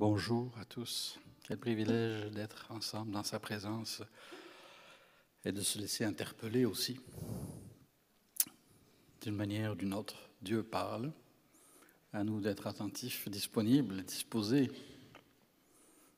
Bonjour 0.00 0.50
à 0.58 0.64
tous. 0.64 1.18
Quel 1.42 1.58
privilège 1.58 2.30
d'être 2.30 2.66
ensemble 2.70 3.12
dans 3.12 3.22
sa 3.22 3.38
présence 3.38 4.02
et 5.44 5.52
de 5.52 5.60
se 5.60 5.78
laisser 5.78 6.06
interpeller 6.06 6.64
aussi. 6.64 6.98
D'une 9.20 9.36
manière 9.36 9.72
ou 9.72 9.74
d'une 9.74 9.92
autre, 9.92 10.30
Dieu 10.40 10.62
parle. 10.62 11.12
À 12.14 12.24
nous 12.24 12.40
d'être 12.40 12.66
attentifs, 12.66 13.28
disponibles, 13.28 14.02
disposés. 14.04 14.72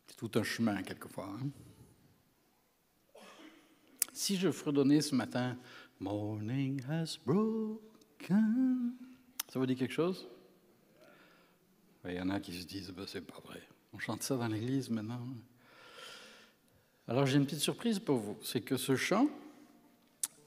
C'est 0.07 0.17
tout 0.17 0.30
un 0.37 0.45
chemin 0.45 0.80
quelquefois. 0.85 1.37
Hein. 1.43 1.51
si 4.12 4.37
je 4.37 4.53
fredonnais 4.53 5.01
ce 5.01 5.17
matin, 5.17 5.59
Morning 5.99 6.80
has 6.89 7.19
broken, 7.27 8.93
ça 9.49 9.59
vous 9.59 9.67
dit 9.67 9.75
quelque 9.75 9.93
chose? 9.93 10.29
Il 12.05 12.14
y 12.14 12.21
en 12.21 12.30
a 12.30 12.39
qui 12.39 12.53
se 12.53 12.64
disent, 12.64 12.91
ben, 12.91 13.07
c'est 13.09 13.23
pas 13.23 13.41
vrai. 13.45 13.60
On 13.95 13.98
chante 13.98 14.23
ça 14.23 14.37
dans 14.37 14.48
l'église 14.48 14.88
maintenant. 14.88 15.20
Alors 17.09 17.27
j'ai 17.27 17.37
une 17.37 17.45
petite 17.45 17.60
surprise 17.60 17.98
pour 17.98 18.16
vous. 18.16 18.38
C'est 18.42 18.62
que 18.62 18.78
ce 18.78 18.96
chant, 18.96 19.28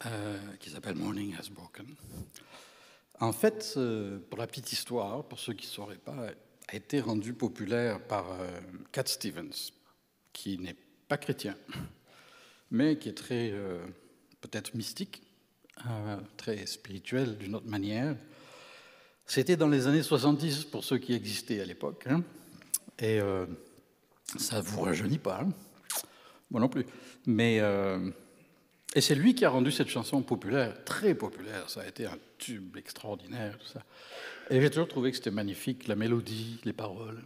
euh, 0.05 0.40
qui 0.59 0.72
s'appelle 0.72 0.95
Morning 0.95 1.36
Has 1.36 1.50
Broken, 1.52 1.86
en 3.20 3.31
fait, 3.31 3.76
euh, 3.77 4.20
pour 4.30 4.39
la 4.39 4.48
petite 4.48 4.72
histoire, 4.72 5.23
pour 5.26 5.39
ceux 5.39 5.53
qui 5.53 5.67
ne 5.67 5.72
sauraient 5.72 5.98
pas, 5.98 6.31
a 6.67 6.76
été 6.76 7.00
rendu 7.00 7.34
populaire 7.34 8.02
par 8.08 8.31
euh, 8.31 8.48
Cat 8.91 9.05
Stevens, 9.05 9.72
qui 10.34 10.58
n'est 10.58 10.75
pas 11.08 11.17
chrétien, 11.17 11.55
mais 12.72 12.98
qui 12.98 13.09
est 13.09 13.14
très, 13.14 13.53
peut-être 14.41 14.73
mystique, 14.73 15.22
très 16.36 16.66
spirituel 16.66 17.38
d'une 17.38 17.53
autre 17.53 17.67
manière. 17.67 18.17
C'était 19.27 19.55
dans 19.55 19.67
les 19.67 19.86
années 19.86 20.02
70 20.02 20.66
pour 20.66 20.84
ceux 20.84 20.98
qui 20.98 21.14
existaient 21.14 21.62
à 21.62 21.66
l'époque. 21.66 22.05
Hein. 22.09 22.23
Et 22.99 23.20
euh, 23.20 23.45
ça 24.38 24.58
ne 24.58 24.62
vous 24.62 24.81
rajeunit 24.81 25.17
pas. 25.17 25.42
Hein. 25.42 25.50
Moi 26.52 26.61
non 26.61 26.70
plus. 26.70 26.86
Mais, 27.25 27.59
euh, 27.59 28.09
et 28.94 29.02
c'est 29.02 29.16
lui 29.16 29.36
qui 29.36 29.45
a 29.45 29.50
rendu 29.50 29.72
cette 29.72 29.89
chanson 29.89 30.22
populaire, 30.22 30.83
très 30.86 31.16
populaire. 31.16 31.70
Ça 31.70 31.81
a 31.81 31.88
été 31.88 32.05
un 32.05 32.17
tube 32.38 32.78
extraordinaire, 32.78 33.58
tout 33.58 33.67
ça. 33.67 33.83
Et 34.50 34.61
j'ai 34.61 34.70
toujours 34.70 34.88
trouvé 34.88 35.11
que 35.11 35.17
c'était 35.17 35.31
magnifique, 35.31 35.88
la 35.88 35.95
mélodie, 35.95 36.59
les 36.64 36.73
paroles. 36.73 37.22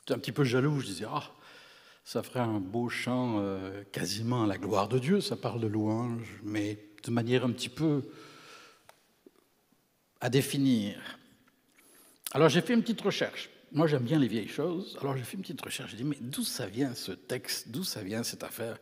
J'étais 0.00 0.14
un 0.14 0.18
petit 0.18 0.32
peu 0.32 0.44
jaloux. 0.44 0.80
Je 0.80 0.86
disais, 0.86 1.06
ah, 1.08 1.30
ça 2.04 2.22
ferait 2.22 2.40
un 2.40 2.60
beau 2.60 2.88
chant 2.88 3.40
euh, 3.40 3.82
quasiment 3.92 4.44
à 4.44 4.46
la 4.46 4.58
gloire 4.58 4.88
de 4.88 4.98
Dieu. 4.98 5.20
Ça 5.20 5.36
parle 5.36 5.60
de 5.60 5.66
louange, 5.66 6.40
mais 6.42 6.78
de 7.02 7.10
manière 7.10 7.44
un 7.44 7.50
petit 7.50 7.68
peu 7.68 8.02
à 10.20 10.30
définir. 10.30 10.96
Alors 12.32 12.48
j'ai 12.48 12.62
fait 12.62 12.74
une 12.74 12.82
petite 12.82 13.00
recherche. 13.00 13.50
Moi 13.74 13.88
j'aime 13.88 14.04
bien 14.04 14.20
les 14.20 14.28
vieilles 14.28 14.48
choses. 14.48 14.96
Alors 15.00 15.16
j'ai 15.16 15.24
fait 15.24 15.36
une 15.36 15.42
petite 15.42 15.60
recherche. 15.60 15.90
J'ai 15.90 15.96
dit 15.96 16.04
mais 16.04 16.16
d'où 16.20 16.44
ça 16.44 16.66
vient 16.66 16.94
ce 16.94 17.10
texte? 17.12 17.70
D'où 17.70 17.82
ça 17.82 18.02
vient 18.02 18.22
cette 18.22 18.44
affaire? 18.44 18.78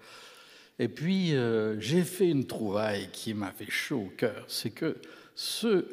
Et 0.78 0.88
puis 0.88 1.34
euh, 1.34 1.80
j'ai 1.80 2.04
fait 2.04 2.28
une 2.28 2.46
trouvaille 2.46 3.08
qui 3.10 3.32
m'a 3.32 3.52
fait 3.52 3.70
chaud 3.70 4.04
au 4.06 4.12
cœur. 4.16 4.44
C'est 4.48 4.70
que 4.70 4.98
ce 5.34 5.86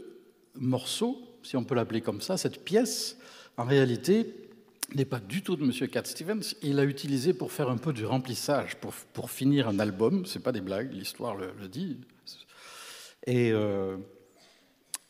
morceau, 0.54 1.18
si 1.44 1.56
on 1.56 1.64
peut 1.64 1.76
l'appeler 1.76 2.02
comme 2.02 2.20
ça, 2.20 2.38
cette 2.38 2.66
pièce, 2.66 3.18
en 3.56 3.64
réalité, 3.64 4.36
n'est 4.94 5.06
pas 5.06 5.20
du 5.20 5.44
tout 5.44 5.56
de 5.56 5.64
M. 5.64 5.88
Cat 5.88 6.04
Stevens. 6.04 6.56
Il 6.62 6.76
l'a 6.76 6.84
utilisé 6.84 7.34
pour 7.34 7.54
faire 7.54 7.70
un 7.70 7.78
peu 7.78 7.94
du 7.94 8.06
remplissage, 8.06 8.76
pour, 8.78 8.94
pour 9.14 9.32
finir 9.32 9.70
un 9.70 9.80
album. 9.80 10.26
C'est 10.26 10.44
pas 10.44 10.52
des 10.52 10.62
blagues, 10.62 10.92
l'histoire 10.92 11.36
le, 11.36 11.68
dit. 11.70 12.02
Et 13.26 13.52
euh, 13.54 13.98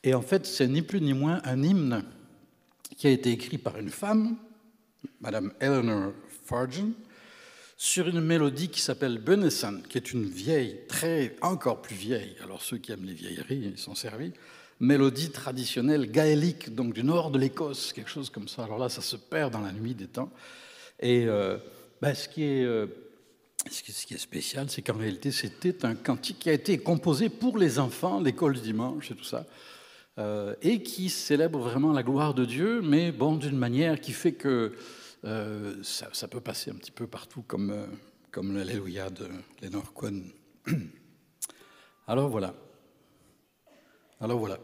et 0.03 0.13
en 0.13 0.21
fait, 0.21 0.45
c'est 0.45 0.67
ni 0.67 0.81
plus 0.81 1.01
ni 1.01 1.13
moins 1.13 1.41
un 1.43 1.61
hymne 1.61 2.03
qui 2.97 3.07
a 3.07 3.11
été 3.11 3.31
écrit 3.31 3.57
par 3.57 3.77
une 3.77 3.89
femme, 3.89 4.37
Madame 5.21 5.53
Eleanor 5.59 6.13
Fargen, 6.45 6.93
sur 7.77 8.07
une 8.09 8.19
mélodie 8.19 8.67
qui 8.67 8.81
s'appelle 8.81 9.19
Benison, 9.19 9.81
qui 9.87 9.97
est 9.97 10.11
une 10.11 10.25
vieille, 10.25 10.81
très, 10.87 11.35
encore 11.41 11.81
plus 11.81 11.95
vieille, 11.95 12.35
alors 12.43 12.61
ceux 12.61 12.77
qui 12.77 12.91
aiment 12.91 13.05
les 13.05 13.13
vieilleries, 13.13 13.71
ils 13.73 13.77
sont 13.77 13.95
servis, 13.95 14.33
mélodie 14.79 15.31
traditionnelle 15.31 16.11
gaélique, 16.11 16.73
donc 16.73 16.93
du 16.93 17.03
nord 17.03 17.31
de 17.31 17.39
l'Écosse, 17.39 17.93
quelque 17.93 18.09
chose 18.09 18.29
comme 18.29 18.47
ça. 18.47 18.63
Alors 18.63 18.79
là, 18.79 18.89
ça 18.89 19.01
se 19.01 19.15
perd 19.15 19.53
dans 19.53 19.61
la 19.61 19.71
nuit 19.71 19.93
des 19.93 20.07
temps. 20.07 20.31
Et 20.99 21.25
euh, 21.25 21.57
ben, 22.01 22.13
ce, 22.13 22.27
qui 22.27 22.43
est, 22.43 22.63
euh, 22.63 22.87
ce 23.69 23.81
qui 23.81 24.13
est 24.13 24.17
spécial, 24.17 24.69
c'est 24.69 24.81
qu'en 24.81 24.97
réalité, 24.97 25.31
c'était 25.31 25.85
un 25.85 25.95
cantique 25.95 26.39
qui 26.39 26.49
a 26.49 26.53
été 26.53 26.77
composé 26.77 27.29
pour 27.29 27.57
les 27.57 27.79
enfants, 27.79 28.19
l'école 28.21 28.55
du 28.55 28.61
dimanche 28.61 29.11
et 29.11 29.15
tout 29.15 29.23
ça. 29.23 29.45
Euh, 30.19 30.53
et 30.61 30.83
qui 30.83 31.07
célèbre 31.09 31.59
vraiment 31.59 31.93
la 31.93 32.03
gloire 32.03 32.33
de 32.33 32.43
Dieu, 32.43 32.81
mais 32.81 33.13
bon, 33.13 33.37
d'une 33.37 33.57
manière 33.57 34.01
qui 34.01 34.11
fait 34.11 34.33
que 34.33 34.73
euh, 35.23 35.75
ça, 35.81 36.27
peut 36.27 36.41
passer 36.41 36.71
un 36.71 36.73
petit 36.73 36.91
peu 36.91 37.07
partout, 37.07 37.41
comme, 37.41 37.71
euh, 37.71 38.53
l'Alléluia 38.53 39.09
de 39.09 39.29
Lénore 39.61 39.93
Cohen. 39.93 40.23
Alors 42.07 42.27
voilà. 42.27 42.53
Alors 44.19 44.39
voilà. 44.39 44.57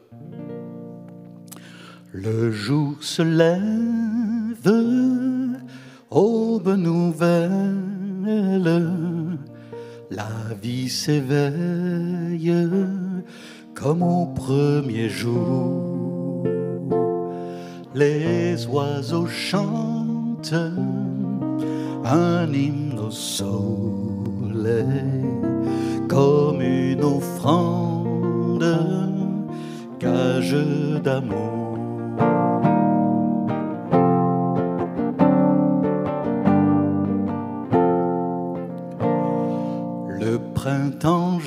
Le 2.11 2.51
jour 2.51 3.01
se 3.01 3.21
lève, 3.21 4.67
aube 6.09 6.75
nouvelle, 6.75 8.27
la 10.11 10.53
vie 10.61 10.89
s'éveille 10.89 12.51
comme 13.75 14.01
au 14.01 14.25
premier 14.27 15.09
jour. 15.09 16.43
Les 17.93 18.65
oiseaux 18.67 19.27
chantent 19.27 20.55
un 22.05 22.51
hymne 22.51 22.99
au 22.99 23.11
soleil 23.11 23.85
comme 26.07 26.61
une 26.61 27.03
offrande, 27.03 28.65
gage 29.99 30.55
d'amour. 31.03 31.77
Le 40.09 40.39
printemps 40.53 41.39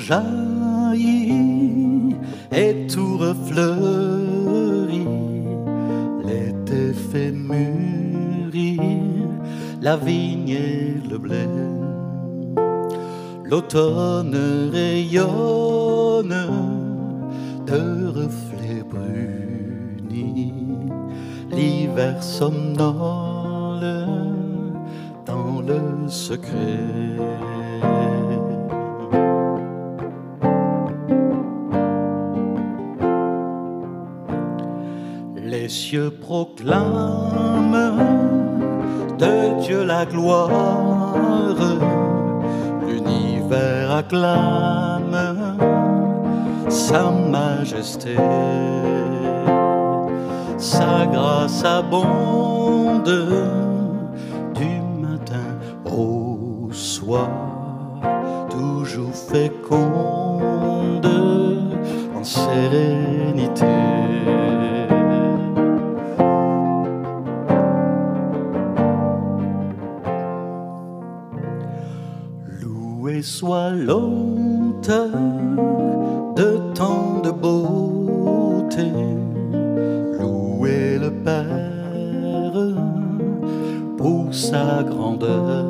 la 9.89 9.97
vigne 9.97 10.49
et 10.49 11.09
le 11.09 11.17
blé. 11.17 11.47
L'automne 13.43 14.37
rayonne 14.71 16.37
de 17.65 17.81
reflets 18.19 18.83
brunis, 18.87 20.53
l'hiver 21.49 22.21
somnole 22.21 24.05
dans 25.25 25.59
le 25.69 25.81
secret. 26.07 27.17
La 39.99 40.05
gloire, 40.05 41.13
l'univers 42.87 43.91
acclame 44.01 45.57
sa 46.69 47.11
majesté, 47.11 48.15
sa 50.57 51.05
grâce 51.05 51.65
abonde 51.65 53.17
du 54.59 54.73
matin 55.05 55.51
au 55.85 56.69
soir, 56.71 57.29
toujours 58.49 59.15
féconde 59.31 59.98
sa 84.39 84.83
grandeur. 84.83 85.65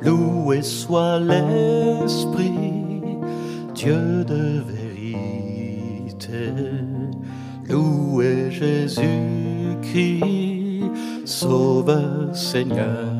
Loué 0.00 0.62
soit 0.62 1.18
l'Esprit, 1.18 3.02
Dieu 3.74 4.24
de 4.24 4.62
vérité. 4.72 6.52
Loué 7.68 8.50
Jésus-Christ, 8.50 10.24
Sauveur 11.26 12.34
Seigneur. 12.34 13.17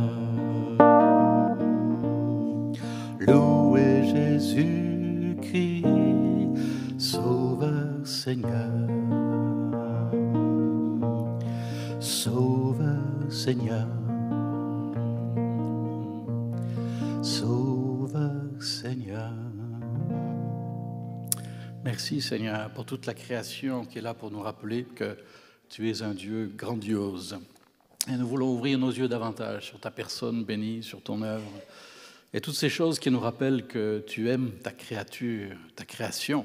Seigneur 22.28 22.68
pour 22.74 22.84
toute 22.84 23.06
la 23.06 23.14
création 23.14 23.86
qui 23.86 23.96
est 23.96 24.02
là 24.02 24.12
pour 24.12 24.30
nous 24.30 24.42
rappeler 24.42 24.84
que 24.84 25.16
tu 25.70 25.88
es 25.88 26.02
un 26.02 26.12
Dieu 26.12 26.52
grandiose. 26.54 27.38
Et 28.06 28.12
nous 28.18 28.28
voulons 28.28 28.52
ouvrir 28.52 28.78
nos 28.78 28.90
yeux 28.90 29.08
davantage 29.08 29.68
sur 29.68 29.80
ta 29.80 29.90
personne 29.90 30.44
bénie, 30.44 30.82
sur 30.82 31.00
ton 31.00 31.22
œuvre, 31.22 31.50
et 32.34 32.42
toutes 32.42 32.54
ces 32.54 32.68
choses 32.68 32.98
qui 32.98 33.10
nous 33.10 33.18
rappellent 33.18 33.66
que 33.66 34.04
tu 34.06 34.28
aimes 34.28 34.50
ta 34.62 34.72
créature, 34.72 35.56
ta 35.74 35.86
création, 35.86 36.44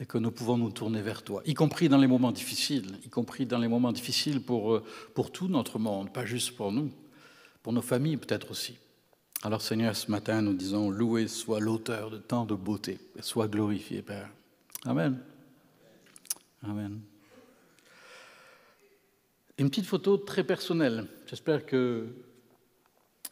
et 0.00 0.04
que 0.04 0.18
nous 0.18 0.32
pouvons 0.32 0.56
nous 0.56 0.72
tourner 0.72 1.00
vers 1.00 1.22
toi, 1.22 1.42
y 1.46 1.54
compris 1.54 1.88
dans 1.88 1.98
les 1.98 2.08
moments 2.08 2.32
difficiles, 2.32 2.98
y 3.06 3.08
compris 3.08 3.46
dans 3.46 3.58
les 3.58 3.68
moments 3.68 3.92
difficiles 3.92 4.40
pour, 4.40 4.82
pour 5.14 5.30
tout 5.30 5.46
notre 5.46 5.78
monde, 5.78 6.12
pas 6.12 6.24
juste 6.26 6.56
pour 6.56 6.72
nous, 6.72 6.90
pour 7.62 7.72
nos 7.72 7.82
familles 7.82 8.16
peut-être 8.16 8.50
aussi. 8.50 8.78
Alors 9.44 9.62
Seigneur, 9.62 9.94
ce 9.94 10.10
matin, 10.10 10.42
nous 10.42 10.54
disons, 10.54 10.90
loué 10.90 11.28
soit 11.28 11.60
l'auteur 11.60 12.10
de 12.10 12.18
tant 12.18 12.44
de 12.44 12.56
beauté, 12.56 12.98
et 13.16 13.22
soit 13.22 13.46
glorifié, 13.46 14.02
Père. 14.02 14.28
Amen. 14.86 15.18
Amen. 16.62 17.00
Une 19.56 19.70
petite 19.70 19.86
photo 19.86 20.18
très 20.18 20.44
personnelle. 20.44 21.06
J'espère 21.26 21.64
que 21.64 22.08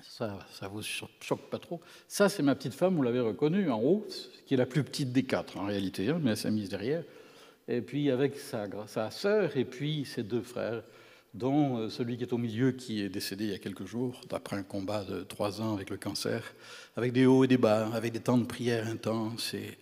ça 0.00 0.38
ne 0.62 0.69
vous 0.69 0.82
choque 0.82 1.50
pas 1.50 1.58
trop. 1.58 1.82
Ça, 2.08 2.31
c'est 2.31 2.43
ma 2.43 2.54
petite 2.54 2.72
femme, 2.72 2.96
vous 2.96 3.02
l'avez 3.02 3.20
reconnue 3.20 3.70
en 3.70 3.82
haut, 3.82 4.06
qui 4.46 4.54
est 4.54 4.56
la 4.56 4.64
plus 4.64 4.82
petite 4.82 5.12
des 5.12 5.25
quatre 5.25 5.58
en 5.58 5.66
réalité, 5.66 6.08
hein, 6.08 6.20
mais 6.22 6.31
elle 6.31 6.37
s'est 6.38 6.50
mise 6.50 6.70
derrière. 6.70 7.04
Et 7.69 7.82
puis 7.82 8.10
avec 8.10 8.38
sa, 8.38 8.66
sa 8.87 9.10
sœur 9.10 9.55
et 9.56 9.66
puis 9.66 10.06
ses 10.06 10.22
deux 10.22 10.43
frères, 10.43 10.82
dont 11.34 11.78
euh, 11.78 11.90
celui 11.90 12.16
qui 12.16 12.22
est 12.22 12.32
au 12.32 12.38
milieu, 12.38 12.72
qui 12.72 13.02
est 13.02 13.08
décédé 13.10 13.44
il 13.44 13.50
y 13.50 13.55
a 13.55 13.58
quelques 13.58 13.87
jours, 13.87 14.22
d'après 14.31 14.56
un 14.56 14.62
combat 14.62 15.05
de 15.05 15.22
trois 15.22 15.60
ans 15.60 15.75
avec 15.75 15.90
le 15.90 15.98
cancer, 15.98 16.55
avec 16.96 17.12
des 17.12 17.26
hauts 17.26 17.44
et 17.44 17.48
des 17.48 17.58
bas, 17.58 17.90
avec 17.93 18.12
des 18.12 18.20
temps 18.20 18.38
de 18.38 18.46
prière 18.46 18.87
intenses 18.87 19.52
et, 19.52 19.78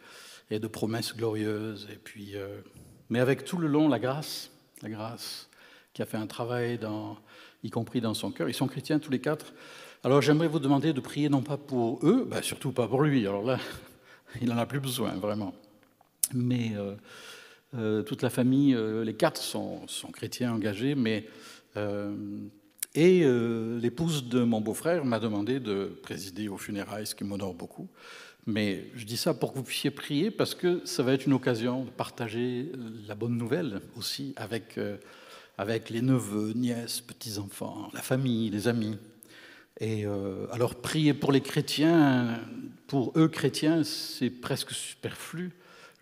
et 0.50 0.58
de 0.58 0.66
promesses 0.66 1.16
glorieuses. 1.16 1.88
Et 1.92 1.96
puis, 1.96 2.32
euh, 2.34 2.60
mais 3.08 3.20
avec 3.20 3.44
tout 3.44 3.58
le 3.58 3.68
long 3.68 3.88
la 3.88 3.98
grâce, 3.98 4.50
la 4.82 4.90
grâce 4.90 5.48
qui 5.94 6.02
a 6.02 6.06
fait 6.06 6.16
un 6.16 6.26
travail, 6.26 6.78
dans, 6.78 7.16
y 7.62 7.70
compris 7.70 8.00
dans 8.00 8.14
son 8.14 8.30
cœur. 8.30 8.48
Ils 8.48 8.54
sont 8.54 8.68
chrétiens 8.68 8.98
tous 8.98 9.10
les 9.10 9.20
quatre. 9.20 9.52
Alors 10.02 10.22
j'aimerais 10.22 10.48
vous 10.48 10.58
demander 10.58 10.92
de 10.92 11.00
prier 11.00 11.28
non 11.28 11.42
pas 11.42 11.56
pour 11.56 12.04
eux, 12.06 12.26
ben, 12.28 12.42
surtout 12.42 12.72
pas 12.72 12.88
pour 12.88 13.02
lui. 13.02 13.26
Alors 13.26 13.44
là, 13.44 13.58
il 14.42 14.48
n'en 14.48 14.58
a 14.58 14.66
plus 14.66 14.80
besoin, 14.80 15.10
vraiment. 15.14 15.54
Mais 16.32 16.72
euh, 16.76 16.94
euh, 17.74 18.02
toute 18.02 18.22
la 18.22 18.30
famille, 18.30 18.76
les 19.04 19.14
quatre 19.14 19.40
sont, 19.40 19.86
sont, 19.86 20.10
chrétiens 20.10 20.52
engagés, 20.52 20.94
mais. 20.94 21.26
Et 22.96 23.20
l'épouse 23.80 24.28
de 24.28 24.42
mon 24.42 24.60
beau-frère 24.60 25.04
m'a 25.04 25.20
demandé 25.20 25.60
de 25.60 25.96
présider 26.02 26.48
aux 26.48 26.56
funérailles, 26.56 27.06
ce 27.06 27.14
qui 27.14 27.22
m'honore 27.22 27.54
beaucoup. 27.54 27.88
Mais 28.46 28.84
je 28.94 29.04
dis 29.04 29.16
ça 29.16 29.34
pour 29.34 29.52
que 29.52 29.58
vous 29.58 29.64
puissiez 29.64 29.90
prier, 29.90 30.30
parce 30.30 30.54
que 30.54 30.80
ça 30.84 31.02
va 31.02 31.12
être 31.12 31.26
une 31.26 31.34
occasion 31.34 31.84
de 31.84 31.90
partager 31.90 32.72
la 33.06 33.14
bonne 33.14 33.36
nouvelle 33.36 33.80
aussi 33.96 34.32
avec 34.36 34.78
avec 35.60 35.90
les 35.90 36.00
neveux, 36.00 36.54
nièces, 36.54 37.02
petits-enfants, 37.02 37.90
la 37.92 38.00
famille, 38.00 38.48
les 38.48 38.66
amis. 38.66 38.96
Et 39.78 40.06
euh, 40.06 40.46
alors 40.52 40.76
prier 40.76 41.12
pour 41.12 41.32
les 41.32 41.42
chrétiens, 41.42 42.40
pour 42.86 43.12
eux 43.14 43.28
chrétiens, 43.28 43.84
c'est 43.84 44.30
presque 44.30 44.70
superflu, 44.70 45.52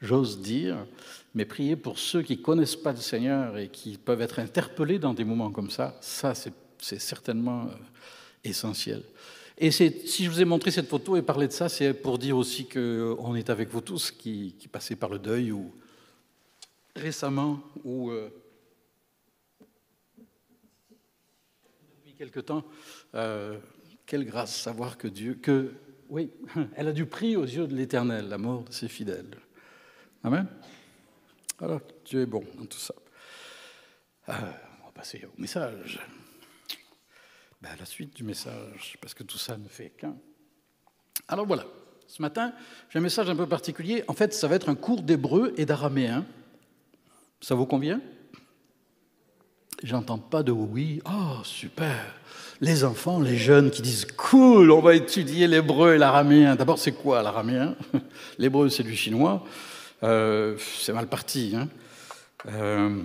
j'ose 0.01 0.41
dire, 0.41 0.87
mais 1.35 1.45
prier 1.45 1.75
pour 1.75 1.99
ceux 1.99 2.23
qui 2.23 2.37
ne 2.37 2.43
connaissent 2.43 2.77
pas 2.77 2.93
le 2.93 2.99
Seigneur 2.99 3.59
et 3.59 3.69
qui 3.69 3.99
peuvent 3.99 4.23
être 4.23 4.39
interpellés 4.39 5.01
dans 5.01 5.13
des 5.13 5.25
moments 5.25 5.51
comme 5.51 5.71
ça, 5.71 5.99
ça 6.01 6.35
c'est 6.35 7.01
certainement 7.01 7.65
euh, 7.65 7.75
essentiel. 8.45 9.03
Et 9.61 9.71
si 9.73 10.25
je 10.25 10.31
vous 10.31 10.41
ai 10.41 10.45
montré 10.45 10.71
cette 10.71 10.89
photo 10.89 11.17
et 11.17 11.23
parlé 11.23 11.49
de 11.49 11.53
ça, 11.53 11.69
c'est 11.69 11.93
pour 11.93 12.19
dire 12.19 12.37
aussi 12.37 12.69
qu'on 12.69 13.35
est 13.35 13.51
avec 13.51 13.69
vous 13.71 13.81
tous 13.81 14.13
qui, 14.13 14.55
qui 14.59 14.69
passez 14.69 14.95
par 14.95 15.11
le 15.11 15.19
deuil 15.19 15.53
ou 15.53 15.75
récemment 16.95 17.61
ou... 17.85 18.11
Euh, 18.11 18.31
quelque 22.19 22.41
temps, 22.41 22.65
euh, 23.15 23.59
quelle 24.05 24.25
grâce 24.25 24.55
savoir 24.55 24.99
que 24.99 25.07
Dieu, 25.07 25.35
que, 25.35 25.73
oui, 26.09 26.31
elle 26.75 26.89
a 26.89 26.93
du 26.93 27.07
prix 27.07 27.37
aux 27.37 27.45
yeux 27.45 27.69
de 27.69 27.75
l'Éternel, 27.75 28.29
la 28.29 28.39
mort 28.39 28.65
de 28.65 28.73
ses 28.73 28.89
fidèles. 28.89 29.37
Amen. 30.25 30.47
Alors, 31.61 31.81
Dieu 32.05 32.23
est 32.23 32.27
bon 32.27 32.45
dans 32.57 32.67
tout 32.67 32.79
ça. 32.79 32.95
Euh, 34.29 34.33
on 34.83 34.87
va 34.87 34.93
passer 34.93 35.25
au 35.25 35.41
message. 35.41 36.01
Ben, 37.61 37.71
la 37.79 37.85
suite 37.85 38.15
du 38.15 38.23
message, 38.23 38.97
parce 39.01 39.15
que 39.15 39.25
tout 39.25 39.39
ça 39.39 39.57
ne 39.57 39.67
fait 39.67 39.91
qu'un. 39.91 40.15
Alors 41.27 41.45
voilà, 41.45 41.65
ce 42.07 42.23
matin, 42.23 42.53
j'ai 42.89 43.01
un 43.01 43.03
message 43.03 43.29
un 43.29 43.35
peu 43.35 43.47
particulier. 43.47 44.05
En 44.07 44.13
fait, 44.13 44.33
ça 44.33 44.47
va 44.47 44.55
être 44.55 44.69
un 44.69 44.77
cours 44.77 45.03
d'hébreu 45.03 45.53
et 45.57 45.67
d'araméen. 45.67 46.25
Ça 47.41 47.55
vous 47.55 47.67
convient? 47.67 48.01
J'entends 49.83 50.19
pas 50.19 50.43
de 50.43 50.53
oui. 50.53 51.01
Oh, 51.05 51.39
super. 51.45 52.15
Les 52.61 52.85
enfants, 52.85 53.21
les 53.21 53.37
jeunes 53.37 53.71
qui 53.71 53.83
disent 53.83 54.07
cool, 54.17 54.71
on 54.73 54.81
va 54.81 54.95
étudier 54.95 55.47
l'hébreu 55.47 55.95
et 55.95 55.99
l'araméen. 55.99 56.57
D'abord, 56.57 56.79
c'est 56.79 56.93
quoi 56.93 57.23
l'araméen? 57.23 57.77
L'hébreu, 58.39 58.69
c'est 58.69 58.83
du 58.83 58.97
chinois. 58.97 59.45
Euh, 60.03 60.57
c'est 60.59 60.93
mal 60.93 61.09
parti. 61.09 61.55
Hein 61.57 61.69
euh, 62.47 63.03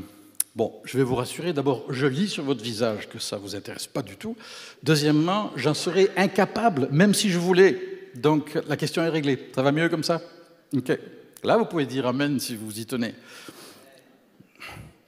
bon, 0.55 0.73
je 0.83 0.97
vais 0.97 1.03
vous 1.03 1.15
rassurer. 1.15 1.53
D'abord, 1.53 1.85
je 1.89 2.07
lis 2.07 2.29
sur 2.29 2.44
votre 2.44 2.63
visage 2.63 3.09
que 3.09 3.19
ça 3.19 3.38
vous 3.38 3.55
intéresse 3.55 3.88
pas 3.88 4.01
du 4.01 4.17
tout. 4.17 4.35
Deuxièmement, 4.83 5.51
j'en 5.55 5.73
serais 5.73 6.09
incapable, 6.17 6.88
même 6.91 7.13
si 7.13 7.29
je 7.29 7.39
voulais. 7.39 7.81
Donc, 8.15 8.59
la 8.67 8.77
question 8.77 9.03
est 9.03 9.09
réglée. 9.09 9.50
Ça 9.55 9.61
va 9.63 9.71
mieux 9.71 9.89
comme 9.89 10.03
ça? 10.03 10.21
Ok. 10.75 10.97
Là, 11.44 11.57
vous 11.57 11.65
pouvez 11.65 11.85
dire 11.85 12.07
Amen 12.07 12.39
si 12.39 12.55
vous 12.55 12.79
y 12.79 12.85
tenez. 12.85 13.13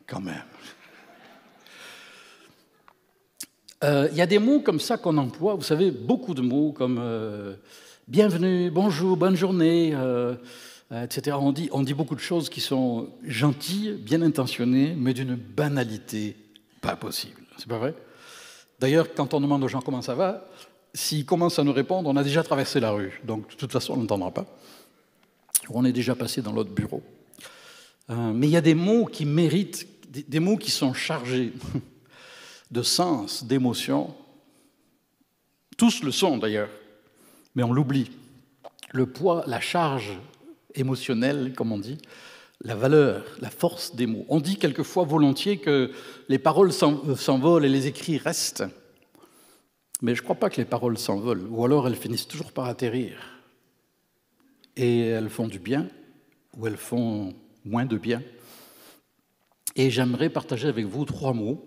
Quand 0.07 0.21
même. 0.21 0.43
Euh, 3.83 4.07
il 4.11 4.17
y 4.17 4.21
a 4.21 4.25
des 4.25 4.39
mots 4.39 4.61
comme 4.61 4.79
ça 4.79 4.97
qu'on 4.97 5.17
emploie, 5.17 5.53
vous 5.53 5.61
savez, 5.61 5.91
beaucoup 5.91 6.33
de 6.33 6.41
mots 6.41 6.71
comme 6.71 6.97
euh, 6.99 7.53
bienvenue, 8.07 8.71
bonjour, 8.71 9.17
bonne 9.17 9.35
journée, 9.35 9.91
euh, 9.93 10.35
etc. 10.91 11.37
On 11.39 11.51
dit, 11.51 11.93
beaucoup 11.93 12.15
de 12.15 12.19
choses 12.19 12.49
qui 12.49 12.61
sont 12.61 13.09
gentilles, 13.23 13.93
bien 13.93 14.21
intentionnées, 14.21 14.95
mais 14.95 15.13
d'une 15.13 15.35
banalité 15.35 16.35
pas 16.81 16.95
possible. 16.95 17.41
C'est 17.57 17.67
pas 17.67 17.77
vrai? 17.77 17.95
D'ailleurs, 18.79 19.13
quand 19.13 19.33
on 19.33 19.41
demande 19.41 19.63
aux 19.63 19.67
gens 19.67 19.81
comment 19.81 20.01
ça 20.01 20.15
va, 20.15 20.47
s'ils 20.93 21.25
commencent 21.25 21.59
à 21.59 21.63
nous 21.63 21.73
répondre, 21.73 22.09
on 22.09 22.15
a 22.15 22.23
déjà 22.23 22.43
traversé 22.43 22.79
la 22.79 22.91
rue. 22.91 23.21
Donc, 23.23 23.49
de 23.49 23.55
toute 23.55 23.71
façon, 23.71 23.93
on 23.93 23.97
n'entendra 23.97 24.31
pas. 24.31 24.45
On 25.69 25.83
est 25.85 25.91
déjà 25.91 26.15
passé 26.15 26.41
dans 26.41 26.51
l'autre 26.51 26.71
bureau. 26.71 27.01
mais 28.09 28.47
il 28.47 28.51
y 28.51 28.57
a 28.57 28.61
des 28.61 28.75
mots 28.75 29.05
qui 29.05 29.25
méritent, 29.25 29.87
des 30.09 30.39
mots 30.39 30.57
qui 30.57 30.71
sont 30.71 30.93
chargés 30.93 31.53
de 32.71 32.81
sens, 32.83 33.43
d'émotion. 33.43 34.13
Tous 35.77 36.03
le 36.03 36.11
sont 36.11 36.37
d'ailleurs, 36.37 36.69
mais 37.55 37.63
on 37.63 37.73
l'oublie. 37.73 38.11
Le 38.91 39.05
poids, 39.07 39.43
la 39.47 39.59
charge 39.59 40.17
émotionnelle, 40.75 41.53
comme 41.55 41.71
on 41.71 41.79
dit, 41.79 41.97
la 42.61 42.75
valeur, 42.75 43.25
la 43.41 43.49
force 43.49 43.95
des 43.95 44.05
mots. 44.05 44.25
On 44.29 44.39
dit 44.39 44.57
quelquefois 44.57 45.03
volontiers 45.03 45.57
que 45.57 45.91
les 46.29 46.39
paroles 46.39 46.71
euh, 46.81 47.15
s'envolent 47.15 47.65
et 47.65 47.69
les 47.69 47.87
écrits 47.87 48.17
restent. 48.17 48.63
Mais 50.01 50.15
je 50.15 50.21
ne 50.21 50.23
crois 50.23 50.35
pas 50.35 50.49
que 50.49 50.57
les 50.57 50.65
paroles 50.65 50.97
s'envolent, 50.97 51.47
ou 51.49 51.63
alors 51.63 51.87
elles 51.87 51.95
finissent 51.95 52.27
toujours 52.27 52.51
par 52.51 52.65
atterrir. 52.65 53.17
Et 54.75 55.07
elles 55.07 55.29
font 55.29 55.47
du 55.47 55.59
bien, 55.59 55.87
ou 56.57 56.67
elles 56.67 56.77
font 56.77 57.33
moins 57.63 57.85
de 57.85 57.97
bien. 57.97 58.21
Et 59.75 59.89
j'aimerais 59.89 60.29
partager 60.29 60.67
avec 60.67 60.85
vous 60.85 61.05
trois 61.05 61.33
mots 61.33 61.65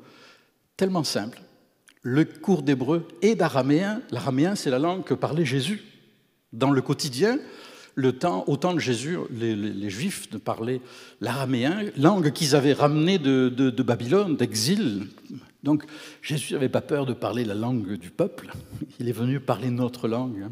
tellement 0.77 1.05
simple. 1.05 1.41
Le 2.03 2.25
cours 2.25 2.62
d'hébreu 2.62 3.07
et 3.23 3.35
d'araméen, 3.35 4.00
l'araméen 4.11 4.55
c'est 4.55 4.71
la 4.71 4.79
langue 4.79 5.05
que 5.05 5.15
parlait 5.15 5.45
Jésus. 5.45 5.83
Dans 6.53 6.71
le 6.71 6.81
quotidien, 6.81 7.38
le 7.99 8.12
temps, 8.12 8.45
au 8.47 8.57
temps 8.57 8.75
de 8.75 8.78
Jésus, 8.78 9.19
les, 9.33 9.90
Juifs 9.90 10.28
parlaient 10.38 10.81
l'araméen, 11.21 11.83
langue 11.97 12.31
qu'ils 12.31 12.55
avaient 12.55 12.73
ramenée 12.73 13.19
de, 13.19 13.49
de, 13.49 13.83
Babylone, 13.83 14.37
d'exil. 14.37 15.09
Donc 15.64 15.83
Jésus 16.23 16.52
n'avait 16.52 16.69
pas 16.69 16.81
peur 16.81 17.07
de 17.07 17.12
parler 17.12 17.45
la 17.45 17.57
langue 17.57 17.95
du 17.95 18.11
peuple, 18.11 18.52
il 19.00 19.09
est 19.09 19.12
venu 19.12 19.40
parler 19.40 19.71
notre 19.71 20.07
langue. 20.07 20.47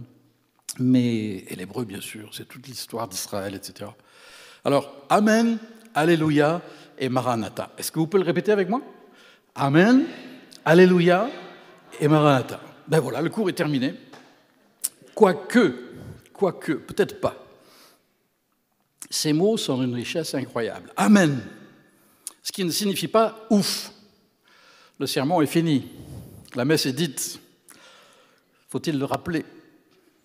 Mais, 0.80 1.44
et 1.48 1.54
l'hébreu 1.54 1.84
bien 1.84 2.00
sûr, 2.00 2.30
c'est 2.32 2.48
toute 2.48 2.66
l'histoire 2.66 3.06
d'Israël, 3.06 3.54
etc. 3.54 3.90
Alors, 4.64 5.06
Amen, 5.08 5.58
Alléluia 5.94 6.60
et 6.98 7.08
Maranatha. 7.08 7.70
Est-ce 7.78 7.92
que 7.92 8.00
vous 8.00 8.08
pouvez 8.08 8.24
le 8.24 8.26
répéter 8.26 8.50
avec 8.50 8.68
moi? 8.68 8.82
Amen, 9.54 10.02
Alléluia 10.64 11.30
et 12.00 12.08
Maranatha. 12.08 12.60
Ben 12.88 12.98
voilà, 12.98 13.22
le 13.22 13.30
cours 13.30 13.48
est 13.48 13.52
terminé. 13.52 13.94
Quoique, 15.14 15.85
quoique, 16.36 16.72
peut-être 16.72 17.20
pas. 17.20 17.46
Ces 19.10 19.32
mots 19.32 19.56
sont 19.56 19.78
d'une 19.78 19.94
richesse 19.94 20.34
incroyable. 20.34 20.92
Amen. 20.96 21.40
Ce 22.42 22.52
qui 22.52 22.64
ne 22.64 22.70
signifie 22.70 23.08
pas 23.08 23.46
ouf. 23.50 23.90
Le 24.98 25.06
sermon 25.06 25.40
est 25.40 25.46
fini. 25.46 25.86
La 26.54 26.64
messe 26.64 26.86
est 26.86 26.92
dite. 26.92 27.40
Faut-il 28.68 28.98
le 28.98 29.04
rappeler? 29.04 29.44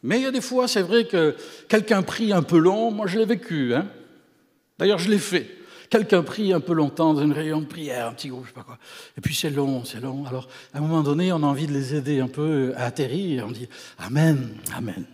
Mais 0.04 0.18
il 0.20 0.24
y 0.24 0.26
a 0.26 0.32
des 0.32 0.42
fois, 0.42 0.68
c'est 0.68 0.82
vrai 0.82 1.06
que 1.06 1.36
quelqu'un 1.68 2.02
prie 2.02 2.34
un 2.34 2.42
peu 2.42 2.58
long. 2.58 2.92
Moi, 2.92 3.08
je 3.08 3.20
l'ai 3.20 3.26
vécu. 3.26 3.74
Hein 3.76 3.88
D'ailleurs, 4.80 5.00
je 5.00 5.10
l'ai 5.10 5.20
fait. 5.20 5.48
Quelqu'un 5.90 6.24
prie 6.24 6.54
un 6.54 6.62
peu 6.62 6.74
longtemps 6.74 7.14
dans 7.14 7.22
une 7.22 7.34
réunion 7.34 7.60
de 7.60 7.66
prière, 7.66 8.08
un 8.08 8.14
petit 8.14 8.30
groupe, 8.30 8.46
je 8.46 8.50
sais 8.50 8.56
pas 8.56 8.64
quoi. 8.64 8.78
Et 9.18 9.22
puis 9.22 9.36
c'est 9.36 9.50
long, 9.50 9.84
c'est 9.84 10.00
long. 10.00 10.26
Alors, 10.26 10.48
à 10.74 10.78
un 10.78 10.82
moment 10.82 11.04
donné, 11.04 11.34
on 11.34 11.44
a 11.44 11.46
envie 11.46 11.68
de 11.68 11.74
les 11.74 11.94
aider 11.94 12.22
un 12.22 12.30
peu 12.30 12.74
à 12.78 12.86
atterrir. 12.86 13.46
On 13.46 13.52
dit 13.52 13.68
Amen, 14.00 14.58
Amen. 14.74 15.06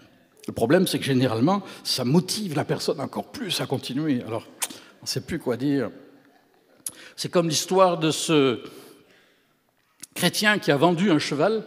Le 0.48 0.54
problème, 0.54 0.88
c'est 0.88 0.98
que 0.98 1.06
généralement, 1.06 1.62
ça 1.84 2.06
motive 2.06 2.56
la 2.56 2.64
personne 2.64 3.00
encore 3.00 3.32
plus 3.32 3.60
à 3.60 3.66
continuer. 3.66 4.24
Alors, 4.26 4.48
on 5.02 5.04
ne 5.04 5.08
sait 5.08 5.22
plus 5.22 5.40
quoi 5.40 5.58
dire. 5.58 5.92
C'est 7.16 7.30
comme 7.30 7.50
l'histoire 7.50 7.98
de 7.98 8.12
ce 8.12 8.64
chrétien 10.16 10.58
qui 10.58 10.72
a 10.72 10.78
vendu 10.78 11.12
un 11.12 11.20
cheval 11.20 11.66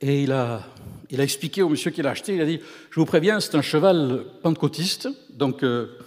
et 0.00 0.22
il 0.22 0.32
a, 0.32 0.62
il 1.10 1.20
a 1.20 1.24
expliqué 1.24 1.62
au 1.62 1.68
monsieur 1.68 1.90
qui 1.90 2.02
l'a 2.02 2.10
acheté, 2.10 2.34
il 2.34 2.40
a 2.40 2.46
dit, 2.46 2.60
je 2.90 3.00
vous 3.00 3.06
préviens, 3.06 3.40
c'est 3.40 3.54
un 3.54 3.62
cheval 3.62 4.24
pentecôtiste, 4.42 5.08
donc... 5.30 5.62
Euh, 5.64 5.98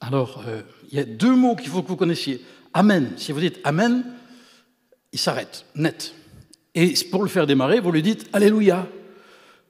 alors, 0.00 0.44
euh, 0.46 0.60
il 0.90 0.98
y 0.98 1.00
a 1.00 1.04
deux 1.04 1.34
mots 1.34 1.56
qu'il 1.56 1.68
faut 1.68 1.82
que 1.82 1.88
vous 1.88 1.96
connaissiez. 1.96 2.44
Amen. 2.74 3.12
Si 3.16 3.32
vous 3.32 3.40
dites 3.40 3.58
Amen, 3.64 4.04
il 5.12 5.18
s'arrête, 5.18 5.64
net. 5.74 6.14
Et 6.74 6.92
pour 7.10 7.22
le 7.22 7.28
faire 7.28 7.46
démarrer, 7.46 7.80
vous 7.80 7.90
lui 7.90 8.02
dites 8.02 8.28
Alléluia. 8.32 8.86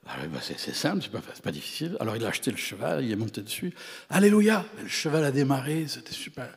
Ah 0.08 0.14
bah, 0.28 0.38
c'est 0.40 0.74
simple, 0.74 1.02
c'est 1.02 1.10
pas, 1.10 1.20
pas 1.20 1.52
difficile. 1.52 1.96
Alors 2.00 2.16
il 2.16 2.24
a 2.24 2.28
acheté 2.28 2.50
le 2.50 2.56
cheval, 2.56 3.04
il 3.04 3.10
est 3.10 3.16
monté 3.16 3.42
dessus. 3.42 3.74
Alléluia. 4.08 4.64
Le 4.80 4.88
cheval 4.88 5.24
a 5.24 5.32
démarré, 5.32 5.86
c'était 5.88 6.12
super. 6.12 6.48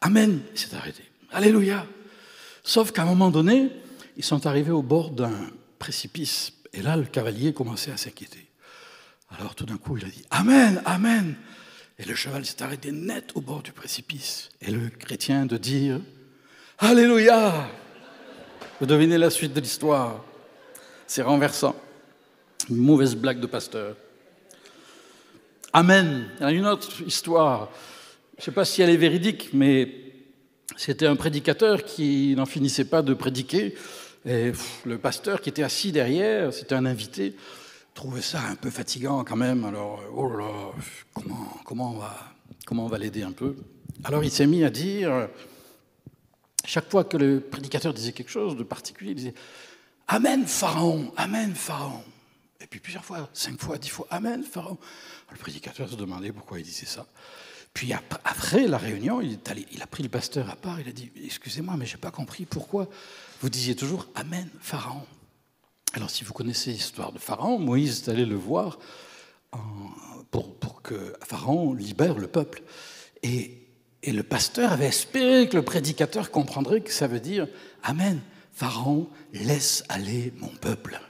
Amen. 0.00 0.40
Il 0.52 0.58
s'est 0.58 0.74
arrêté. 0.76 1.02
Alléluia. 1.32 1.86
Sauf 2.62 2.92
qu'à 2.92 3.02
un 3.02 3.06
moment 3.06 3.30
donné, 3.30 3.70
ils 4.16 4.24
sont 4.24 4.46
arrivés 4.46 4.70
au 4.70 4.82
bord 4.82 5.10
d'un 5.10 5.32
précipice. 5.78 6.52
Et 6.74 6.82
là, 6.82 6.96
le 6.96 7.04
cavalier 7.04 7.52
commençait 7.52 7.92
à 7.92 7.96
s'inquiéter. 7.96 8.46
Alors 9.38 9.54
tout 9.54 9.64
d'un 9.64 9.78
coup, 9.78 9.96
il 9.96 10.04
a 10.04 10.08
dit 10.08 10.24
Amen, 10.30 10.82
Amen. 10.84 11.34
Et 11.98 12.04
le 12.04 12.14
cheval 12.14 12.44
s'est 12.44 12.62
arrêté 12.62 12.92
net 12.92 13.32
au 13.34 13.40
bord 13.40 13.62
du 13.62 13.72
précipice. 13.72 14.50
Et 14.60 14.70
le 14.70 14.90
chrétien 14.90 15.46
de 15.46 15.56
dire 15.56 16.00
Alléluia 16.78 17.68
Vous 18.80 18.86
devinez 18.86 19.18
la 19.18 19.30
suite 19.30 19.54
de 19.54 19.60
l'histoire. 19.60 20.24
C'est 21.06 21.22
renversant. 21.22 21.76
Une 22.70 22.76
mauvaise 22.76 23.16
blague 23.16 23.40
de 23.40 23.46
pasteur. 23.46 23.96
Amen. 25.72 26.28
Il 26.38 26.42
y 26.42 26.46
a 26.46 26.50
une 26.50 26.66
autre 26.66 27.02
histoire. 27.02 27.70
Je 28.36 28.42
ne 28.42 28.44
sais 28.44 28.50
pas 28.52 28.64
si 28.64 28.82
elle 28.82 28.90
est 28.90 28.96
véridique, 28.96 29.50
mais 29.52 29.88
c'était 30.76 31.06
un 31.06 31.16
prédicateur 31.16 31.84
qui 31.84 32.34
n'en 32.36 32.46
finissait 32.46 32.84
pas 32.84 33.02
de 33.02 33.14
prédiquer. 33.14 33.74
Et 34.24 34.52
le 34.84 34.98
pasteur 34.98 35.40
qui 35.40 35.48
était 35.48 35.62
assis 35.62 35.92
derrière, 35.92 36.52
c'était 36.52 36.74
un 36.74 36.86
invité, 36.86 37.34
trouvait 37.94 38.22
ça 38.22 38.40
un 38.42 38.54
peu 38.54 38.70
fatigant 38.70 39.24
quand 39.24 39.36
même. 39.36 39.64
Alors, 39.64 40.00
euh, 40.00 40.14
oh 40.14 40.28
là 40.30 40.38
là, 40.38 41.24
comment, 41.64 41.92
va, 41.92 42.16
comment 42.64 42.84
on 42.84 42.88
va 42.88 42.98
l'aider 42.98 43.22
un 43.22 43.32
peu? 43.32 43.56
Alors 44.04 44.24
il 44.24 44.30
s'est 44.30 44.46
mis 44.46 44.64
à 44.64 44.70
dire, 44.70 45.28
chaque 46.64 46.90
fois 46.90 47.04
que 47.04 47.16
le 47.16 47.40
prédicateur 47.40 47.92
disait 47.92 48.12
quelque 48.12 48.30
chose 48.30 48.56
de 48.56 48.62
particulier, 48.62 49.10
il 49.12 49.16
disait 49.16 49.34
Amen, 50.08 50.44
Pharaon, 50.46 51.12
Amen, 51.16 51.54
Pharaon. 51.54 52.02
Et 52.62 52.66
puis 52.66 52.80
plusieurs 52.80 53.04
fois, 53.04 53.28
cinq 53.32 53.60
fois, 53.60 53.76
dix 53.76 53.88
fois, 53.88 54.06
Amen, 54.10 54.44
Pharaon. 54.44 54.78
Le 55.30 55.36
prédicateur 55.36 55.88
se 55.88 55.96
demandait 55.96 56.32
pourquoi 56.32 56.60
il 56.60 56.64
disait 56.64 56.86
ça. 56.86 57.06
Puis 57.74 57.92
après 57.92 58.66
la 58.66 58.78
réunion, 58.78 59.20
il, 59.20 59.32
est 59.32 59.50
allé, 59.50 59.66
il 59.72 59.82
a 59.82 59.86
pris 59.86 60.02
le 60.02 60.08
pasteur 60.08 60.48
à 60.50 60.56
part, 60.56 60.80
il 60.80 60.88
a 60.88 60.92
dit 60.92 61.10
Excusez-moi, 61.24 61.74
mais 61.76 61.86
je 61.86 61.94
n'ai 61.94 62.00
pas 62.00 62.10
compris 62.10 62.44
pourquoi 62.44 62.88
vous 63.40 63.48
disiez 63.48 63.74
toujours 63.74 64.06
Amen, 64.14 64.48
Pharaon. 64.60 65.02
Alors, 65.94 66.10
si 66.10 66.24
vous 66.24 66.32
connaissez 66.32 66.70
l'histoire 66.70 67.12
de 67.12 67.18
Pharaon, 67.18 67.58
Moïse 67.58 68.02
est 68.02 68.10
allé 68.10 68.24
le 68.24 68.36
voir 68.36 68.78
pour, 70.30 70.82
que 70.82 71.14
Pharaon 71.22 71.74
libère 71.74 72.18
le 72.18 72.26
peuple. 72.26 72.62
Et, 73.22 73.68
et, 74.02 74.12
le 74.12 74.22
pasteur 74.22 74.72
avait 74.72 74.86
espéré 74.86 75.48
que 75.48 75.56
le 75.56 75.62
prédicateur 75.62 76.30
comprendrait 76.30 76.80
que 76.80 76.92
ça 76.92 77.06
veut 77.06 77.20
dire 77.20 77.46
Amen, 77.82 78.20
Pharaon, 78.52 79.08
laisse 79.32 79.84
aller 79.88 80.32
mon 80.38 80.48
peuple. 80.48 81.00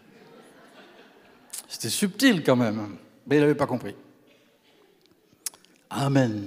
C'était 1.73 1.88
subtil 1.88 2.45
quand 2.45 2.55
même, 2.55 2.99
mais 3.26 3.37
il 3.37 3.41
n'avait 3.41 3.55
pas 3.55 3.67
compris. 3.67 3.95
Amen. 5.88 6.45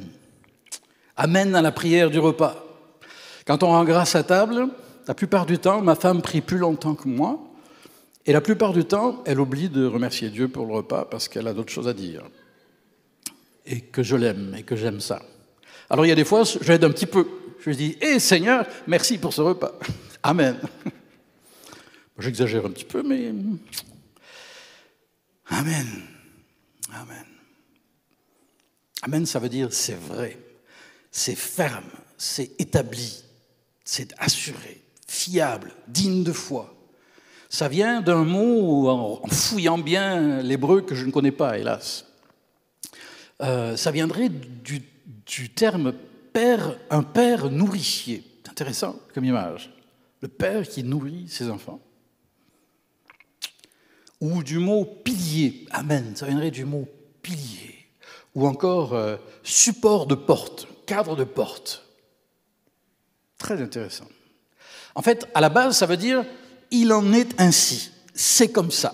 Amen 1.17 1.55
à 1.55 1.63
la 1.63 1.71
prière 1.71 2.11
du 2.11 2.19
repas. 2.19 2.63
Quand 3.47 3.63
on 3.63 3.69
rend 3.69 3.83
grâce 3.85 4.13
à 4.13 4.21
table, 4.21 4.67
la 5.07 5.15
plupart 5.15 5.47
du 5.47 5.57
temps, 5.57 5.81
ma 5.81 5.95
femme 5.95 6.21
prie 6.21 6.41
plus 6.41 6.59
longtemps 6.59 6.93
que 6.93 7.07
moi, 7.07 7.39
et 8.27 8.33
la 8.33 8.39
plupart 8.39 8.71
du 8.71 8.85
temps, 8.85 9.23
elle 9.25 9.39
oublie 9.39 9.67
de 9.67 9.87
remercier 9.87 10.29
Dieu 10.29 10.47
pour 10.47 10.67
le 10.67 10.73
repas 10.73 11.05
parce 11.05 11.27
qu'elle 11.27 11.47
a 11.47 11.53
d'autres 11.53 11.73
choses 11.73 11.87
à 11.87 11.93
dire. 11.93 12.21
Et 13.65 13.81
que 13.81 14.03
je 14.03 14.15
l'aime 14.15 14.53
et 14.55 14.61
que 14.61 14.75
j'aime 14.75 14.99
ça. 14.99 15.23
Alors 15.89 16.05
il 16.05 16.09
y 16.09 16.11
a 16.11 16.15
des 16.15 16.23
fois, 16.23 16.43
je 16.43 16.71
un 16.71 16.91
petit 16.91 17.07
peu. 17.07 17.25
Je 17.61 17.71
lui 17.71 17.75
dis, 17.75 17.97
hé 17.99 18.19
Seigneur, 18.19 18.67
merci 18.85 19.17
pour 19.17 19.33
ce 19.33 19.41
repas. 19.41 19.73
Amen. 20.21 20.59
J'exagère 22.19 22.67
un 22.67 22.69
petit 22.69 22.85
peu, 22.85 23.01
mais... 23.01 23.33
Amen. 25.49 25.87
Amen. 26.93 27.25
Amen, 29.03 29.25
ça 29.25 29.39
veut 29.39 29.49
dire 29.49 29.71
c'est 29.71 29.99
vrai, 29.99 30.37
c'est 31.11 31.35
ferme, 31.35 31.89
c'est 32.17 32.59
établi, 32.59 33.23
c'est 33.83 34.13
assuré, 34.17 34.81
fiable, 35.07 35.71
digne 35.87 36.23
de 36.23 36.31
foi. 36.31 36.73
Ça 37.49 37.67
vient 37.67 38.01
d'un 38.01 38.23
mot, 38.23 38.89
en 38.89 39.27
fouillant 39.27 39.77
bien 39.77 40.41
l'hébreu 40.41 40.81
que 40.81 40.95
je 40.95 41.05
ne 41.05 41.11
connais 41.11 41.31
pas, 41.31 41.59
hélas. 41.59 42.05
Euh, 43.41 43.77
ça 43.77 43.91
viendrait 43.91 44.29
du, 44.29 44.81
du, 45.25 45.49
terme 45.49 45.93
père, 46.33 46.77
un 46.89 47.03
père 47.03 47.51
nourricier. 47.51 48.23
C'est 48.43 48.51
intéressant 48.51 48.95
comme 49.13 49.25
image. 49.25 49.71
Le 50.21 50.27
père 50.27 50.67
qui 50.67 50.83
nourrit 50.83 51.27
ses 51.27 51.49
enfants. 51.49 51.79
Ou 54.21 54.43
du 54.43 54.59
mot 54.59 54.85
pilier. 54.85 55.65
Amen. 55.71 56.15
Ça 56.15 56.25
viendrait 56.25 56.51
du 56.51 56.65
mot 56.65 56.87
pilier. 57.21 57.75
Ou 58.33 58.47
encore 58.47 58.93
euh, 58.93 59.17
support 59.43 60.07
de 60.07 60.15
porte, 60.15 60.67
cadre 60.85 61.15
de 61.15 61.23
porte. 61.23 61.85
Très 63.37 63.61
intéressant. 63.61 64.07
En 64.93 65.01
fait, 65.01 65.27
à 65.33 65.41
la 65.41 65.49
base, 65.49 65.77
ça 65.77 65.85
veut 65.85 65.97
dire 65.97 66.25
il 66.71 66.91
en 66.93 67.13
est 67.13 67.39
ainsi. 67.39 67.91
C'est 68.13 68.51
comme 68.51 68.71
ça. 68.71 68.93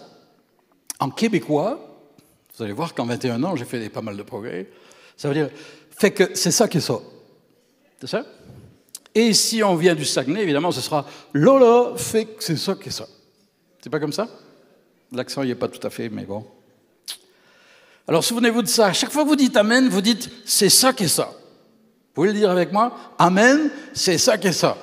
En 0.99 1.09
québécois, 1.09 2.03
vous 2.55 2.63
allez 2.63 2.73
voir 2.73 2.93
qu'en 2.93 3.05
21 3.05 3.43
ans, 3.43 3.55
j'ai 3.55 3.65
fait 3.65 3.89
pas 3.89 4.01
mal 4.01 4.17
de 4.17 4.23
progrès. 4.23 4.69
Ça 5.17 5.27
veut 5.27 5.33
dire, 5.33 5.49
fait 5.89 6.11
que 6.11 6.35
c'est 6.35 6.51
ça 6.51 6.67
qui 6.67 6.77
est 6.77 6.81
ça. 6.81 6.99
C'est 7.99 8.07
ça? 8.07 8.25
Et 9.13 9.33
si 9.33 9.63
on 9.63 9.75
vient 9.75 9.95
du 9.95 10.05
Saguenay, 10.05 10.41
évidemment, 10.41 10.71
ce 10.71 10.81
sera 10.81 11.05
Lola 11.33 11.97
fait 11.97 12.25
que 12.25 12.43
c'est 12.43 12.55
ça 12.55 12.75
qui 12.75 12.89
est 12.89 12.91
ça. 12.91 13.07
C'est 13.81 13.89
pas 13.89 13.99
comme 13.99 14.13
ça? 14.13 14.27
L'accent 15.11 15.43
n'y 15.43 15.51
est 15.51 15.55
pas 15.55 15.67
tout 15.67 15.85
à 15.85 15.89
fait, 15.89 16.09
mais 16.09 16.23
bon. 16.23 16.45
Alors 18.07 18.23
souvenez-vous 18.23 18.61
de 18.61 18.67
ça. 18.67 18.87
À 18.87 18.93
chaque 18.93 19.11
fois 19.11 19.23
que 19.23 19.29
vous 19.29 19.35
dites 19.35 19.55
Amen, 19.57 19.87
vous 19.89 20.01
dites 20.01 20.29
c'est 20.45 20.69
ça 20.69 20.93
qui 20.93 21.03
est 21.03 21.07
ça. 21.07 21.31
Vous 21.33 22.13
pouvez 22.13 22.29
le 22.29 22.33
dire 22.33 22.49
avec 22.49 22.71
moi 22.71 22.95
Amen, 23.17 23.69
c'est 23.93 24.17
ça 24.17 24.37
qui 24.37 24.47
est 24.47 24.53
ça. 24.53 24.77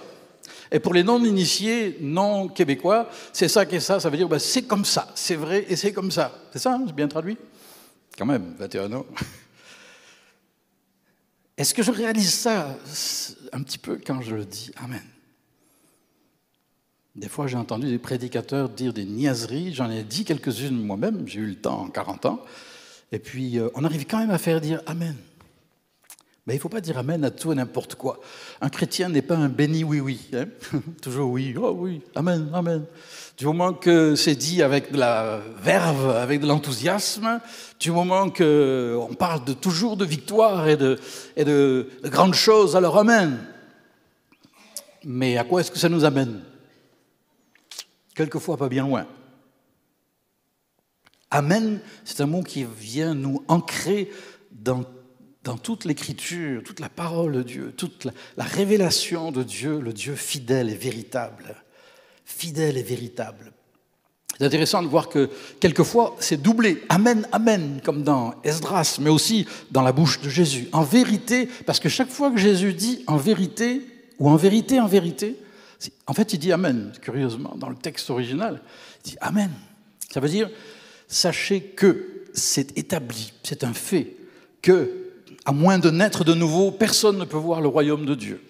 Et 0.71 0.81
pour 0.81 0.93
les 0.93 1.03
non-initiés, 1.03 1.97
non 2.01 2.49
québécois, 2.49 3.09
c'est 3.33 3.49
ça 3.49 3.65
qu'est 3.65 3.81
ça, 3.81 4.01
ça 4.01 4.11
veut 4.11 4.17
dire 4.17 4.29
bah, 4.29 4.39
c'est 4.39 4.63
comme 4.63 4.85
ça, 4.85 5.11
c'est 5.15 5.35
vrai 5.35 5.65
et 5.69 5.77
c'est 5.77 5.93
comme 5.93 6.11
ça. 6.11 6.33
C'est 6.53 6.59
ça, 6.59 6.75
hein, 6.75 6.85
c'est 6.87 6.95
bien 6.95 7.09
traduit? 7.09 7.39
Quand 8.17 8.27
même, 8.27 8.55
21 8.59 8.93
ans. 8.93 9.07
Est-ce 11.57 11.75
que 11.75 11.83
je 11.83 11.91
réalise 11.91 12.35
ça 12.35 12.77
un 13.53 13.63
petit 13.63 13.79
peu 13.79 13.99
quand 14.05 14.21
je 14.21 14.37
dis 14.37 14.71
Amen? 14.77 15.03
Des 17.19 17.29
fois, 17.29 17.49
j'ai 17.49 17.57
entendu 17.57 17.89
des 17.89 17.99
prédicateurs 17.99 18.69
dire 18.69 18.93
des 18.93 19.05
niaiseries, 19.05 19.75
j'en 19.75 19.91
ai 19.91 20.05
dit 20.05 20.25
quelques-unes 20.25 20.81
moi-même, 20.81 21.27
j'ai 21.27 21.41
eu 21.41 21.47
le 21.47 21.57
temps 21.57 21.81
en 21.81 21.89
40 21.89 22.27
ans, 22.27 22.41
et 23.11 23.19
puis 23.19 23.59
euh, 23.59 23.69
on 23.75 23.83
arrive 23.83 24.07
quand 24.07 24.19
même 24.19 24.31
à 24.31 24.39
faire 24.39 24.61
dire 24.61 24.83
Amen. 24.87 25.17
Mais 26.47 26.55
il 26.55 26.59
ne 26.59 26.61
faut 26.61 26.69
pas 26.69 26.81
dire 26.81 26.97
Amen 26.97 27.25
à 27.25 27.33
tout 27.33 27.51
et 27.51 27.57
n'importe 27.57 27.97
quoi. 27.97 28.21
Un 28.61 28.69
chrétien 28.69 29.09
n'est 29.09 29.23
pas 29.23 29.35
un 29.35 29.49
béni 29.49 29.83
oui-oui. 29.83 30.31
Hein. 30.33 30.45
Toujours 31.03 31.33
oui, 31.33 31.57
oh 31.61 31.75
oui, 31.77 32.03
Amen, 32.15 32.51
Amen. 32.55 32.85
Du 33.37 33.47
moment 33.47 33.73
que 33.73 34.15
c'est 34.15 34.37
dit 34.37 34.63
avec 34.63 34.93
de 34.93 34.99
la 34.99 35.41
verve, 35.61 36.11
avec 36.11 36.41
de 36.41 36.47
l'enthousiasme, 36.47 37.41
du 37.81 37.91
moment 37.91 38.31
qu'on 38.31 39.17
parle 39.19 39.45
de, 39.45 39.55
toujours 39.55 39.97
de 39.97 40.05
victoire 40.05 40.69
et, 40.69 40.77
de, 40.77 41.89
grandes 42.05 42.35
choses, 42.35 42.77
alors 42.77 42.97
Amen. 42.97 43.45
Mais 45.05 45.37
à 45.37 45.43
quoi 45.43 45.63
est-ce 45.63 45.73
que 45.73 45.79
ça 45.81 45.89
nous 45.89 46.05
amène? 46.05 46.43
Quelquefois 48.19 48.57
pas 48.57 48.69
bien 48.69 48.85
loin. 48.85 49.07
Amen, 51.31 51.81
c'est 52.05 52.21
un 52.21 52.27
mot 52.27 52.43
qui 52.43 52.65
vient 52.65 53.15
nous 53.15 53.45
ancrer 53.47 54.11
dans, 54.51 54.85
dans 55.45 55.57
toute 55.57 55.85
l'écriture, 55.85 56.63
toute 56.65 56.81
la 56.81 56.89
parole 56.89 57.33
de 57.33 57.43
Dieu, 57.43 57.73
toute 57.77 58.07
la, 58.07 58.13
la 58.37 58.45
révélation 58.45 59.31
de 59.31 59.45
Dieu, 59.45 59.79
le 59.79 59.93
Dieu 59.93 60.17
fidèle 60.17 60.69
et 60.69 60.75
véritable. 60.75 61.55
Fidèle 62.25 62.77
et 62.77 62.83
véritable. 62.83 63.53
C'est 64.37 64.45
intéressant 64.45 64.83
de 64.83 64.89
voir 64.89 65.09
que 65.09 65.31
quelquefois 65.61 66.17
c'est 66.19 66.43
doublé. 66.43 66.83
Amen, 66.89 67.27
amen, 67.31 67.81
comme 67.85 68.03
dans 68.03 68.35
Esdras, 68.43 68.99
mais 69.01 69.11
aussi 69.11 69.47
dans 69.71 69.83
la 69.83 69.93
bouche 69.93 70.21
de 70.21 70.29
Jésus. 70.29 70.69
En 70.73 70.83
vérité, 70.83 71.49
parce 71.67 71.79
que 71.79 71.89
chaque 71.89 72.11
fois 72.11 72.31
que 72.33 72.39
Jésus 72.39 72.73
dit 72.73 73.05
en 73.07 73.17
vérité, 73.17 73.83
ou 74.19 74.29
en 74.29 74.37
vérité, 74.37 74.81
en 74.81 74.89
vérité, 74.89 75.37
en 76.07 76.15
fait 76.15 76.33
il 76.33 76.39
dit 76.39 76.53
amen, 76.53 76.93
curieusement, 77.01 77.55
dans 77.57 77.69
le 77.69 77.77
texte 77.77 78.11
original. 78.11 78.61
Il 79.05 79.11
dit 79.11 79.17
amen. 79.21 79.51
Ça 80.11 80.21
veut 80.21 80.29
dire, 80.29 80.51
sachez 81.07 81.61
que 81.61 82.25
c'est 82.35 82.77
établi, 82.79 83.33
c'est 83.43 83.65
un 83.65 83.73
fait, 83.73 84.17
que, 84.63 85.11
à 85.45 85.53
moins 85.53 85.79
de 85.79 85.91
naître 85.91 86.25
de 86.25 86.35
nouveau, 86.35 86.71
personne 86.71 87.19
ne 87.19 87.25
peut 87.25 87.37
voir 87.37 87.61
le 87.61 87.69
royaume 87.69 88.07
de 88.07 88.15
Dieu. 88.15 88.43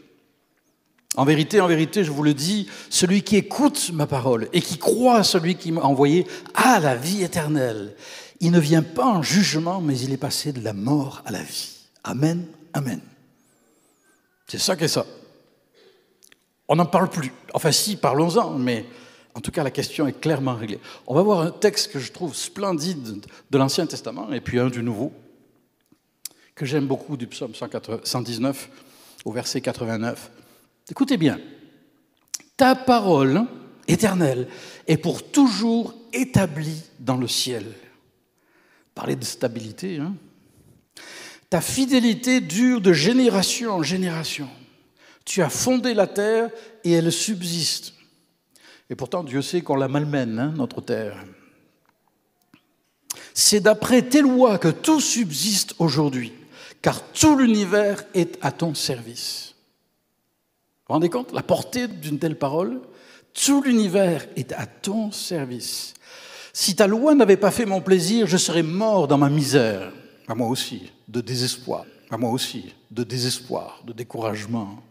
En 1.16 1.24
vérité, 1.24 1.60
en 1.60 1.66
vérité, 1.66 2.04
je 2.04 2.10
vous 2.10 2.22
le 2.22 2.34
dis, 2.34 2.68
celui 2.90 3.22
qui 3.22 3.36
écoute 3.36 3.90
ma 3.92 4.06
parole 4.06 4.48
et 4.52 4.60
qui 4.60 4.78
croit 4.78 5.16
à 5.16 5.24
celui 5.24 5.56
qui 5.56 5.72
m'a 5.72 5.80
envoyé 5.80 6.26
a 6.54 6.78
la 6.78 6.94
vie 6.94 7.22
éternelle. 7.22 7.96
Il 8.40 8.52
ne 8.52 8.60
vient 8.60 8.82
pas 8.82 9.06
en 9.06 9.22
jugement, 9.22 9.80
mais 9.80 9.98
il 9.98 10.12
est 10.12 10.18
passé 10.18 10.52
de 10.52 10.62
la 10.62 10.72
mort 10.72 11.22
à 11.26 11.32
la 11.32 11.42
vie. 11.42 11.70
Amen, 12.04 12.46
amen. 12.72 13.00
C'est 14.46 14.60
ça 14.60 14.76
qu'est 14.76 14.86
ça. 14.86 15.06
On 16.68 16.76
n'en 16.76 16.86
parle 16.86 17.08
plus. 17.08 17.32
Enfin 17.54 17.72
si, 17.72 17.96
parlons-en, 17.96 18.50
mais 18.58 18.84
en 19.34 19.40
tout 19.40 19.50
cas 19.50 19.62
la 19.64 19.70
question 19.70 20.06
est 20.06 20.20
clairement 20.20 20.54
réglée. 20.54 20.80
On 21.06 21.14
va 21.14 21.22
voir 21.22 21.40
un 21.40 21.50
texte 21.50 21.92
que 21.92 21.98
je 21.98 22.12
trouve 22.12 22.34
splendide 22.34 23.24
de 23.50 23.58
l'Ancien 23.58 23.86
Testament 23.86 24.32
et 24.32 24.40
puis 24.40 24.58
un 24.58 24.68
du 24.68 24.82
Nouveau, 24.82 25.12
que 26.54 26.66
j'aime 26.66 26.86
beaucoup 26.86 27.16
du 27.16 27.26
psaume 27.26 27.52
119 27.54 28.68
au 29.24 29.32
verset 29.32 29.60
89. 29.60 30.30
Écoutez 30.90 31.16
bien, 31.16 31.38
ta 32.56 32.74
parole 32.74 33.44
éternelle 33.86 34.48
est 34.86 34.96
pour 34.96 35.30
toujours 35.30 35.94
établie 36.12 36.82
dans 36.98 37.16
le 37.16 37.28
ciel. 37.28 37.64
Parler 38.94 39.16
de 39.16 39.24
stabilité, 39.24 39.98
hein 39.98 40.14
Ta 41.48 41.60
fidélité 41.60 42.40
dure 42.40 42.80
de 42.80 42.92
génération 42.92 43.72
en 43.72 43.82
génération. 43.82 44.48
Tu 45.28 45.42
as 45.42 45.50
fondé 45.50 45.92
la 45.92 46.06
terre 46.06 46.48
et 46.84 46.92
elle 46.92 47.12
subsiste. 47.12 47.92
Et 48.88 48.94
pourtant, 48.94 49.22
Dieu 49.22 49.42
sait 49.42 49.60
qu'on 49.60 49.76
la 49.76 49.86
malmène, 49.86 50.38
hein, 50.38 50.54
notre 50.56 50.80
terre. 50.80 51.22
C'est 53.34 53.60
d'après 53.60 54.00
tes 54.00 54.22
lois 54.22 54.56
que 54.56 54.68
tout 54.68 55.02
subsiste 55.02 55.74
aujourd'hui, 55.80 56.32
car 56.80 57.02
tout 57.12 57.36
l'univers 57.36 58.04
est 58.14 58.38
à 58.40 58.52
ton 58.52 58.74
service. 58.74 59.54
Vous 59.54 60.84
vous 60.88 60.94
rendez 60.94 61.10
compte? 61.10 61.34
La 61.34 61.42
portée 61.42 61.88
d'une 61.88 62.18
telle 62.18 62.38
parole 62.38 62.80
Tout 63.34 63.60
l'univers 63.60 64.26
est 64.34 64.52
à 64.52 64.64
ton 64.64 65.12
service. 65.12 65.92
Si 66.54 66.74
ta 66.74 66.86
loi 66.86 67.14
n'avait 67.14 67.36
pas 67.36 67.50
fait 67.50 67.66
mon 67.66 67.82
plaisir, 67.82 68.26
je 68.26 68.38
serais 68.38 68.62
mort 68.62 69.06
dans 69.06 69.18
ma 69.18 69.28
misère. 69.28 69.92
À 70.26 70.34
moi 70.34 70.48
aussi, 70.48 70.90
de 71.06 71.20
désespoir. 71.20 71.84
À 72.10 72.16
moi 72.16 72.30
aussi, 72.30 72.74
de 72.90 73.04
désespoir, 73.04 73.82
de 73.84 73.92
découragement. 73.92 74.82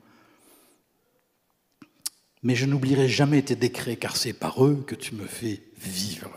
Mais 2.43 2.55
je 2.55 2.65
n'oublierai 2.65 3.09
jamais 3.09 3.41
tes 3.41 3.55
décrets, 3.55 3.95
car 3.95 4.15
c'est 4.15 4.33
par 4.33 4.63
eux 4.63 4.83
que 4.85 4.95
tu 4.95 5.15
me 5.15 5.25
fais 5.25 5.61
vivre. 5.79 6.31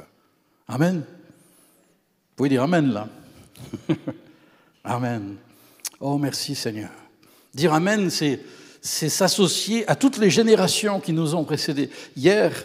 Amen. 0.68 0.98
Vous 0.98 2.36
pouvez 2.36 2.48
dire 2.48 2.62
Amen 2.62 2.92
là. 2.92 3.08
amen. 4.84 5.36
Oh 6.00 6.16
merci 6.18 6.54
Seigneur. 6.54 6.90
Dire 7.52 7.74
Amen, 7.74 8.08
c'est 8.10 8.40
s'associer 8.82 9.86
à 9.88 9.96
toutes 9.96 10.16
les 10.16 10.30
générations 10.30 11.00
qui 11.00 11.12
nous 11.12 11.34
ont 11.34 11.44
précédés. 11.44 11.90
Hier, 12.16 12.64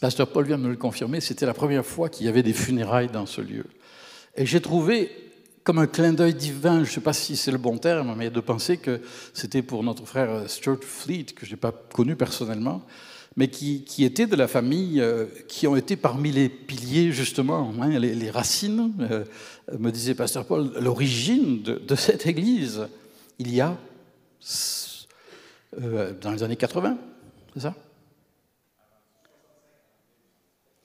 Pasteur 0.00 0.28
Paul 0.28 0.46
vient 0.46 0.58
de 0.58 0.62
me 0.62 0.70
le 0.70 0.76
confirmer, 0.76 1.20
c'était 1.20 1.46
la 1.46 1.54
première 1.54 1.84
fois 1.84 2.08
qu'il 2.08 2.26
y 2.26 2.28
avait 2.28 2.42
des 2.42 2.52
funérailles 2.52 3.08
dans 3.08 3.26
ce 3.26 3.40
lieu. 3.40 3.66
Et 4.36 4.46
j'ai 4.46 4.60
trouvé 4.60 5.10
comme 5.68 5.80
un 5.80 5.86
clin 5.86 6.14
d'œil 6.14 6.32
divin, 6.32 6.76
je 6.76 6.88
ne 6.88 6.94
sais 6.94 7.02
pas 7.02 7.12
si 7.12 7.36
c'est 7.36 7.50
le 7.50 7.58
bon 7.58 7.76
terme, 7.76 8.14
mais 8.16 8.30
de 8.30 8.40
penser 8.40 8.78
que 8.78 9.02
c'était 9.34 9.60
pour 9.60 9.84
notre 9.84 10.06
frère 10.06 10.48
Stuart 10.48 10.78
Fleet, 10.80 11.26
que 11.36 11.44
je 11.44 11.50
n'ai 11.50 11.56
pas 11.58 11.72
connu 11.92 12.16
personnellement, 12.16 12.80
mais 13.36 13.48
qui, 13.48 13.84
était 14.02 14.26
de 14.26 14.34
la 14.34 14.48
famille, 14.48 14.98
euh, 15.02 15.26
qui 15.46 15.66
ont 15.66 15.76
été 15.76 15.96
parmi 15.96 16.32
les 16.32 16.48
piliers, 16.48 17.12
justement, 17.12 17.70
hein, 17.82 17.98
les, 17.98 18.30
racines, 18.30 18.94
euh, 19.10 19.26
me 19.78 19.90
disait 19.90 20.14
Pasteur 20.14 20.46
Paul, 20.46 20.72
l'origine 20.80 21.60
de, 21.60 21.94
cette 21.96 22.24
église, 22.24 22.88
il 23.38 23.54
y 23.54 23.60
a 23.60 23.76
euh, 25.82 26.14
dans 26.18 26.30
les 26.30 26.42
années 26.42 26.56
80, 26.56 26.96
c'est 27.52 27.60
ça? 27.60 27.74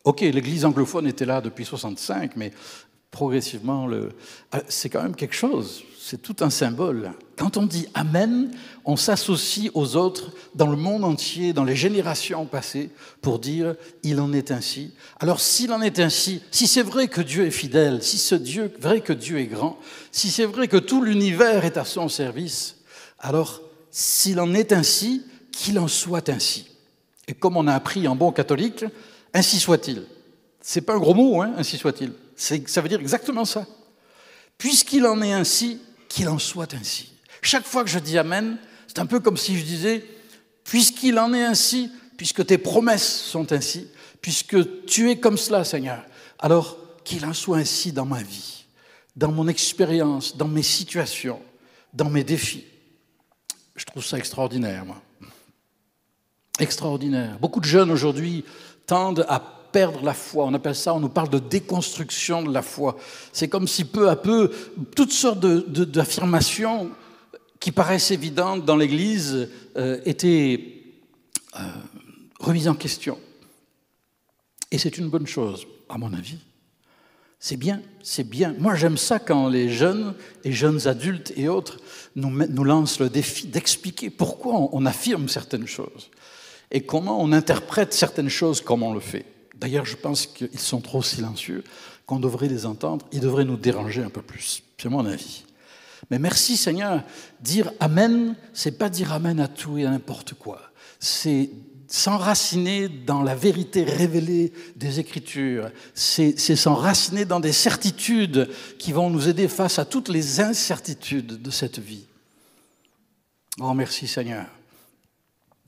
Ok, 0.04 0.20
l'Église 0.20 0.66
anglophone 0.66 1.08
était 1.08 1.26
là 1.26 1.40
depuis 1.40 1.64
65, 1.64 2.36
mais 2.36 2.52
progressivement, 3.14 3.88
ah, 4.52 4.62
c'est 4.68 4.90
quand 4.90 5.04
même 5.04 5.16
quelque 5.16 5.36
chose, 5.36 5.84
c'est 6.00 6.22
tout 6.22 6.36
un 6.42 6.50
symbole. 6.50 7.12
Quand 7.38 7.58
on 7.58 7.66
dit 7.68 7.88
Amen, 7.94 8.52
on 8.86 8.96
s'associe 8.96 9.70
aux 9.76 9.96
autres 9.96 10.32
dans 10.56 10.68
le 10.68 10.76
monde 10.76 11.04
entier, 11.04 11.54
dans 11.54 11.64
les 11.64 11.76
générations 11.76 12.46
passées, 12.46 12.90
pour 13.22 13.38
dire 13.38 13.76
Il 14.02 14.20
en 14.20 14.34
est 14.34 14.50
ainsi. 14.50 14.94
Alors 15.20 15.40
s'il 15.40 15.72
en 15.72 15.82
est 15.82 16.00
ainsi, 16.00 16.42
si 16.50 16.66
c'est 16.66 16.82
vrai 16.82 17.08
que 17.08 17.22
Dieu 17.22 17.46
est 17.46 17.52
fidèle, 17.52 18.02
si 18.02 18.18
c'est 18.18 18.42
vrai 18.80 19.02
que 19.02 19.14
Dieu 19.14 19.38
est 19.38 19.46
grand, 19.46 19.78
si 20.12 20.32
c'est 20.32 20.46
vrai 20.46 20.68
que 20.68 20.78
tout 20.78 21.04
l'univers 21.04 21.66
est 21.66 21.78
à 21.78 21.86
son 21.86 22.10
service, 22.10 22.78
alors 23.20 23.62
s'il 23.92 24.40
en 24.40 24.56
est 24.56 24.74
ainsi, 24.74 25.22
qu'il 25.52 25.78
en 25.78 25.88
soit 25.88 26.30
ainsi. 26.30 26.66
Et 27.28 27.36
comme 27.36 27.58
on 27.58 27.68
a 27.68 27.76
appris 27.76 28.08
en 28.08 28.16
bon 28.16 28.32
catholique, 28.32 28.84
ainsi 29.36 29.60
soit-il. 29.60 30.04
C'est 30.62 30.82
pas 30.82 30.96
un 30.96 31.00
gros 31.00 31.14
mot, 31.14 31.42
hein, 31.42 31.54
ainsi 31.58 31.78
soit-il. 31.78 32.12
Ça 32.36 32.82
veut 32.82 32.90
dire 32.90 33.00
exactement 33.00 33.46
ça. 33.46 33.66
Puisqu'il 34.58 35.06
en 35.06 35.22
est 35.22 35.34
ainsi, 35.34 35.80
qu'il 36.10 36.30
en 36.30 36.40
soit 36.40 36.74
ainsi. 36.74 37.14
Chaque 37.42 37.66
fois 37.66 37.84
que 37.84 37.90
je 37.90 38.00
dis 38.00 38.18
Amen, 38.18 38.58
c'est 38.88 39.00
un 39.00 39.06
peu 39.06 39.20
comme 39.20 39.38
si 39.38 39.58
je 39.58 39.64
disais, 39.64 40.06
puisqu'il 40.64 41.18
en 41.20 41.34
est 41.34 41.44
ainsi, 41.44 41.92
puisque 42.18 42.46
tes 42.46 42.58
promesses 42.58 43.22
sont 43.22 43.52
ainsi, 43.52 43.88
puisque 44.22 44.86
tu 44.86 45.10
es 45.10 45.20
comme 45.20 45.38
cela, 45.38 45.64
Seigneur, 45.64 46.06
alors 46.40 46.78
qu'il 47.04 47.26
en 47.26 47.34
soit 47.34 47.58
ainsi 47.58 47.92
dans 47.92 48.06
ma 48.06 48.22
vie, 48.22 48.66
dans 49.16 49.32
mon 49.32 49.48
expérience, 49.48 50.38
dans 50.38 50.48
mes 50.48 50.64
situations, 50.64 51.42
dans 51.94 52.10
mes 52.10 52.24
défis. 52.24 52.66
Je 53.76 53.86
trouve 53.86 54.06
ça 54.06 54.18
extraordinaire, 54.18 54.86
moi. 54.86 55.02
Extraordinaire. 56.60 57.40
Beaucoup 57.40 57.60
de 57.60 57.66
jeunes 57.66 57.92
aujourd'hui 57.92 58.46
tendent 58.86 59.26
à 59.28 59.63
perdre 59.74 60.02
la 60.04 60.14
foi. 60.14 60.46
On 60.46 60.54
appelle 60.54 60.76
ça, 60.76 60.94
on 60.94 61.02
nous 61.02 61.10
parle 61.10 61.30
de 61.30 61.40
déconstruction 61.40 62.44
de 62.44 62.54
la 62.54 62.62
foi. 62.62 62.96
C'est 63.34 63.50
comme 63.50 63.68
si 63.68 63.84
peu 63.84 64.10
à 64.10 64.16
peu, 64.16 64.52
toutes 64.96 65.12
sortes 65.12 65.40
d'affirmations 65.40 66.92
qui 67.60 67.74
paraissent 67.74 68.12
évidentes 68.12 68.64
dans 68.64 68.78
l'Église 68.78 69.50
euh, 69.76 70.00
étaient 70.06 70.84
euh, 71.60 71.64
remises 72.40 72.70
en 72.70 72.76
question. 72.76 73.18
Et 74.72 74.78
c'est 74.78 74.98
une 74.98 75.10
bonne 75.10 75.28
chose, 75.28 75.68
à 75.90 75.98
mon 75.98 76.14
avis. 76.14 76.38
C'est 77.40 77.58
bien, 77.58 77.82
c'est 78.02 78.24
bien. 78.24 78.56
Moi, 78.58 78.76
j'aime 78.76 78.98
ça 78.98 79.20
quand 79.20 79.50
les 79.50 79.68
jeunes 79.68 80.14
et 80.46 80.54
jeunes 80.54 80.88
adultes 80.88 81.34
et 81.36 81.50
autres 81.50 81.78
nous, 82.16 82.30
nous 82.30 82.64
lancent 82.64 83.00
le 83.00 83.10
défi 83.10 83.48
d'expliquer 83.48 84.10
pourquoi 84.10 84.70
on, 84.72 84.86
affirme 84.86 85.28
certaines 85.28 85.68
choses 85.68 86.10
et 86.72 86.86
comment 86.86 87.22
on 87.22 87.34
interprète 87.34 87.94
certaines 87.94 88.30
choses 88.30 88.62
comme 88.62 88.82
on 88.82 88.94
le 88.94 89.02
fait. 89.02 89.26
D'ailleurs, 89.64 89.86
je 89.86 89.96
pense 89.96 90.28
qu'ils 90.28 90.60
sont 90.60 90.82
trop 90.82 91.02
silencieux, 91.02 91.64
qu'on 92.06 92.20
devrait 92.20 92.50
les 92.50 92.66
entendre, 92.66 93.08
ils 93.14 93.22
devraient 93.22 93.46
nous 93.46 93.56
déranger 93.56 94.04
un 94.04 94.10
peu 94.10 94.22
plus. 94.22 94.62
C'est 94.78 94.90
mon 94.90 95.06
avis. 95.06 95.46
Mais 96.12 96.20
merci 96.20 96.58
Seigneur, 96.58 97.02
dire 97.40 97.72
Amen, 97.80 98.36
c'est 98.54 98.78
pas 98.78 98.90
dire 98.90 99.14
Amen 99.14 99.40
à 99.40 99.48
tout 99.48 99.78
et 99.78 99.86
à 99.86 99.90
n'importe 99.90 100.34
quoi. 100.34 100.60
C'est 101.00 101.50
s'enraciner 101.88 102.90
dans 102.90 103.24
la 103.24 103.36
vérité 103.36 103.86
révélée 103.86 104.52
des 104.76 105.00
Écritures, 105.00 105.70
c'est 105.94 106.36
s'enraciner 106.36 107.24
dans 107.24 107.40
des 107.40 107.54
certitudes 107.54 108.50
qui 108.78 108.92
vont 108.92 109.10
nous 109.10 109.30
aider 109.30 109.48
face 109.48 109.80
à 109.80 109.86
toutes 109.86 110.10
les 110.10 110.42
incertitudes 110.42 111.42
de 111.42 111.52
cette 111.52 111.80
vie. 111.80 112.04
Oh, 113.62 113.74
merci 113.74 114.08
Seigneur. 114.08 114.46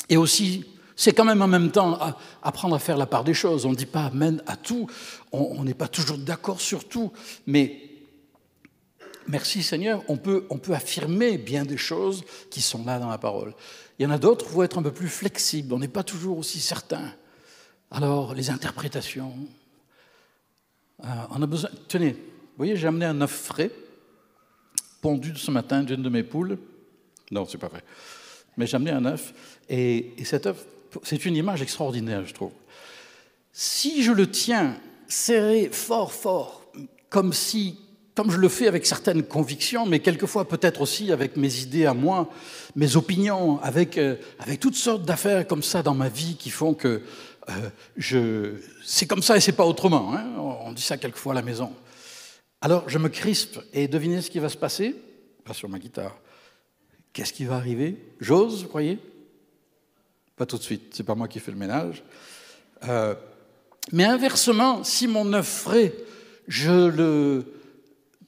Et 0.10 0.17
aussi, 0.17 0.65
c'est 0.95 1.13
quand 1.13 1.25
même 1.25 1.41
en 1.41 1.47
même 1.47 1.71
temps 1.71 1.99
apprendre 2.41 2.75
à 2.75 2.79
faire 2.79 2.97
la 2.97 3.05
part 3.05 3.23
des 3.23 3.34
choses. 3.34 3.65
On 3.65 3.71
ne 3.71 3.75
dit 3.75 3.86
pas 3.86 4.05
Amen 4.05 4.41
à 4.47 4.55
tout, 4.55 4.88
on 5.31 5.63
n'est 5.63 5.73
pas 5.73 5.88
toujours 5.88 6.17
d'accord 6.17 6.62
sur 6.62 6.88
tout, 6.88 7.12
mais 7.45 7.81
merci 9.27 9.63
Seigneur, 9.63 10.03
on 10.08 10.17
peut, 10.17 10.45
on 10.49 10.58
peut 10.58 10.73
affirmer 10.73 11.38
bien 11.38 11.65
des 11.65 11.77
choses 11.77 12.23
qui 12.49 12.62
sont 12.62 12.86
là 12.86 12.99
dans 12.99 13.10
la 13.10 13.17
parole. 13.17 13.53
Il 13.97 14.03
y 14.03 14.05
en 14.05 14.12
a 14.12 14.17
d'autres, 14.17 14.45
faut 14.47 14.63
être 14.63 14.77
un 14.77 14.84
peu 14.84 14.91
plus 14.91 15.08
flexible, 15.08 15.73
on 15.73 15.79
n'est 15.79 15.88
pas 15.88 16.03
toujours 16.03 16.38
aussi 16.38 16.60
certain. 16.60 17.13
Alors, 17.91 18.34
les 18.34 18.49
interprétations. 18.49 19.34
Euh, 21.03 21.08
on 21.29 21.41
a 21.41 21.45
besoin. 21.45 21.69
Tenez, 21.88 22.12
vous 22.12 22.58
voyez, 22.58 22.75
j'ai 22.75 22.88
amené 22.88 23.05
un 23.05 23.21
œuf 23.21 23.31
frais, 23.31 23.71
pondu 25.01 25.36
ce 25.36 25.51
matin 25.51 25.84
d'une 25.84 26.01
de 26.01 26.10
mes 26.10 26.23
poules. 26.23 26.58
Non, 27.31 27.45
c'est 27.45 27.58
pas 27.58 27.67
vrai. 27.67 27.84
Mais 28.58 28.67
j'ai 28.67 28.75
amené 28.75 28.91
un 28.91 29.05
œuf. 29.05 29.34
Et 29.69 30.13
cet 30.23 30.45
œuf, 30.45 30.65
c'est 31.03 31.25
une 31.25 31.36
image 31.36 31.62
extraordinaire, 31.62 32.25
je 32.25 32.34
trouve. 32.34 32.51
Si 33.51 34.03
je 34.03 34.12
le 34.12 34.29
tiens 34.29 34.77
serré 35.08 35.69
fort, 35.71 36.12
fort, 36.12 36.65
comme 37.10 37.34
si 37.34 37.77
comme 38.15 38.31
je 38.31 38.38
le 38.38 38.47
fais 38.47 38.67
avec 38.67 38.86
certaines 38.86 39.23
convictions, 39.23 39.86
mais 39.86 39.99
quelquefois 39.99 40.47
peut-être 40.47 40.79
aussi 40.79 41.12
avec 41.12 41.36
mes 41.36 41.60
idées 41.60 41.86
à 41.86 41.93
moi, 41.93 42.29
mes 42.75 42.95
opinions, 42.95 43.60
avec, 43.62 43.97
euh, 43.97 44.15
avec 44.39 44.62
toutes 44.62 44.75
sortes 44.75 45.03
d'affaires 45.03 45.45
comme 45.45 45.62
ça 45.62 45.84
dans 45.84 45.93
ma 45.93 46.08
vie 46.08 46.38
qui 46.38 46.49
font 46.49 46.73
que 46.73 47.01
euh, 47.49 47.69
je... 47.97 48.53
c'est 48.86 49.05
comme 49.05 49.21
ça 49.21 49.36
et 49.36 49.41
c'est 49.41 49.51
pas 49.51 49.65
autrement. 49.65 50.15
Hein. 50.15 50.25
On 50.38 50.71
dit 50.71 50.81
ça 50.81 50.95
quelquefois 50.95 51.34
à 51.34 51.36
la 51.36 51.41
maison. 51.41 51.73
Alors 52.62 52.88
je 52.88 52.97
me 52.97 53.10
crispe 53.10 53.60
et 53.73 53.89
devinez 53.89 54.21
ce 54.21 54.31
qui 54.31 54.39
va 54.39 54.47
se 54.47 54.58
passer? 54.58 54.95
Pas 55.43 55.53
sur 55.53 55.67
ma 55.67 55.77
guitare. 55.77 56.17
Qu'est-ce 57.12 57.34
qui 57.34 57.43
va 57.43 57.55
arriver? 57.58 57.97
J'ose, 58.21 58.63
vous 58.63 58.69
croyez? 58.69 58.97
Pas 60.36 60.45
tout 60.45 60.58
de 60.58 60.63
suite, 60.63 60.93
c'est 60.93 61.04
pas 61.04 61.15
moi 61.15 61.28
qui 61.28 61.39
fais 61.39 61.52
le 61.52 61.58
ménage. 61.58 62.04
Euh, 62.88 63.15
mais 63.91 64.04
inversement, 64.04 64.84
si 64.84 65.08
mon 65.08 65.32
œuf 65.34 65.48
frais, 65.48 65.93
je 66.48 66.89
le 66.89 67.45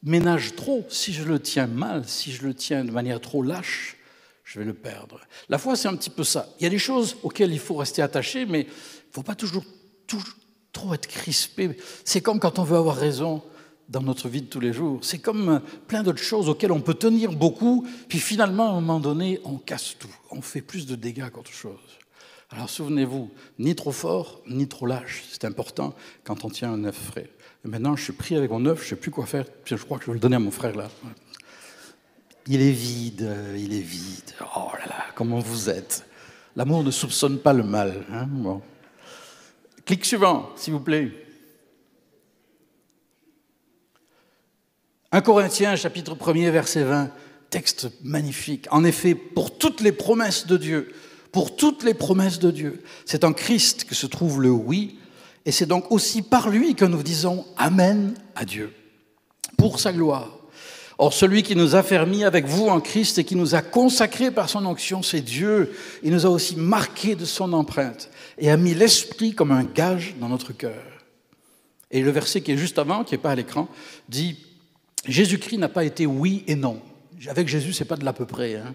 ménage 0.03 0.55
trop, 0.55 0.85
si 0.89 1.13
je 1.13 1.23
le 1.23 1.39
tiens 1.39 1.67
mal, 1.67 2.07
si 2.07 2.31
je 2.31 2.45
le 2.45 2.53
tiens 2.53 2.85
de 2.85 2.91
manière 2.91 3.19
trop 3.19 3.43
lâche, 3.43 3.97
je 4.43 4.59
vais 4.59 4.65
le 4.65 4.73
perdre. 4.73 5.19
La 5.49 5.57
foi, 5.57 5.75
c'est 5.75 5.87
un 5.87 5.95
petit 5.95 6.09
peu 6.09 6.23
ça. 6.23 6.47
Il 6.59 6.63
y 6.63 6.67
a 6.67 6.69
des 6.69 6.79
choses 6.79 7.17
auxquelles 7.23 7.51
il 7.51 7.59
faut 7.59 7.75
rester 7.75 8.01
attaché, 8.01 8.45
mais 8.45 8.61
il 8.61 8.67
ne 8.67 9.13
faut 9.13 9.23
pas 9.23 9.35
toujours, 9.35 9.63
trop 10.71 10.93
être 10.93 11.07
crispé. 11.07 11.77
C'est 12.05 12.21
comme 12.21 12.39
quand 12.39 12.59
on 12.59 12.63
veut 12.63 12.77
avoir 12.77 12.95
raison 12.95 13.43
dans 13.89 14.01
notre 14.01 14.29
vie 14.29 14.41
de 14.41 14.47
tous 14.47 14.59
les 14.59 14.73
jours. 14.73 14.99
C'est 15.01 15.19
comme 15.19 15.61
plein 15.87 16.03
d'autres 16.03 16.21
choses 16.21 16.49
auxquelles 16.49 16.71
on 16.71 16.81
peut 16.81 16.93
tenir 16.93 17.31
beaucoup, 17.31 17.87
puis 18.07 18.19
finalement, 18.19 18.67
à 18.67 18.71
un 18.71 18.81
moment 18.81 18.99
donné, 18.99 19.39
on 19.43 19.57
casse 19.57 19.95
tout. 19.97 20.13
On 20.29 20.41
fait 20.41 20.61
plus 20.61 20.85
de 20.85 20.95
dégâts 20.95 21.29
qu'autre 21.29 21.51
chose. 21.53 21.96
Alors 22.49 22.69
souvenez-vous, 22.69 23.29
ni 23.59 23.75
trop 23.75 23.91
fort, 23.91 24.41
ni 24.47 24.67
trop 24.67 24.85
lâche. 24.85 25.23
C'est 25.29 25.45
important 25.45 25.93
quand 26.23 26.45
on 26.45 26.49
tient 26.49 26.71
un 26.71 26.85
œuf 26.85 26.97
frais 26.97 27.29
maintenant, 27.67 27.95
je 27.95 28.03
suis 28.03 28.13
pris 28.13 28.35
avec 28.35 28.49
mon 28.49 28.65
œuf, 28.65 28.79
je 28.79 28.85
ne 28.85 28.89
sais 28.89 28.95
plus 28.95 29.11
quoi 29.11 29.25
faire. 29.25 29.45
je 29.65 29.75
crois 29.75 29.97
que 29.97 30.05
je 30.05 30.11
vais 30.11 30.15
le 30.15 30.19
donner 30.19 30.35
à 30.35 30.39
mon 30.39 30.51
frère 30.51 30.75
là. 30.75 30.89
Il 32.47 32.61
est 32.61 32.71
vide, 32.71 33.29
il 33.57 33.73
est 33.73 33.81
vide. 33.81 34.31
Oh 34.55 34.69
là 34.79 34.85
là, 34.87 35.05
comment 35.15 35.39
vous 35.39 35.69
êtes 35.69 36.05
L'amour 36.55 36.83
ne 36.83 36.91
soupçonne 36.91 37.39
pas 37.39 37.53
le 37.53 37.63
mal. 37.63 38.05
Hein 38.11 38.25
bon. 38.27 38.61
Clic 39.85 40.03
suivant, 40.05 40.49
s'il 40.55 40.73
vous 40.73 40.79
plaît. 40.79 41.11
1 45.11 45.21
Corinthiens, 45.21 45.75
chapitre 45.75 46.15
1er, 46.15 46.49
verset 46.49 46.83
20. 46.83 47.11
Texte 47.49 47.89
magnifique. 48.03 48.67
En 48.71 48.83
effet, 48.83 49.15
pour 49.15 49.57
toutes 49.57 49.81
les 49.81 49.91
promesses 49.91 50.47
de 50.47 50.57
Dieu, 50.57 50.93
pour 51.37 51.55
toutes 51.55 51.83
les 51.83 51.93
promesses 51.93 52.39
de 52.39 52.49
Dieu, 52.49 52.81
c'est 53.05 53.23
en 53.23 53.31
Christ 53.31 53.83
que 53.83 53.93
se 53.93 54.07
trouve 54.07 54.41
le 54.41 54.49
oui 54.49 54.97
et 55.45 55.51
c'est 55.51 55.67
donc 55.67 55.91
aussi 55.91 56.23
par 56.23 56.49
lui 56.49 56.73
que 56.73 56.83
nous 56.83 57.03
disons 57.03 57.45
Amen 57.57 58.15
à 58.33 58.43
Dieu, 58.43 58.73
pour 59.55 59.79
sa 59.79 59.93
gloire. 59.93 60.35
Or, 60.97 61.13
celui 61.13 61.43
qui 61.43 61.55
nous 61.55 61.75
a 61.75 61.83
fermis 61.83 62.23
avec 62.23 62.47
vous 62.47 62.69
en 62.69 62.81
Christ 62.81 63.19
et 63.19 63.23
qui 63.23 63.35
nous 63.35 63.53
a 63.53 63.61
consacrés 63.61 64.31
par 64.31 64.49
son 64.49 64.65
onction, 64.65 65.03
c'est 65.03 65.21
Dieu. 65.21 65.75
Il 66.01 66.11
nous 66.11 66.25
a 66.25 66.29
aussi 66.29 66.55
marqués 66.55 67.13
de 67.13 67.25
son 67.25 67.53
empreinte 67.53 68.09
et 68.39 68.49
a 68.49 68.57
mis 68.57 68.73
l'Esprit 68.73 69.35
comme 69.35 69.51
un 69.51 69.63
gage 69.63 70.15
dans 70.19 70.29
notre 70.29 70.53
cœur. 70.53 71.05
Et 71.91 72.01
le 72.01 72.09
verset 72.09 72.41
qui 72.41 72.53
est 72.53 72.57
juste 72.57 72.79
avant, 72.79 73.03
qui 73.03 73.13
n'est 73.13 73.21
pas 73.21 73.33
à 73.33 73.35
l'écran, 73.35 73.69
dit 74.09 74.39
Jésus-Christ 75.05 75.59
n'a 75.59 75.69
pas 75.69 75.85
été 75.85 76.07
oui 76.07 76.43
et 76.47 76.55
non. 76.55 76.81
Avec 77.27 77.47
Jésus, 77.47 77.73
c'est 77.73 77.85
pas 77.85 77.95
de 77.95 78.05
l'à 78.05 78.13
peu 78.13 78.25
près. 78.25 78.55
Hein. 78.55 78.73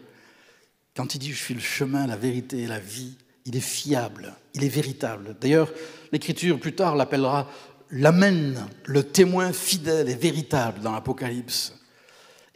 Quand 0.95 1.15
il 1.15 1.19
dit 1.19 1.33
Je 1.33 1.43
suis 1.43 1.55
le 1.55 1.61
chemin, 1.61 2.07
la 2.07 2.17
vérité 2.17 2.61
et 2.61 2.67
la 2.67 2.79
vie, 2.79 3.17
il 3.45 3.57
est 3.57 3.61
fiable, 3.61 4.35
il 4.55 4.65
est 4.65 4.69
véritable. 4.69 5.37
D'ailleurs, 5.41 5.73
l'Écriture 6.13 6.61
plus 6.61 6.75
tard 6.75 6.97
l'appellera 6.97 7.49
l'Amen, 7.91 8.67
le 8.85 9.03
témoin 9.03 9.53
fidèle 9.53 10.09
et 10.09 10.15
véritable 10.15 10.81
dans 10.81 10.93
l'Apocalypse. 10.93 11.75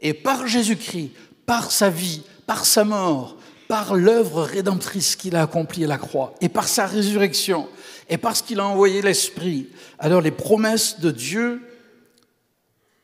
Et 0.01 0.15
par 0.15 0.47
Jésus-Christ, 0.47 1.13
par 1.45 1.71
sa 1.71 1.91
vie, 1.91 2.23
par 2.47 2.65
sa 2.65 2.85
mort, 2.85 3.37
par 3.69 3.95
l'œuvre 3.95 4.43
rédemptrice 4.43 5.17
qu'il 5.17 5.37
a 5.37 5.43
accomplie 5.43 5.85
à 5.85 5.89
la 5.89 5.99
croix, 5.99 6.35
et 6.41 6.49
par 6.49 6.69
sa 6.69 6.87
résurrection, 6.87 7.69
et 8.09 8.19
parce 8.19 8.43
qu'il 8.43 8.61
a 8.61 8.67
envoyé 8.67 9.03
l'Esprit, 9.03 9.69
alors 9.99 10.21
les 10.21 10.31
promesses 10.31 11.01
de 11.01 11.11
Dieu 11.11 11.63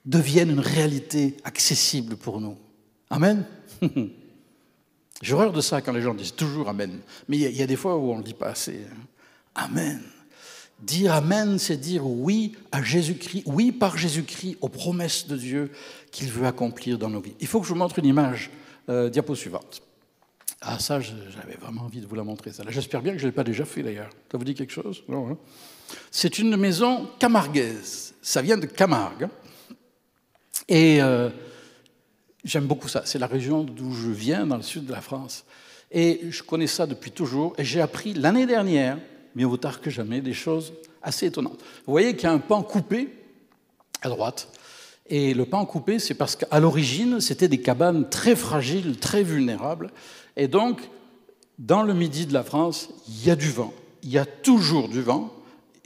deviennent 0.05 0.51
une 0.51 0.61
réalité 0.61 1.37
accessible 1.45 2.17
pour 2.17 2.41
nous. 2.41 2.57
Amen. 3.11 3.45
J'ai 5.23 5.35
horreur 5.35 5.53
de 5.53 5.61
ça 5.61 5.81
quand 5.81 5.93
les 5.93 6.03
gens 6.03 6.15
disent 6.15 6.35
toujours 6.35 6.69
Amen. 6.69 6.99
Mais 7.29 7.39
il 7.39 7.57
y, 7.57 7.63
a 7.63 7.67
des 7.67 7.77
fois 7.77 7.97
où 7.97 8.11
on 8.11 8.15
ne 8.15 8.19
le 8.19 8.25
dit 8.25 8.35
pas 8.35 8.49
assez. 8.49 8.81
Hein. 8.91 8.97
Amen. 9.55 10.03
Dire 10.81 11.15
Amen, 11.15 11.61
c'est 11.61 11.77
dire 11.77 12.05
oui 12.05 12.57
à 12.73 12.83
Jésus-Christ, 12.83 13.45
oui 13.47 13.71
par 13.71 13.97
Jésus-Christ 13.97 14.59
aux 14.61 14.69
promesses 14.69 15.29
de 15.29 15.37
Dieu 15.37 15.71
qu'il 16.11 16.29
veut 16.29 16.47
accomplir 16.47 16.99
dans 16.99 17.09
nos 17.09 17.21
vies. 17.21 17.35
Il 17.41 17.47
faut 17.47 17.61
que 17.61 17.67
je 17.67 17.73
vous 17.73 17.79
montre 17.79 18.01
une 18.01 18.07
image, 18.07 18.51
euh, 18.89 19.09
diapo 19.09 19.37
suivante. 19.37 19.81
Ah 20.61 20.81
ça, 20.81 21.01
j'avais 21.01 21.57
vraiment 21.61 21.83
envie 21.83 22.01
de 22.01 22.07
vous 22.07 22.15
la 22.17 22.25
montrer. 22.25 22.51
J'espère 22.69 23.01
bien 23.01 23.13
que 23.13 23.19
je 23.19 23.25
ne 23.25 23.31
l'ai 23.31 23.35
pas 23.35 23.45
déjà 23.45 23.65
fait 23.65 23.83
d'ailleurs. 23.83 24.11
Ça 24.31 24.39
vous 24.39 24.45
dit 24.45 24.55
quelque 24.55 24.73
chose? 24.73 25.05
Non. 25.09 25.31
Hein. 25.31 25.39
c'est 26.11 26.39
une 26.39 26.57
maison 26.57 27.09
camarguaise. 27.21 28.15
Ça 28.23 28.43
vient 28.43 28.59
de 28.59 28.67
Camargue. 28.67 29.29
Et 30.69 31.03
euh, 31.03 31.31
J'aime 32.45 32.67
beaucoup 32.67 32.89
ça. 32.89 33.03
C'est 33.05 33.19
la 33.19 33.27
région 33.27 33.63
d'où 33.63 33.93
je 33.95 34.11
viens, 34.11 34.47
dans 34.47 34.57
le 34.57 34.63
sud 34.63 34.87
de 34.87 34.93
la 34.93 35.01
France. 35.01 35.45
Et 35.91 36.21
je 36.31 36.43
connais 36.43 36.67
ça 36.67 36.87
depuis 36.87 37.11
toujours. 37.11 37.55
Et 37.59 37.65
j'ai 37.65 37.81
appris 37.81 38.15
l'année 38.15 38.47
dernière, 38.47 38.99
mieux 39.35 39.47
vaut 39.47 39.57
tard 39.57 39.81
que 39.81 39.91
jamais, 39.91 40.21
des 40.21 40.35
choses 40.35 40.73
assez 41.03 41.27
étonnantes. 41.27 41.61
Vous 41.87 41.93
voyez 41.93 42.15
qu'il 42.15 42.25
y 42.25 42.27
a 42.27 42.33
un 42.33 42.39
pan 42.39 42.63
coupé 42.63 43.09
à 44.03 44.09
droite. 44.09 44.49
Et 45.07 45.35
le 45.35 45.45
pan 45.45 45.65
coupé, 45.67 45.99
c'est 45.99 46.15
parce 46.15 46.37
qu'à 46.37 46.59
l'origine, 46.59 47.21
c'était 47.21 47.49
des 47.49 47.61
cabanes 47.61 48.09
très 48.09 48.35
fragiles, 48.35 48.99
très 48.99 49.23
vulnérables. 49.23 49.91
Et 50.37 50.49
donc, 50.49 50.81
dans 51.59 51.83
le 51.83 51.95
midi 51.95 52.27
de 52.27 52.33
la 52.33 52.43
France, 52.43 52.89
il 53.09 53.27
y 53.27 53.31
a 53.31 53.37
du 53.37 53.51
vent. 53.51 53.73
Il 54.03 54.11
y 54.11 54.19
a 54.19 54.25
toujours 54.25 54.89
du 54.89 55.03
vent. 55.03 55.33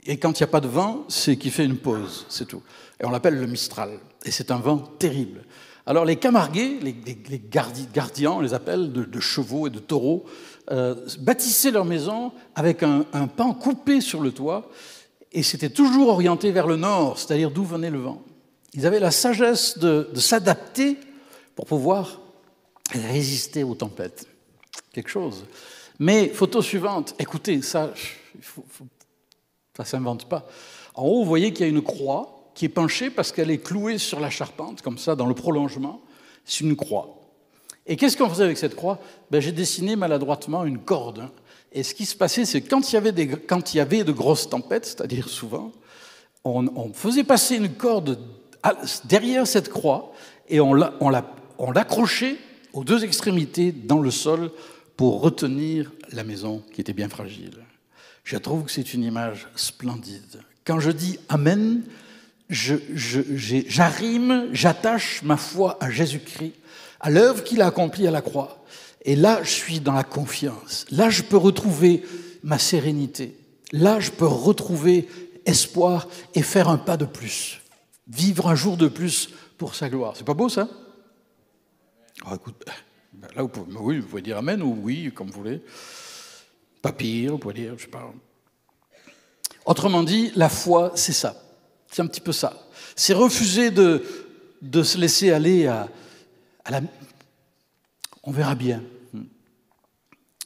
Et 0.05 0.17
quand 0.17 0.39
il 0.39 0.43
n'y 0.43 0.45
a 0.45 0.51
pas 0.51 0.61
de 0.61 0.67
vent, 0.67 1.03
c'est 1.09 1.35
qu'il 1.35 1.51
fait 1.51 1.65
une 1.65 1.77
pause, 1.77 2.25
c'est 2.29 2.47
tout. 2.47 2.63
Et 3.01 3.05
on 3.05 3.09
l'appelle 3.09 3.37
le 3.37 3.47
Mistral. 3.47 3.99
Et 4.23 4.31
c'est 4.31 4.51
un 4.51 4.57
vent 4.57 4.77
terrible. 4.77 5.43
Alors 5.87 6.03
les 6.03 6.17
Camarguais, 6.17 6.79
les, 6.81 7.41
gardiens, 7.49 8.31
on 8.31 8.41
les 8.41 8.53
appelle, 8.53 8.91
de, 8.91 9.19
chevaux 9.21 9.67
et 9.67 9.69
de 9.69 9.79
taureaux, 9.79 10.25
euh, 10.69 10.95
bâtissaient 11.19 11.71
leur 11.71 11.85
maison 11.85 12.33
avec 12.55 12.83
un, 12.83 13.03
pan 13.27 13.53
coupé 13.53 14.01
sur 14.01 14.19
le 14.19 14.33
toit, 14.33 14.69
et 15.31 15.43
c'était 15.43 15.69
toujours 15.69 16.09
orienté 16.09 16.51
vers 16.51 16.67
le 16.67 16.75
nord, 16.75 17.17
c'est-à-dire 17.17 17.51
d'où 17.51 17.63
venait 17.63 17.89
le 17.89 17.99
vent. 17.99 18.21
Ils 18.73 18.85
avaient 18.85 18.99
la 18.99 19.11
sagesse 19.11 19.77
de, 19.77 20.09
s'adapter 20.15 20.97
pour 21.55 21.65
pouvoir 21.65 22.19
résister 22.91 23.63
aux 23.63 23.75
tempêtes. 23.75 24.27
Quelque 24.91 25.09
chose. 25.09 25.45
Mais 25.99 26.27
photo 26.27 26.61
suivante, 26.61 27.15
écoutez, 27.17 27.61
ça, 27.61 27.93
ça 28.41 29.83
ne 29.83 29.85
s'invente 29.85 30.27
pas. 30.27 30.49
En 30.95 31.05
haut, 31.05 31.19
vous 31.23 31.29
voyez 31.29 31.53
qu'il 31.53 31.65
y 31.65 31.69
a 31.69 31.71
une 31.71 31.81
croix 31.81 32.36
qui 32.57 32.65
est 32.65 32.69
penchée 32.69 33.11
parce 33.11 33.31
qu'elle 33.31 33.51
est 33.51 33.59
clouée 33.59 33.99
sur 33.99 34.19
la 34.19 34.31
charpente, 34.31 34.81
comme 34.81 34.97
ça, 34.97 35.15
dans 35.15 35.27
le 35.27 35.35
prolongement. 35.35 36.01
C'est 36.43 36.63
une 36.63 36.75
croix. 36.75 37.21
Et 37.85 37.95
qu'est-ce 37.95 38.17
qu'on 38.17 38.27
faisait 38.27 38.45
avec 38.45 38.57
cette 38.57 38.75
croix? 38.75 38.99
Ben, 39.29 39.39
J'ai 39.39 39.51
dessiné 39.51 39.95
maladroitement 39.95 40.65
une 40.65 40.79
corde. 40.79 41.29
Et 41.71 41.83
ce 41.83 41.93
qui 41.93 42.07
se 42.07 42.15
passait, 42.15 42.45
c'est 42.45 42.61
que 42.61 42.67
quand 42.67 42.91
il 42.91 42.95
y 42.95 42.97
avait, 42.97 43.11
des, 43.11 43.27
quand 43.27 43.75
il 43.75 43.77
y 43.77 43.79
avait 43.79 44.03
de 44.03 44.11
grosses 44.11 44.49
tempêtes, 44.49 44.85
c'est-à-dire 44.85 45.29
souvent, 45.29 45.71
on, 46.43 46.91
faisait 46.93 47.23
passer 47.23 47.57
une 47.57 47.69
corde 47.69 48.17
derrière 49.03 49.45
cette 49.45 49.69
croix 49.69 50.11
et 50.49 50.59
on 50.59 50.73
l'accrochait 50.73 52.37
aux 52.73 52.83
deux 52.83 53.03
extrémités 53.03 53.71
dans 53.71 53.99
le 53.99 54.09
sol 54.09 54.49
pour 54.95 55.21
retenir 55.21 55.91
la 56.11 56.23
maison 56.23 56.63
qui 56.73 56.81
était 56.81 56.93
bien 56.93 57.07
fragile. 57.09 57.59
Je 58.23 58.35
trouve 58.37 58.63
que 58.63 58.71
c'est 58.71 58.95
une 58.95 59.03
image 59.03 59.47
splendide. 59.55 60.41
Quand 60.65 60.79
je 60.79 60.89
dis 60.89 61.19
Amen, 61.29 61.83
j'arrime, 62.49 64.49
j'attache 64.51 65.21
ma 65.23 65.37
foi 65.37 65.77
à 65.81 65.89
Jésus-Christ, 65.89 66.53
à 66.99 67.09
l'œuvre 67.09 67.43
qu'il 67.43 67.61
a 67.61 67.67
accomplie 67.67 68.07
à 68.07 68.11
la 68.11 68.21
croix. 68.21 68.63
Et 69.03 69.15
là, 69.15 69.41
je 69.43 69.49
suis 69.49 69.79
dans 69.79 69.93
la 69.93 70.03
confiance. 70.03 70.85
Là, 70.91 71.09
je 71.09 71.23
peux 71.23 71.37
retrouver 71.37 72.03
ma 72.43 72.59
sérénité. 72.59 73.37
Là, 73.71 73.99
je 73.99 74.11
peux 74.11 74.25
retrouver 74.25 75.07
espoir 75.45 76.07
et 76.35 76.41
faire 76.41 76.69
un 76.69 76.77
pas 76.77 76.97
de 76.97 77.05
plus. 77.05 77.61
Vivre 78.07 78.47
un 78.47 78.55
jour 78.55 78.77
de 78.77 78.87
plus 78.87 79.29
pour 79.57 79.75
sa 79.75 79.89
gloire. 79.89 80.13
C'est 80.15 80.25
pas 80.25 80.33
beau, 80.33 80.49
ça? 80.49 80.67
Oh, 82.25 82.35
écoute, 82.35 82.63
là, 83.35 83.41
vous 83.41 83.47
pouvez, 83.47 83.77
oui, 83.77 83.99
vous 83.99 84.07
pouvez 84.07 84.21
dire 84.21 84.37
Amen 84.37 84.61
ou 84.61 84.77
oui, 84.81 85.11
comme 85.13 85.27
vous 85.27 85.41
voulez. 85.41 85.61
Pas 86.81 86.91
pire, 86.91 87.31
vous 87.31 87.37
pouvez 87.37 87.53
dire, 87.53 87.73
je 87.77 87.83
sais 87.83 87.89
pas. 87.89 88.11
Autrement 89.65 90.03
dit, 90.03 90.31
la 90.35 90.49
foi, 90.49 90.91
c'est 90.95 91.13
ça. 91.13 91.35
C'est 91.91 92.01
un 92.01 92.07
petit 92.07 92.21
peu 92.21 92.31
ça. 92.31 92.67
C'est 92.95 93.13
refuser 93.13 93.71
de, 93.71 94.03
de 94.61 94.83
se 94.83 94.97
laisser 94.97 95.31
aller 95.31 95.67
à, 95.67 95.89
à 96.65 96.71
la... 96.71 96.81
On 98.23 98.31
verra 98.31 98.55
bien. 98.55 98.83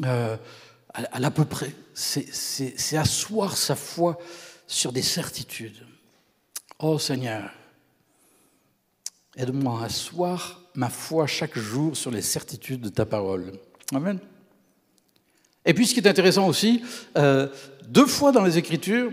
Euh, 0.06 0.38
à, 0.94 1.02
à 1.12 1.20
l'à 1.20 1.32
peu 1.32 1.46
près. 1.46 1.74
C'est 1.94 2.98
asseoir 2.98 3.58
sa 3.58 3.76
foi 3.76 4.18
sur 4.68 4.92
des 4.92 5.02
certitudes. 5.02 5.86
Oh 6.80 6.98
Seigneur, 6.98 7.52
aide-moi 9.36 9.82
à 9.82 9.86
asseoir 9.86 10.62
ma 10.74 10.90
foi 10.90 11.28
chaque 11.28 11.58
jour 11.58 11.96
sur 11.96 12.10
les 12.10 12.22
certitudes 12.22 12.82
de 12.82 12.90
ta 12.90 13.06
parole. 13.06 13.52
Amen. 13.94 14.20
Et 15.66 15.74
puis 15.74 15.86
ce 15.86 15.94
qui 15.94 16.00
est 16.00 16.08
intéressant 16.08 16.48
aussi, 16.48 16.82
euh, 17.18 17.48
deux 17.88 18.08
fois 18.08 18.32
dans 18.32 18.44
les 18.44 18.58
Écritures, 18.58 19.12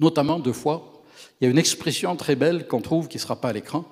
notamment 0.00 0.38
deux 0.38 0.52
fois, 0.52 1.02
il 1.40 1.44
y 1.44 1.48
a 1.48 1.50
une 1.50 1.58
expression 1.58 2.14
très 2.16 2.36
belle 2.36 2.66
qu'on 2.66 2.80
trouve 2.80 3.08
qui 3.08 3.16
ne 3.16 3.22
sera 3.22 3.40
pas 3.40 3.48
à 3.48 3.52
l'écran. 3.52 3.84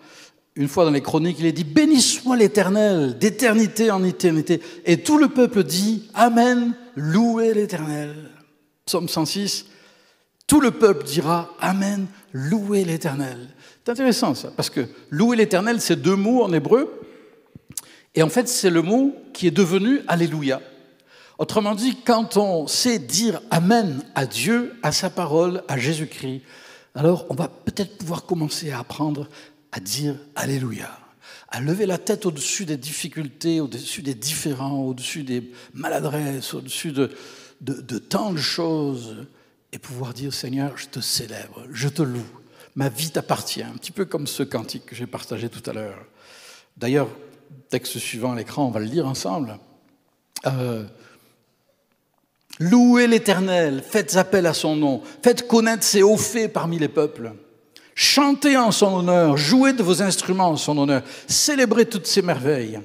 Une 0.56 0.68
fois 0.68 0.84
dans 0.84 0.90
les 0.90 1.00
chroniques, 1.00 1.38
il 1.40 1.46
est 1.46 1.52
dit 1.52 1.64
Béni 1.64 2.00
soit 2.00 2.36
l'Éternel, 2.36 3.18
d'éternité 3.18 3.90
en 3.90 4.02
éternité. 4.04 4.60
Et 4.84 4.98
tout 4.98 5.18
le 5.18 5.28
peuple 5.28 5.64
dit 5.64 6.08
Amen, 6.14 6.74
louez 6.96 7.54
l'Éternel. 7.54 8.30
Psaume 8.86 9.08
106, 9.08 9.66
tout 10.46 10.60
le 10.60 10.72
peuple 10.72 11.04
dira 11.04 11.54
Amen, 11.60 12.06
louez 12.32 12.84
l'Éternel. 12.84 13.48
C'est 13.84 13.92
intéressant 13.92 14.34
ça, 14.34 14.52
parce 14.56 14.70
que 14.70 14.86
louer 15.10 15.36
l'Éternel, 15.36 15.80
c'est 15.80 16.00
deux 16.00 16.16
mots 16.16 16.42
en 16.42 16.52
hébreu. 16.52 17.00
Et 18.14 18.22
en 18.22 18.28
fait, 18.28 18.48
c'est 18.48 18.70
le 18.70 18.82
mot 18.82 19.14
qui 19.32 19.46
est 19.46 19.52
devenu 19.52 20.00
Alléluia. 20.08 20.60
Autrement 21.40 21.74
dit, 21.74 21.96
quand 22.04 22.36
on 22.36 22.66
sait 22.66 22.98
dire 22.98 23.40
Amen 23.50 24.04
à 24.14 24.26
Dieu, 24.26 24.74
à 24.82 24.92
sa 24.92 25.08
parole, 25.08 25.62
à 25.68 25.78
Jésus-Christ, 25.78 26.42
alors 26.94 27.24
on 27.30 27.34
va 27.34 27.48
peut-être 27.48 27.96
pouvoir 27.96 28.26
commencer 28.26 28.70
à 28.70 28.80
apprendre 28.80 29.26
à 29.72 29.80
dire 29.80 30.16
Alléluia, 30.36 30.90
à 31.48 31.62
lever 31.62 31.86
la 31.86 31.96
tête 31.96 32.26
au-dessus 32.26 32.66
des 32.66 32.76
difficultés, 32.76 33.58
au-dessus 33.58 34.02
des 34.02 34.12
différends, 34.12 34.80
au-dessus 34.82 35.22
des 35.22 35.50
maladresses, 35.72 36.52
au-dessus 36.52 36.92
de, 36.92 37.08
tant 37.98 38.34
de 38.34 38.38
choses, 38.38 39.26
et 39.72 39.78
pouvoir 39.78 40.12
dire 40.12 40.34
Seigneur, 40.34 40.76
je 40.76 40.88
te 40.88 41.00
célèbre, 41.00 41.64
je 41.72 41.88
te 41.88 42.02
loue, 42.02 42.28
ma 42.74 42.90
vie 42.90 43.12
t'appartient, 43.12 43.62
un 43.62 43.78
petit 43.78 43.92
peu 43.92 44.04
comme 44.04 44.26
ce 44.26 44.42
cantique 44.42 44.84
que 44.84 44.94
j'ai 44.94 45.06
partagé 45.06 45.48
tout 45.48 45.62
à 45.70 45.72
l'heure. 45.72 46.04
D'ailleurs, 46.76 47.08
texte 47.70 47.98
suivant 47.98 48.32
à 48.32 48.36
l'écran, 48.36 48.66
on 48.66 48.70
va 48.70 48.80
le 48.80 48.84
lire 48.84 49.06
ensemble. 49.06 49.58
Euh, 50.44 50.84
Louez 52.60 53.06
l'Éternel, 53.06 53.82
faites 53.82 54.16
appel 54.16 54.44
à 54.44 54.52
son 54.52 54.76
nom, 54.76 55.02
faites 55.22 55.48
connaître 55.48 55.82
ses 55.82 56.02
hauts 56.02 56.18
faits 56.18 56.52
parmi 56.52 56.78
les 56.78 56.88
peuples. 56.88 57.32
Chantez 57.94 58.56
en 58.58 58.70
son 58.70 58.98
honneur, 58.98 59.38
jouez 59.38 59.72
de 59.72 59.82
vos 59.82 60.02
instruments 60.02 60.50
en 60.50 60.56
son 60.56 60.76
honneur, 60.76 61.02
célébrez 61.26 61.86
toutes 61.86 62.06
ses 62.06 62.20
merveilles. 62.20 62.80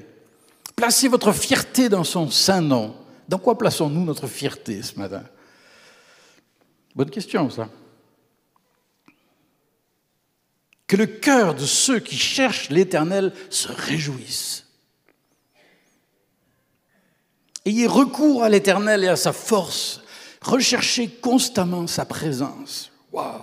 Placez 0.77 1.09
votre 1.09 1.33
fierté 1.33 1.89
dans 1.89 2.05
son 2.05 2.29
saint 2.29 2.61
nom. 2.61 2.95
Dans 3.27 3.37
quoi 3.37 3.57
plaçons-nous 3.57 4.05
notre 4.05 4.27
fierté 4.27 4.81
ce 4.81 4.97
matin? 4.97 5.23
Bonne 6.95 7.09
question, 7.09 7.49
ça. 7.49 7.67
Que 10.87 10.95
le 10.95 11.07
cœur 11.07 11.53
de 11.55 11.65
ceux 11.65 11.99
qui 11.99 12.15
cherchent 12.15 12.69
l'Éternel 12.69 13.33
se 13.49 13.67
réjouisse. 13.69 14.64
Ayez 17.65 17.87
recours 17.87 18.43
à 18.43 18.49
l'Éternel 18.49 19.03
et 19.03 19.07
à 19.07 19.15
sa 19.15 19.33
force. 19.33 20.01
Recherchez 20.41 21.07
constamment 21.07 21.87
sa 21.87 22.05
présence. 22.05 22.91
Waouh! 23.11 23.41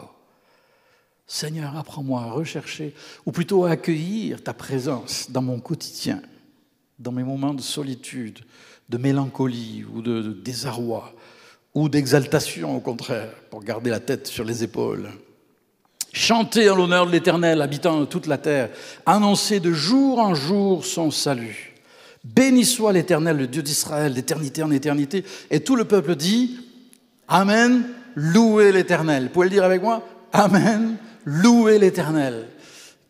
Seigneur, 1.27 1.77
apprends-moi 1.77 2.21
à 2.21 2.31
rechercher, 2.31 2.95
ou 3.27 3.33
plutôt 3.33 3.65
à 3.65 3.71
accueillir 3.71 4.45
ta 4.45 4.53
présence 4.53 5.31
dans 5.31 5.43
mon 5.43 5.59
quotidien, 5.59 6.21
dans 6.99 7.11
mes 7.11 7.25
moments 7.25 7.55
de 7.55 7.63
solitude, 7.63 8.41
de 8.89 8.99
mélancolie 8.99 9.85
ou 9.93 10.03
de, 10.03 10.21
désarroi, 10.21 11.15
ou 11.75 11.89
d'exaltation 11.89 12.77
au 12.77 12.81
contraire, 12.81 13.33
pour 13.51 13.65
garder 13.65 13.91
la 13.91 13.99
tête 13.99 14.27
sur 14.27 14.45
les 14.45 14.63
épaules. 14.63 15.11
Chantez 16.13 16.69
en 16.69 16.77
l'honneur 16.77 17.07
de 17.07 17.13
l'Éternel, 17.13 17.63
habitant 17.63 18.05
toute 18.05 18.27
la 18.27 18.39
terre. 18.39 18.69
Annoncez 19.07 19.59
de 19.59 19.73
jour 19.73 20.19
en 20.19 20.35
jour 20.35 20.85
son 20.85 21.11
salut. 21.11 21.72
Béni 22.25 22.65
soit 22.65 22.93
l'Éternel, 22.93 23.37
le 23.37 23.47
Dieu 23.47 23.63
d'Israël, 23.63 24.15
d'éternité 24.15 24.63
en 24.63 24.71
éternité. 24.71 25.25
Et 25.51 25.61
tout 25.61 25.75
le 25.75 25.85
peuple 25.85 26.15
dit 26.15 26.61
Amen, 27.27 27.85
louez 28.15 28.71
l'Éternel. 28.71 29.25
Vous 29.25 29.31
pouvez 29.31 29.47
le 29.47 29.51
dire 29.51 29.65
avec 29.65 29.83
moi 29.83 30.07
Amen, 30.33 30.97
louez 31.25 31.79
l'Éternel. 31.79 32.49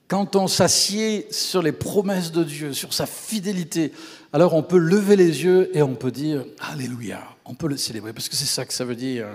Quand 0.08 0.36
on 0.36 0.46
s'assied 0.46 1.26
sur 1.30 1.62
les 1.62 1.72
promesses 1.72 2.32
de 2.32 2.42
Dieu, 2.42 2.72
sur 2.72 2.92
sa 2.92 3.06
fidélité, 3.06 3.92
alors 4.32 4.54
on 4.54 4.62
peut 4.62 4.78
lever 4.78 5.16
les 5.16 5.44
yeux 5.44 5.70
et 5.76 5.82
on 5.82 5.94
peut 5.94 6.10
dire 6.10 6.44
Alléluia. 6.72 7.22
On 7.44 7.54
peut 7.54 7.68
le 7.68 7.76
célébrer 7.76 8.12
parce 8.12 8.28
que 8.28 8.36
c'est 8.36 8.46
ça 8.46 8.64
que 8.64 8.72
ça 8.72 8.84
veut 8.84 8.96
dire. 8.96 9.26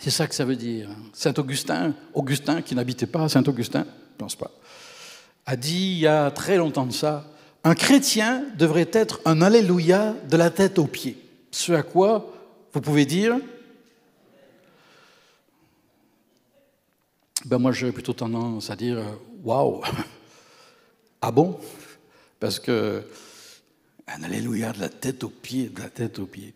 C'est 0.00 0.10
ça 0.10 0.26
que 0.26 0.34
ça 0.34 0.44
veut 0.44 0.56
dire. 0.56 0.88
Saint 1.12 1.34
Augustin, 1.38 1.94
Augustin 2.14 2.62
qui 2.62 2.74
n'habitait 2.74 3.06
pas 3.06 3.24
à 3.24 3.28
Saint-Augustin, 3.28 3.84
je 3.84 4.16
pense 4.18 4.36
pas, 4.36 4.50
a 5.46 5.56
dit 5.56 5.92
il 5.92 5.98
y 5.98 6.06
a 6.06 6.30
très 6.30 6.56
longtemps 6.56 6.86
de 6.86 6.92
ça 6.92 7.31
un 7.64 7.74
chrétien 7.74 8.44
devrait 8.56 8.90
être 8.92 9.20
un 9.24 9.40
Alléluia 9.40 10.14
de 10.28 10.36
la 10.36 10.50
tête 10.50 10.78
aux 10.78 10.86
pieds. 10.86 11.16
Ce 11.50 11.72
à 11.72 11.82
quoi 11.82 12.32
vous 12.72 12.80
pouvez 12.80 13.06
dire 13.06 13.38
ben 17.44 17.58
Moi, 17.58 17.72
j'ai 17.72 17.92
plutôt 17.92 18.12
tendance 18.12 18.70
à 18.70 18.76
dire 18.76 18.98
Waouh 19.44 19.82
Ah 21.20 21.30
bon? 21.30 21.58
Parce 22.40 22.58
que 22.58 23.04
un 24.08 24.22
Alléluia 24.24 24.72
de 24.72 24.80
la 24.80 24.88
tête 24.88 25.22
aux 25.22 25.28
pieds, 25.28 25.68
de 25.68 25.80
la 25.80 25.88
tête 25.88 26.18
aux 26.18 26.26
pieds. 26.26 26.54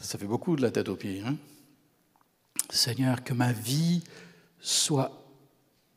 Ça 0.00 0.18
fait 0.18 0.26
beaucoup 0.26 0.54
de 0.54 0.62
la 0.62 0.70
tête 0.70 0.88
aux 0.88 0.96
pieds. 0.96 1.22
Hein? 1.26 1.36
Seigneur, 2.70 3.24
que 3.24 3.32
ma 3.32 3.52
vie 3.52 4.02
soit 4.60 5.10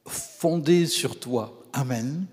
fondée 0.08 0.86
sur 0.88 1.20
toi. 1.20 1.54
Amen 1.74 2.26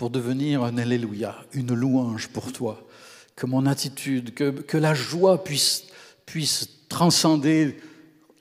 pour 0.00 0.08
devenir 0.08 0.64
un 0.64 0.78
Alléluia, 0.78 1.36
une 1.52 1.74
louange 1.74 2.28
pour 2.28 2.54
toi. 2.54 2.88
Que 3.36 3.44
mon 3.44 3.66
attitude, 3.66 4.32
que, 4.32 4.48
que 4.48 4.78
la 4.78 4.94
joie 4.94 5.44
puisse, 5.44 5.88
puisse 6.24 6.86
transcender 6.88 7.78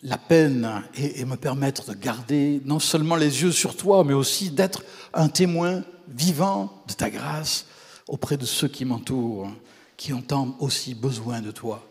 la 0.01 0.17
peine 0.17 0.83
et, 0.95 1.19
et, 1.19 1.25
me 1.25 1.35
permettre 1.35 1.93
de 1.93 1.99
garder 1.99 2.61
non 2.63 2.79
seulement 2.79 3.17
les 3.17 3.41
yeux 3.41 3.51
sur 3.51 3.75
toi, 3.75 4.05
mais 4.05 4.13
aussi 4.13 4.51
d'être 4.51 4.85
un 5.13 5.27
témoin 5.27 5.83
vivant 6.07 6.81
de 6.87 6.93
ta 6.93 7.09
grâce 7.09 7.65
auprès 8.07 8.37
de 8.37 8.45
ceux 8.45 8.69
qui 8.69 8.85
m'entourent, 8.85 9.51
qui 9.97 10.13
ont 10.13 10.21
tant 10.21 10.55
aussi 10.61 10.95
besoin 10.95 11.41
de 11.41 11.51
toi. 11.51 11.85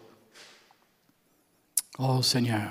Oh 1.99 2.23
Seigneur, 2.23 2.71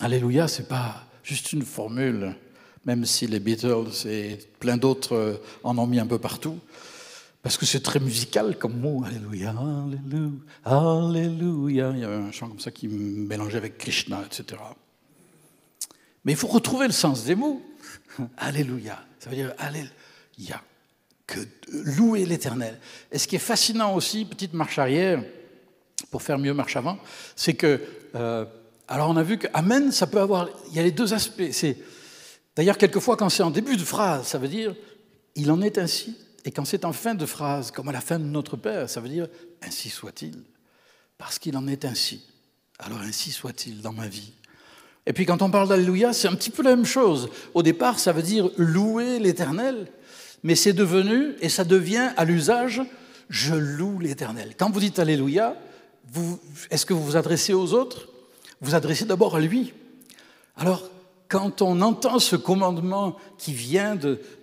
Alléluia, 0.00 0.48
c'est 0.48 0.68
pas 0.68 1.06
juste 1.22 1.54
une 1.54 1.62
formule 1.62 2.36
même 2.84 3.04
si 3.04 3.26
les 3.26 3.40
Beatles 3.40 4.06
et 4.06 4.38
plein 4.60 4.76
d'autres 4.76 5.14
euh, 5.14 5.34
en 5.62 5.76
ont 5.78 5.86
mis 5.86 5.98
un 5.98 6.06
peu 6.06 6.18
partout, 6.18 6.58
parce 7.42 7.56
que 7.56 7.66
c'est 7.66 7.82
très 7.82 8.00
musical 8.00 8.58
comme 8.58 8.78
mot. 8.78 9.04
Alléluia, 9.04 9.54
Alléluia, 9.56 10.30
Alléluia. 10.64 11.90
Il 11.94 12.00
y 12.00 12.04
avait 12.04 12.16
un 12.16 12.32
chant 12.32 12.48
comme 12.48 12.60
ça 12.60 12.70
qui 12.70 12.88
mélangeait 12.88 13.58
avec 13.58 13.78
Krishna, 13.78 14.22
etc. 14.26 14.60
Mais 16.24 16.32
il 16.32 16.38
faut 16.38 16.48
retrouver 16.48 16.86
le 16.86 16.92
sens 16.92 17.24
des 17.24 17.34
mots. 17.34 17.62
Alléluia, 18.36 19.02
ça 19.18 19.30
veut 19.30 19.36
dire 19.36 19.54
Alléluia, 19.58 20.62
que 21.26 21.40
louer 21.72 22.26
l'Éternel. 22.26 22.78
Et 23.12 23.18
ce 23.18 23.28
qui 23.28 23.36
est 23.36 23.40
fascinant 23.40 23.94
aussi, 23.94 24.24
petite 24.24 24.52
marche 24.52 24.78
arrière, 24.78 25.22
pour 26.10 26.22
faire 26.22 26.38
mieux 26.38 26.54
marche 26.54 26.76
avant, 26.76 26.98
c'est 27.36 27.54
que, 27.54 27.80
euh, 28.14 28.44
alors 28.88 29.10
on 29.10 29.16
a 29.16 29.22
vu 29.22 29.38
que 29.38 29.46
Amen, 29.54 29.92
ça 29.92 30.06
peut 30.06 30.20
avoir, 30.20 30.48
il 30.70 30.76
y 30.76 30.80
a 30.80 30.82
les 30.82 30.90
deux 30.90 31.14
aspects. 31.14 31.50
C'est 31.52 31.76
D'ailleurs, 32.58 32.76
quelquefois, 32.76 33.16
quand 33.16 33.28
c'est 33.28 33.44
en 33.44 33.52
début 33.52 33.76
de 33.76 33.84
phrase, 33.84 34.26
ça 34.26 34.36
veut 34.36 34.48
dire 34.48 34.74
il 35.36 35.52
en 35.52 35.62
est 35.62 35.78
ainsi. 35.78 36.16
Et 36.44 36.50
quand 36.50 36.64
c'est 36.64 36.84
en 36.84 36.92
fin 36.92 37.14
de 37.14 37.24
phrase, 37.24 37.70
comme 37.70 37.88
à 37.88 37.92
la 37.92 38.00
fin 38.00 38.18
de 38.18 38.24
notre 38.24 38.56
Père, 38.56 38.90
ça 38.90 39.00
veut 39.00 39.08
dire 39.08 39.28
ainsi 39.62 39.90
soit-il. 39.90 40.42
Parce 41.18 41.38
qu'il 41.38 41.56
en 41.56 41.68
est 41.68 41.84
ainsi. 41.84 42.24
Alors 42.80 42.98
ainsi 42.98 43.30
soit-il 43.30 43.80
dans 43.80 43.92
ma 43.92 44.08
vie. 44.08 44.32
Et 45.06 45.12
puis 45.12 45.24
quand 45.24 45.40
on 45.40 45.52
parle 45.52 45.68
d'Alléluia, 45.68 46.12
c'est 46.12 46.26
un 46.26 46.34
petit 46.34 46.50
peu 46.50 46.64
la 46.64 46.74
même 46.74 46.84
chose. 46.84 47.28
Au 47.54 47.62
départ, 47.62 48.00
ça 48.00 48.10
veut 48.10 48.22
dire 48.22 48.50
louer 48.56 49.20
l'Éternel, 49.20 49.86
mais 50.42 50.56
c'est 50.56 50.72
devenu, 50.72 51.36
et 51.40 51.48
ça 51.48 51.62
devient 51.62 52.10
à 52.16 52.24
l'usage, 52.24 52.82
je 53.30 53.54
loue 53.54 54.00
l'Éternel. 54.00 54.56
Quand 54.58 54.68
vous 54.68 54.80
dites 54.80 54.98
Alléluia, 54.98 55.56
est-ce 56.72 56.84
que 56.84 56.92
vous 56.92 57.04
vous 57.04 57.16
adressez 57.16 57.54
aux 57.54 57.72
autres? 57.72 58.08
Vous 58.60 58.74
adressez 58.74 59.04
d'abord 59.04 59.36
à 59.36 59.40
lui. 59.40 59.74
Alors, 60.56 60.90
quand 61.28 61.62
on 61.62 61.80
entend 61.82 62.18
ce 62.18 62.36
commandement 62.36 63.16
qui 63.36 63.52
vient 63.52 63.96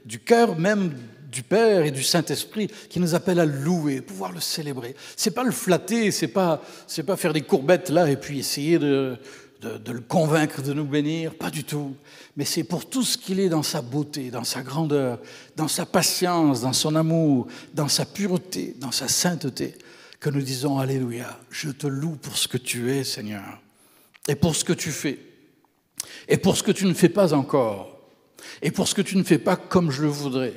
du 0.05 0.19
cœur 0.19 0.57
même 0.57 0.93
du 1.31 1.43
Père 1.43 1.83
et 1.83 1.91
du 1.91 2.03
Saint-Esprit 2.03 2.69
qui 2.89 2.99
nous 2.99 3.13
appelle 3.13 3.39
à 3.39 3.45
louer, 3.45 3.99
pouvoir 4.01 4.31
le 4.31 4.39
célébrer. 4.39 4.95
C'est 5.17 5.31
pas 5.31 5.43
le 5.43 5.51
flatter, 5.51 6.11
c'est 6.11 6.29
pas 6.29 6.61
pas 7.05 7.17
faire 7.17 7.33
des 7.33 7.41
courbettes 7.41 7.89
là 7.89 8.09
et 8.09 8.15
puis 8.15 8.39
essayer 8.39 8.79
de, 8.79 9.17
de 9.61 9.91
le 9.91 9.99
convaincre 9.99 10.61
de 10.61 10.71
nous 10.73 10.85
bénir, 10.85 11.35
pas 11.35 11.49
du 11.49 11.63
tout. 11.63 11.95
Mais 12.37 12.45
c'est 12.45 12.63
pour 12.63 12.87
tout 12.87 13.03
ce 13.03 13.17
qu'il 13.17 13.39
est 13.39 13.49
dans 13.49 13.63
sa 13.63 13.81
beauté, 13.81 14.29
dans 14.31 14.43
sa 14.43 14.61
grandeur, 14.61 15.19
dans 15.55 15.67
sa 15.67 15.85
patience, 15.85 16.61
dans 16.61 16.73
son 16.73 16.95
amour, 16.95 17.47
dans 17.73 17.87
sa 17.87 18.05
pureté, 18.05 18.75
dans 18.79 18.91
sa 18.91 19.07
sainteté, 19.07 19.75
que 20.19 20.29
nous 20.29 20.41
disons 20.41 20.79
Alléluia, 20.79 21.37
je 21.49 21.69
te 21.69 21.87
loue 21.87 22.15
pour 22.15 22.37
ce 22.37 22.47
que 22.47 22.57
tu 22.57 22.91
es, 22.91 23.03
Seigneur, 23.03 23.61
et 24.27 24.35
pour 24.35 24.55
ce 24.55 24.63
que 24.63 24.73
tu 24.73 24.91
fais, 24.91 25.19
et 26.27 26.37
pour 26.37 26.57
ce 26.57 26.63
que 26.63 26.71
tu 26.71 26.85
ne 26.85 26.93
fais 26.93 27.09
pas 27.09 27.33
encore, 27.33 27.99
et 28.61 28.71
pour 28.71 28.87
ce 28.87 28.95
que 28.95 29.01
tu 29.01 29.17
ne 29.17 29.23
fais 29.23 29.37
pas 29.37 29.55
comme 29.55 29.91
je 29.91 30.01
le 30.01 30.07
voudrais. 30.07 30.53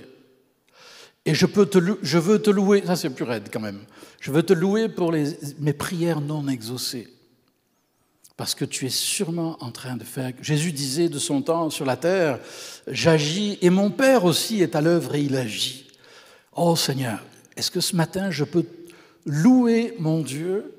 Et 1.24 1.34
je, 1.34 1.46
peux 1.46 1.66
te, 1.66 1.78
je 2.00 2.18
veux 2.18 2.40
te 2.40 2.50
louer, 2.50 2.82
ça 2.86 2.96
c'est 2.96 3.10
plus 3.10 3.24
raide 3.24 3.48
quand 3.52 3.60
même, 3.60 3.80
je 4.20 4.30
veux 4.30 4.42
te 4.42 4.52
louer 4.52 4.88
pour 4.88 5.12
mes 5.12 5.72
prières 5.72 6.20
non 6.20 6.48
exaucées. 6.48 7.08
Parce 8.36 8.54
que 8.54 8.64
tu 8.64 8.86
es 8.86 8.90
sûrement 8.90 9.56
en 9.60 9.72
train 9.72 9.96
de 9.96 10.04
faire. 10.04 10.32
Jésus 10.40 10.70
disait 10.70 11.08
de 11.08 11.18
son 11.18 11.42
temps 11.42 11.70
sur 11.70 11.84
la 11.84 11.96
terre, 11.96 12.38
j'agis 12.86 13.58
et 13.60 13.68
mon 13.68 13.90
Père 13.90 14.24
aussi 14.24 14.62
est 14.62 14.76
à 14.76 14.80
l'œuvre 14.80 15.16
et 15.16 15.22
il 15.22 15.34
agit. 15.36 15.88
Oh 16.54 16.76
Seigneur, 16.76 17.18
est-ce 17.56 17.70
que 17.72 17.80
ce 17.80 17.96
matin 17.96 18.30
je 18.30 18.44
peux 18.44 18.64
louer 19.26 19.94
mon 19.98 20.20
Dieu 20.20 20.72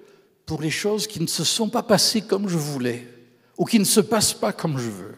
pour 0.46 0.62
les 0.62 0.70
choses 0.70 1.06
qui 1.06 1.20
ne 1.20 1.28
se 1.28 1.44
sont 1.44 1.70
pas 1.70 1.84
passées 1.84 2.22
comme 2.22 2.48
je 2.48 2.58
voulais? 2.58 3.06
Ou 3.60 3.66
qui 3.66 3.78
ne 3.78 3.86
se 3.86 4.00
passent 4.00 4.34
pas 4.34 4.52
comme 4.52 4.80
je 4.80 4.90
veux 4.90 5.16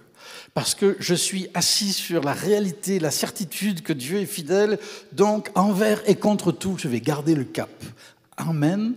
parce 0.54 0.76
que 0.76 0.98
je 1.00 1.16
suis 1.16 1.48
assis 1.54 1.94
sur 1.94 2.24
la 2.24 2.34
réalité, 2.34 3.00
la 3.00 3.12
certitude 3.12 3.84
que 3.84 3.94
Dieu 3.94 4.20
est 4.20 4.26
fidèle, 4.26 4.80
donc 5.14 5.50
envers 5.56 6.02
et 6.10 6.16
contre 6.16 6.52
tout, 6.52 6.76
je 6.78 6.90
vais 6.90 7.00
garder 7.00 7.36
le 7.36 7.46
cap. 7.46 7.70
Amen, 8.36 8.96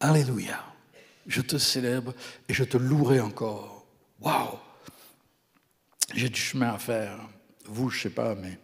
Alléluia. 0.00 0.64
Je 1.26 1.42
te 1.42 1.58
célèbre 1.58 2.14
et 2.48 2.54
je 2.54 2.64
te 2.64 2.76
louerai 2.76 3.20
encore. 3.20 3.84
Waouh 4.20 4.58
J'ai 6.14 6.28
du 6.28 6.40
chemin 6.40 6.70
à 6.70 6.78
faire. 6.78 7.18
Vous, 7.66 7.90
je 7.90 8.02
sais 8.02 8.10
pas, 8.10 8.34
mais 8.34 8.58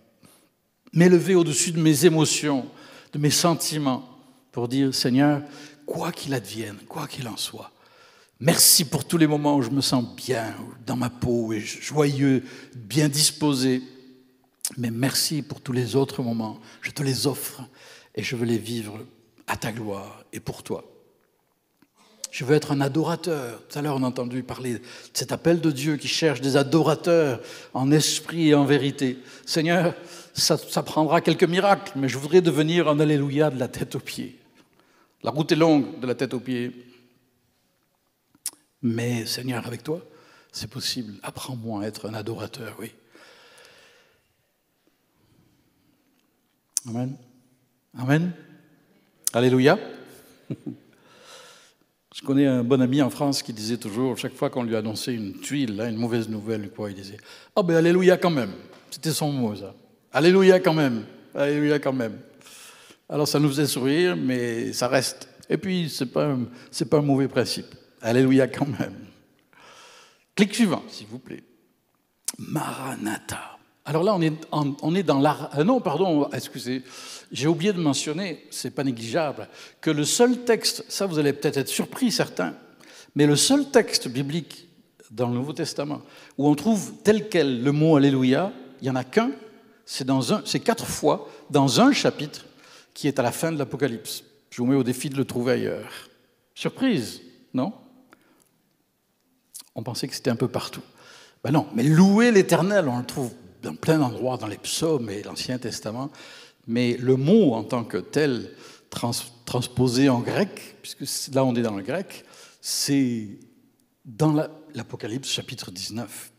m'élever 0.92 1.34
au-dessus 1.34 1.72
de 1.72 1.80
mes 1.80 2.06
émotions, 2.06 2.66
de 3.12 3.18
mes 3.18 3.30
sentiments, 3.30 4.08
pour 4.50 4.68
dire, 4.68 4.94
Seigneur, 4.94 5.42
quoi 5.84 6.12
qu'il 6.12 6.32
advienne, 6.32 6.78
quoi 6.88 7.06
qu'il 7.06 7.28
en 7.28 7.36
soit, 7.36 7.70
Merci 8.40 8.84
pour 8.84 9.04
tous 9.04 9.16
les 9.16 9.26
moments 9.26 9.56
où 9.56 9.62
je 9.62 9.70
me 9.70 9.80
sens 9.80 10.04
bien 10.16 10.54
dans 10.86 10.96
ma 10.96 11.10
peau 11.10 11.52
et 11.52 11.60
joyeux, 11.60 12.42
bien 12.74 13.08
disposé. 13.08 13.82
Mais 14.76 14.90
merci 14.90 15.42
pour 15.42 15.60
tous 15.60 15.72
les 15.72 15.94
autres 15.94 16.22
moments. 16.22 16.58
Je 16.80 16.90
te 16.90 17.02
les 17.02 17.26
offre 17.26 17.62
et 18.14 18.22
je 18.22 18.34
veux 18.36 18.46
les 18.46 18.58
vivre 18.58 18.98
à 19.46 19.56
ta 19.56 19.72
gloire 19.72 20.24
et 20.32 20.40
pour 20.40 20.62
toi. 20.62 20.84
Je 22.34 22.44
veux 22.44 22.56
être 22.56 22.72
un 22.72 22.80
adorateur. 22.80 23.62
Tout 23.68 23.78
à 23.78 23.82
l'heure, 23.82 23.94
on 23.94 24.02
a 24.02 24.08
entendu 24.08 24.42
parler 24.42 24.74
de 24.74 24.80
cet 25.12 25.30
appel 25.30 25.60
de 25.60 25.70
Dieu 25.70 25.96
qui 25.96 26.08
cherche 26.08 26.40
des 26.40 26.56
adorateurs 26.56 27.40
en 27.74 27.92
esprit 27.92 28.48
et 28.48 28.54
en 28.54 28.64
vérité. 28.64 29.18
Seigneur, 29.46 29.94
ça, 30.32 30.56
prendra 30.82 31.20
quelques 31.20 31.44
miracles, 31.44 31.92
mais 31.94 32.08
je 32.08 32.18
voudrais 32.18 32.40
devenir 32.40 32.88
un 32.88 32.98
Alléluia 32.98 33.50
de 33.50 33.60
la 33.60 33.68
tête 33.68 33.94
aux 33.94 34.00
pieds. 34.00 34.36
La 35.22 35.30
route 35.30 35.52
est 35.52 35.56
longue 35.56 36.00
de 36.00 36.08
la 36.08 36.16
tête 36.16 36.34
aux 36.34 36.40
pieds. 36.40 36.72
Mais 38.84 39.24
Seigneur, 39.24 39.66
avec 39.66 39.82
toi, 39.82 40.02
c'est 40.52 40.68
possible. 40.68 41.14
Apprends-moi 41.22 41.84
à 41.84 41.86
être 41.86 42.06
un 42.06 42.12
adorateur, 42.12 42.76
oui. 42.78 42.92
Amen. 46.86 47.16
Amen. 47.98 48.32
Alléluia. 49.32 49.78
Je 52.14 52.20
connais 52.26 52.46
un 52.46 52.62
bon 52.62 52.82
ami 52.82 53.00
en 53.00 53.08
France 53.08 53.42
qui 53.42 53.54
disait 53.54 53.78
toujours, 53.78 54.18
chaque 54.18 54.34
fois 54.34 54.50
qu'on 54.50 54.62
lui 54.62 54.76
annonçait 54.76 55.14
une 55.14 55.32
tuile, 55.40 55.80
une 55.80 55.96
mauvaise 55.96 56.28
nouvelle, 56.28 56.68
quoi, 56.70 56.90
il 56.90 56.94
disait 56.94 57.16
Oh 57.56 57.62
ben 57.62 57.76
Alléluia 57.76 58.18
quand 58.18 58.30
même. 58.30 58.52
C'était 58.90 59.12
son 59.12 59.32
mot, 59.32 59.56
ça. 59.56 59.74
Alléluia 60.12 60.60
quand 60.60 60.74
même. 60.74 61.06
Alléluia 61.34 61.78
quand 61.78 61.94
même. 61.94 62.18
Alors 63.08 63.26
ça 63.26 63.40
nous 63.40 63.48
faisait 63.48 63.66
sourire, 63.66 64.14
mais 64.14 64.74
ça 64.74 64.88
reste. 64.88 65.26
Et 65.48 65.56
puis, 65.56 65.88
ce 65.88 66.04
n'est 66.04 66.10
pas 66.10 66.98
un 66.98 67.02
mauvais 67.02 67.28
principe. 67.28 67.74
Alléluia 68.04 68.46
quand 68.46 68.66
même. 68.66 69.06
Clic 70.36 70.54
suivant, 70.54 70.84
s'il 70.88 71.06
vous 71.06 71.18
plaît. 71.18 71.42
Maranatha. 72.38 73.58
Alors 73.86 74.02
là, 74.02 74.14
on 74.14 74.94
est, 74.94 75.02
dans 75.02 75.20
l'art. 75.20 75.50
Euh, 75.58 75.64
non, 75.64 75.80
pardon, 75.80 76.28
excusez. 76.30 76.82
J'ai 77.32 77.46
oublié 77.46 77.72
de 77.72 77.80
mentionner, 77.80 78.46
c'est 78.50 78.70
pas 78.70 78.84
négligeable, 78.84 79.48
que 79.80 79.90
le 79.90 80.04
seul 80.04 80.44
texte, 80.44 80.84
ça 80.88 81.06
vous 81.06 81.18
allez 81.18 81.32
peut-être 81.32 81.56
être 81.56 81.68
surpris 81.68 82.10
certains, 82.12 82.54
mais 83.14 83.26
le 83.26 83.36
seul 83.36 83.70
texte 83.70 84.08
biblique 84.08 84.68
dans 85.10 85.28
le 85.28 85.34
Nouveau 85.34 85.52
Testament 85.52 86.02
où 86.36 86.48
on 86.48 86.54
trouve 86.54 86.94
tel 87.04 87.28
quel 87.28 87.62
le 87.62 87.72
mot 87.72 87.96
Alléluia, 87.96 88.52
il 88.80 88.84
n'y 88.84 88.90
en 88.90 88.96
a 88.96 89.04
qu'un, 89.04 89.30
c'est, 89.86 90.06
c'est 90.44 90.60
quatre 90.60 90.86
fois 90.86 91.28
dans 91.50 91.80
un 91.80 91.92
chapitre 91.92 92.44
qui 92.92 93.08
est 93.08 93.18
à 93.18 93.22
la 93.22 93.32
fin 93.32 93.52
de 93.52 93.58
l'Apocalypse. 93.58 94.24
Je 94.50 94.58
vous 94.58 94.66
mets 94.66 94.76
au 94.76 94.82
défi 94.82 95.08
de 95.08 95.16
le 95.16 95.24
trouver 95.24 95.52
ailleurs. 95.52 96.08
Surprise, 96.54 97.20
non? 97.52 97.72
On 99.74 99.82
pensait 99.82 100.08
que 100.08 100.14
c'était 100.14 100.30
un 100.30 100.36
peu 100.36 100.48
partout. 100.48 100.82
Ben 101.42 101.52
non, 101.52 101.66
mais 101.74 101.82
louer 101.82 102.30
l'Éternel, 102.30 102.88
on 102.88 102.98
le 102.98 103.04
trouve 103.04 103.30
dans 103.62 103.74
plein 103.74 103.98
d'endroits 103.98 104.36
dans 104.36 104.46
les 104.46 104.58
psaumes 104.58 105.10
et 105.10 105.22
l'Ancien 105.22 105.58
Testament, 105.58 106.10
mais 106.66 106.96
le 106.98 107.16
mot 107.16 107.54
en 107.54 107.64
tant 107.64 107.84
que 107.84 107.98
tel, 107.98 108.50
transposé 109.44 110.08
en 110.08 110.20
grec, 110.20 110.76
puisque 110.82 111.34
là 111.34 111.44
on 111.44 111.54
est 111.54 111.62
dans 111.62 111.74
le 111.74 111.82
grec, 111.82 112.24
c'est 112.60 113.28
dans 114.04 114.32
l'Apocalypse 114.74 115.28
chapitre 115.28 115.70
19. 115.70 116.30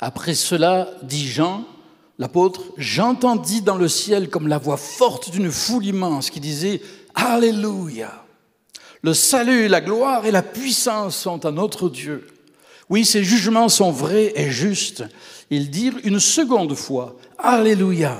Après 0.00 0.34
cela, 0.34 0.90
dit 1.02 1.26
Jean, 1.26 1.64
l'apôtre, 2.18 2.62
j'entendis 2.76 3.62
dans 3.62 3.76
le 3.76 3.88
ciel 3.88 4.30
comme 4.30 4.48
la 4.48 4.58
voix 4.58 4.76
forte 4.76 5.30
d'une 5.30 5.50
foule 5.50 5.84
immense 5.84 6.30
qui 6.30 6.40
disait 6.40 6.80
Alléluia. 7.14 8.24
Le 9.02 9.14
salut, 9.14 9.68
la 9.68 9.80
gloire 9.80 10.26
et 10.26 10.30
la 10.30 10.42
puissance 10.42 11.16
sont 11.16 11.44
à 11.44 11.50
notre 11.50 11.88
Dieu 11.88 12.26
oui, 12.88 13.04
ces 13.04 13.24
jugements 13.24 13.68
sont 13.68 13.90
vrais 13.90 14.32
et 14.36 14.50
justes. 14.50 15.04
Ils 15.50 15.70
dirent 15.70 15.98
une 16.04 16.20
seconde 16.20 16.74
fois, 16.74 17.16
Alléluia. 17.38 18.18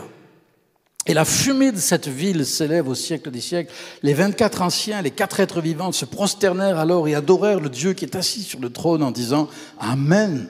Et 1.06 1.14
la 1.14 1.24
fumée 1.24 1.70
de 1.70 1.78
cette 1.78 2.08
ville 2.08 2.44
s'élève 2.44 2.88
au 2.88 2.96
siècle 2.96 3.30
des 3.30 3.40
siècles. 3.40 3.72
Les 4.02 4.12
24 4.12 4.62
anciens, 4.62 5.02
les 5.02 5.12
quatre 5.12 5.38
êtres 5.38 5.60
vivants 5.60 5.92
se 5.92 6.04
prosternèrent 6.04 6.80
alors 6.80 7.06
et 7.06 7.14
adorèrent 7.14 7.60
le 7.60 7.68
Dieu 7.68 7.92
qui 7.92 8.04
est 8.04 8.16
assis 8.16 8.42
sur 8.42 8.58
le 8.58 8.70
trône 8.70 9.04
en 9.04 9.12
disant 9.12 9.48
Amen, 9.78 10.48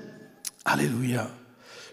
Alléluia. 0.64 1.30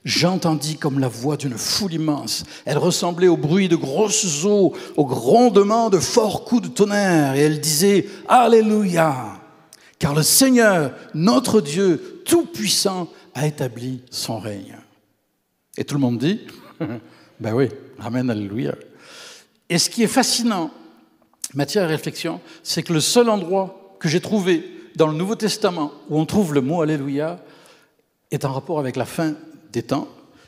J'entendis 0.06 0.78
comme 0.78 1.00
la 1.00 1.10
voix 1.10 1.38
d'une 1.38 1.58
foule 1.58 1.94
immense. 1.94 2.44
Elle 2.66 2.78
ressemblait 2.78 3.28
au 3.28 3.38
bruit 3.38 3.68
de 3.68 3.76
grosses 3.76 4.46
eaux, 4.46 4.74
au 4.96 5.06
grondement 5.06 5.90
de 5.90 6.00
forts 6.00 6.46
coups 6.46 6.64
de 6.64 6.68
tonnerre. 6.70 7.36
Et 7.36 7.42
elle 7.42 7.60
disait 7.60 8.08
Alléluia. 8.30 9.42
Car 10.00 10.14
le 10.14 10.24
Seigneur, 10.24 10.92
notre 11.14 11.62
Dieu, 11.62 12.13
tout-Puissant 12.24 13.10
a 13.34 13.48
établi 13.48 14.02
son 14.10 14.40
règne. 14.40 14.78
Et 15.78 15.84
tout 15.84 15.96
le 15.96 16.02
monde 16.02 16.18
dit, 16.18 16.42
ben 17.40 17.54
oui, 17.54 17.70
Amen, 18.00 18.30
Alléluia. 18.30 18.76
Et 19.70 19.78
ce 19.78 19.90
qui 19.90 20.04
est 20.04 20.08
fascinant, 20.08 20.72
matière 21.54 21.86
à 21.86 21.88
réflexion, 21.88 22.42
c'est 22.64 22.84
que 22.84 22.94
le 22.94 23.00
seul 23.00 23.30
endroit 23.30 23.96
que 24.00 24.10
j'ai 24.10 24.20
trouvé 24.20 24.70
dans 24.96 25.08
le 25.08 25.14
Nouveau 25.14 25.36
Testament 25.36 25.92
où 26.10 26.20
on 26.20 26.26
trouve 26.26 26.54
le 26.54 26.62
mot 26.62 26.82
Alléluia 26.82 27.44
est 28.32 28.46
en 28.46 28.52
rapport 28.52 28.80
avec 28.80 28.96
la 28.96 29.06
fin 29.06 29.36
des 29.72 29.84
temps, 29.84 30.08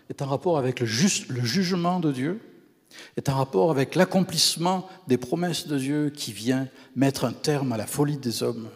est 0.10 0.22
en 0.22 0.28
rapport 0.28 0.58
avec 0.58 0.80
le, 0.80 0.86
jugement 0.86 2.00
de 2.00 2.12
Dieu, 2.12 2.40
est 3.18 3.30
en 3.30 3.38
rapport 3.38 3.72
avec 3.72 3.96
l'accomplissement 3.96 4.88
des 5.08 5.18
promesses 5.18 5.68
de 5.68 5.78
Dieu 5.78 6.10
qui 6.10 6.32
vient 6.32 6.68
mettre 6.96 7.26
un 7.26 7.34
terme 7.34 7.74
à 7.74 7.78
la 7.78 7.88
folie 7.88 8.18
des 8.18 8.44
hommes, 8.44 8.70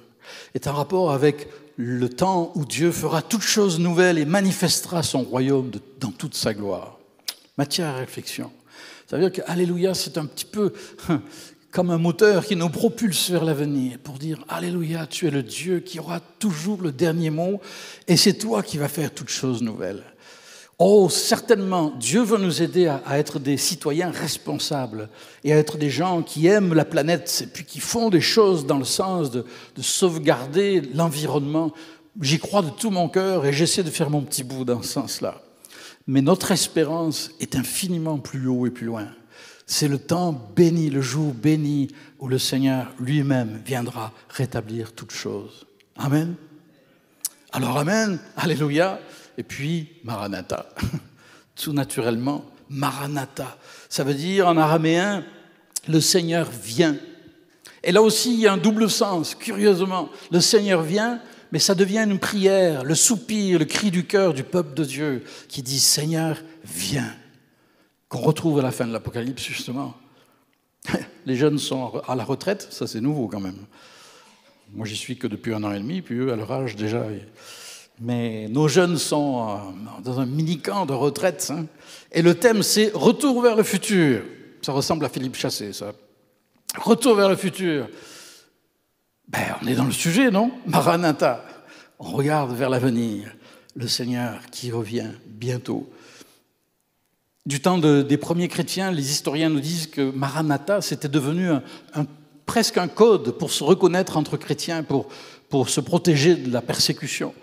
est 0.54 0.68
en 0.68 0.74
rapport 0.74 1.12
avec 1.12 1.48
le 1.78 2.10
temps 2.10 2.52
où 2.56 2.66
Dieu 2.66 2.92
fera 2.92 3.22
toutes 3.22 3.44
choses 3.44 3.80
nouvelles 3.80 4.18
et 4.18 4.26
manifestera 4.26 5.02
son 5.02 5.24
royaume 5.24 5.72
dans 6.00 6.12
toute 6.12 6.36
sa 6.36 6.54
gloire. 6.54 7.00
Matière 7.58 7.88
à 7.88 7.98
réflexion. 7.98 8.52
Ça 9.10 9.18
veut 9.18 9.30
dire 9.30 9.32
que 9.32 9.50
Alléluia, 9.50 9.94
c'est 9.94 10.18
un 10.18 10.26
petit 10.26 10.46
peu 10.46 10.74
comme 11.72 11.90
un 11.90 11.98
moteur 11.98 12.46
qui 12.46 12.56
nous 12.56 12.70
propulse 12.70 13.30
vers 13.30 13.46
l'avenir 13.46 13.98
pour 14.00 14.16
dire 14.16 14.44
Alléluia, 14.50 15.08
tu 15.08 15.28
es 15.28 15.32
le 15.32 15.44
Dieu 15.44 15.80
qui 15.80 16.00
aura 16.00 16.20
toujours 16.20 16.82
le 16.82 16.92
dernier 16.92 17.30
mot 17.30 17.62
et 18.08 18.18
c'est 18.18 18.34
toi 18.34 18.62
qui 18.62 18.78
vas 18.78 18.90
faire 18.90 19.14
toutes 19.14 19.30
choses 19.30 19.62
nouvelles. 19.62 20.04
Oh, 20.82 21.10
certainement, 21.10 21.92
Dieu 22.00 22.22
veut 22.22 22.38
nous 22.38 22.62
aider 22.62 22.88
à, 22.88 23.20
être 23.20 23.38
des 23.38 23.58
citoyens 23.58 24.12
responsables 24.12 25.10
et 25.44 25.52
à 25.52 25.58
être 25.58 25.78
des 25.78 25.90
gens 25.90 26.22
qui 26.22 26.48
aiment 26.48 26.74
la 26.74 26.86
planète 26.86 27.42
et 27.44 27.48
puis 27.48 27.66
qui 27.66 27.82
font 27.82 28.10
des 28.10 28.22
choses 28.22 28.66
dans 28.66 28.78
le 28.78 28.86
sens 28.86 29.30
de, 29.30 29.46
de 29.76 29.82
sauvegarder 29.82 30.80
l'environnement. 30.94 31.74
J'y 32.22 32.40
crois 32.40 32.62
de 32.62 32.70
tout 32.70 32.92
mon 32.92 33.10
cœur 33.10 33.46
et 33.46 33.52
j'essaie 33.52 33.84
de 33.84 33.90
faire 33.90 34.10
mon 34.10 34.22
petit 34.22 34.46
bout 34.46 34.64
dans 34.64 34.82
ce 34.82 34.88
sens-là. 34.88 35.42
Mais 36.08 36.22
notre 36.22 36.52
espérance 36.52 37.32
est 37.42 37.58
infiniment 37.58 38.18
plus 38.18 38.48
haut 38.48 38.66
et 38.66 38.72
plus 38.72 38.86
loin. 38.86 39.10
C'est 39.68 39.90
le 39.90 40.00
temps 40.00 40.32
béni, 40.56 40.90
le 40.90 41.02
jour 41.02 41.34
béni 41.34 41.90
où 42.20 42.30
le 42.30 42.40
Seigneur 42.40 42.94
lui-même 43.00 43.62
viendra 43.66 44.14
rétablir 44.30 44.94
toutes 44.94 45.12
choses. 45.12 45.68
Amen. 45.98 46.36
Alors 47.52 47.78
Amen, 47.78 48.18
Alléluia, 48.38 49.00
et 49.40 49.44
puis 49.44 49.88
Maranatha. 50.04 50.68
Tout 51.56 51.72
naturellement, 51.72 52.46
Maranatha. 52.70 53.58
Ça 53.88 54.04
veut 54.04 54.14
dire 54.14 54.48
en 54.48 54.58
araméen, 54.58 55.24
le 55.88 56.02
Seigneur 56.02 56.50
vient. 56.52 56.98
Et 57.82 57.94
là 57.94 58.02
aussi, 58.02 58.34
il 58.34 58.42
y 58.42 58.48
a 58.48 58.54
un 58.54 58.58
double 58.58 58.90
sens, 58.90 59.36
curieusement. 59.36 60.10
Le 60.30 60.42
Seigneur 60.42 60.84
vient, 60.84 61.22
mais 61.54 61.60
ça 61.60 61.74
devient 61.74 62.06
une 62.06 62.20
prière, 62.20 62.84
le 62.84 62.96
soupir, 62.96 63.60
le 63.60 63.66
cri 63.66 63.92
du 63.92 64.06
cœur 64.06 64.34
du 64.34 64.44
peuple 64.44 64.74
de 64.74 64.84
Dieu 64.84 65.24
qui 65.48 65.64
dit 65.64 65.80
Seigneur, 65.80 66.38
viens. 66.66 67.16
Qu'on 68.10 68.20
retrouve 68.20 68.60
à 68.60 68.62
la 68.62 68.72
fin 68.72 68.86
de 68.86 68.92
l'Apocalypse, 68.92 69.44
justement. 69.44 69.96
Les 71.26 71.38
jeunes 71.38 71.60
sont 71.60 72.02
à 72.08 72.16
la 72.16 72.26
retraite, 72.26 72.68
ça 72.72 72.88
c'est 72.88 73.00
nouveau 73.00 73.30
quand 73.30 73.40
même. 73.40 73.66
Moi 74.74 74.86
j'y 74.86 74.98
suis 74.98 75.18
que 75.18 75.28
depuis 75.28 75.54
un 75.54 75.64
an 75.64 75.72
et 75.72 75.80
demi, 75.80 76.02
puis 76.02 76.16
eux 76.16 76.34
à 76.34 76.36
leur 76.36 76.52
âge 76.52 76.76
déjà. 76.76 77.06
Mais 78.02 78.48
nos 78.50 78.68
jeunes 78.68 78.98
sont 78.98 79.48
euh, 79.50 80.02
dans 80.04 80.20
un 80.20 80.26
mini-camp 80.26 80.86
de 80.86 80.94
retraite. 80.94 81.52
Hein. 81.54 81.66
Et 82.12 82.22
le 82.22 82.36
thème 82.36 82.64
c'est 82.64 82.92
Retour 82.94 83.42
vers 83.42 83.56
le 83.56 83.64
futur. 83.64 84.22
Ça 84.62 84.72
ressemble 84.72 85.06
à 85.06 85.10
Philippe 85.10 85.36
Chassé, 85.36 85.74
ça. 85.74 85.94
Retour 86.78 87.16
vers 87.16 87.30
le 87.30 87.36
futur. 87.36 87.90
Ben, 89.28 89.56
on 89.62 89.68
est 89.68 89.76
dans 89.76 89.86
le 89.86 89.92
sujet, 89.92 90.32
non? 90.32 90.52
Maranatha. 90.66 91.44
On 92.00 92.12
regarde 92.12 92.56
vers 92.56 92.70
l'avenir, 92.70 93.32
le 93.76 93.88
Seigneur 93.88 94.40
qui 94.52 94.72
revient 94.72 95.12
bientôt. 95.26 95.90
Du 97.46 97.62
temps 97.62 97.78
des 97.78 98.18
premiers 98.18 98.48
chrétiens, 98.48 98.92
les 98.92 99.12
historiens 99.12 99.50
nous 99.50 99.60
disent 99.60 99.88
que 99.88 100.12
Maranatha, 100.12 100.82
c'était 100.82 101.08
devenu 101.08 101.50
presque 102.46 102.78
un 102.78 102.88
code 102.88 103.32
pour 103.32 103.52
se 103.52 103.64
reconnaître 103.64 104.18
entre 104.18 104.38
chrétiens, 104.38 104.84
pour 104.84 105.70
se 105.70 105.82
protéger 105.82 106.36
de 106.36 106.52
la 106.52 106.62
persécution. 106.62 107.34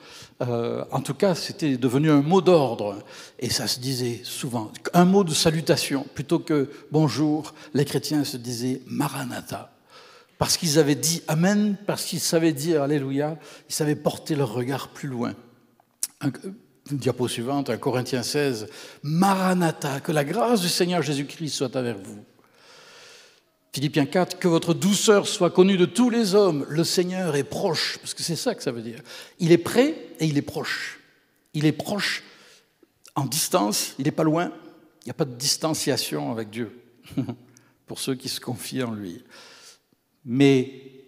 Euh, 0.43 0.84
en 0.91 1.01
tout 1.01 1.14
cas, 1.14 1.34
c'était 1.34 1.76
devenu 1.76 2.11
un 2.11 2.22
mot 2.22 2.41
d'ordre. 2.41 2.99
Et 3.39 3.51
ça 3.51 3.66
se 3.66 3.80
disait 3.80 4.20
souvent. 4.22 4.70
Un 4.93 5.05
mot 5.05 5.24
de 5.24 5.32
salutation. 5.32 6.07
Plutôt 6.14 6.39
que 6.39 6.70
bonjour, 6.91 7.55
les 7.74 7.84
chrétiens 7.84 8.24
se 8.24 8.37
disaient 8.37 8.82
Maranatha. 8.87 9.72
Parce 10.39 10.57
qu'ils 10.57 10.78
avaient 10.78 10.95
dit 10.95 11.22
Amen, 11.28 11.76
parce 11.87 12.05
qu'ils 12.05 12.20
savaient 12.20 12.53
dire 12.53 12.82
Alléluia, 12.82 13.39
ils 13.68 13.74
savaient 13.74 13.97
porter 13.97 14.34
leur 14.34 14.53
regard 14.53 14.89
plus 14.89 15.09
loin. 15.09 15.34
Un, 16.20 16.30
diapo 16.91 17.26
suivante, 17.28 17.70
1 17.70 17.78
Corinthiens 17.78 18.22
16. 18.22 18.68
Maranatha, 19.03 20.01
que 20.01 20.12
la 20.12 20.24
grâce 20.24 20.61
du 20.61 20.68
Seigneur 20.68 21.03
Jésus-Christ 21.03 21.51
soit 21.51 21.76
avec 21.76 21.97
vous. 21.97 22.22
Philippiens 23.77 24.07
4, 24.07 24.39
que 24.39 24.49
votre 24.49 24.72
douceur 24.72 25.29
soit 25.29 25.51
connue 25.51 25.77
de 25.77 25.85
tous 25.85 26.09
les 26.09 26.35
hommes. 26.35 26.64
Le 26.70 26.83
Seigneur 26.83 27.37
est 27.37 27.45
proche, 27.45 27.99
parce 27.99 28.14
que 28.14 28.22
c'est 28.22 28.35
ça 28.35 28.55
que 28.55 28.62
ça 28.62 28.72
veut 28.72 28.81
dire. 28.81 29.03
Il 29.39 29.53
est 29.53 29.59
prêt 29.59 29.95
et 30.18 30.24
il 30.24 30.39
est 30.39 30.43
proche. 30.43 30.99
Il 31.53 31.66
est 31.66 31.72
proche 31.72 32.22
en 33.16 33.27
distance, 33.27 33.93
il 33.99 34.07
n'est 34.07 34.12
pas 34.12 34.24
loin. 34.24 34.51
Il 35.03 35.09
n'y 35.09 35.11
a 35.11 35.14
pas 35.14 35.27
de 35.27 35.35
distanciation 35.35 36.33
avec 36.33 36.49
Dieu, 36.49 36.74
pour 37.87 37.99
ceux 37.99 38.14
qui 38.14 38.31
se 38.31 38.41
confient 38.41 38.83
en 38.83 38.93
lui. 38.93 39.22
Mais, 40.24 41.05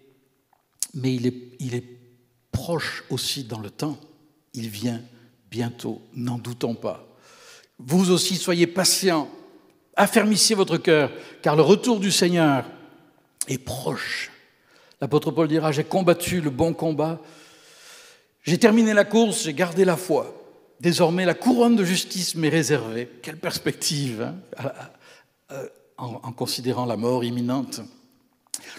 mais 0.93 1.15
il, 1.15 1.27
est, 1.27 1.57
il 1.61 1.75
est 1.75 1.89
proche 2.53 3.03
aussi 3.09 3.45
dans 3.45 3.61
le 3.61 3.71
temps. 3.71 3.99
Il 4.53 4.69
vient 4.69 5.01
bientôt, 5.51 6.03
n'en 6.13 6.37
doutons 6.37 6.75
pas. 6.75 7.09
Vous 7.79 8.11
aussi 8.11 8.37
soyez 8.37 8.67
patients 8.67 9.31
Affermissez 9.99 10.55
votre 10.55 10.77
cœur, 10.77 11.11
car 11.43 11.57
le 11.57 11.63
retour 11.63 11.99
du 11.99 12.13
Seigneur 12.13 12.65
est 13.49 13.59
proche. 13.59 14.31
L'apôtre 15.01 15.33
Paul 15.33 15.49
dira, 15.49 15.73
j'ai 15.73 15.83
combattu 15.83 16.41
le 16.41 16.51
bon 16.51 16.73
combat, 16.73 17.21
j'ai 18.45 18.59
terminé 18.59 18.95
la 18.95 19.05
course, 19.05 19.43
j'ai 19.43 19.55
gardé 19.55 19.85
la 19.85 19.97
foi. 19.97 20.35
Désormais, 20.81 21.25
la 21.25 21.35
couronne 21.35 21.75
de 21.75 21.85
justice 21.85 22.37
m'est 22.37 22.49
réservée. 22.49 23.11
Quelle 23.23 23.39
perspective 23.39 24.33
hein, 24.59 24.73
en, 25.99 26.33
considérant 26.33 26.87
la 26.87 26.97
mort 26.97 27.25
imminente. 27.25 27.81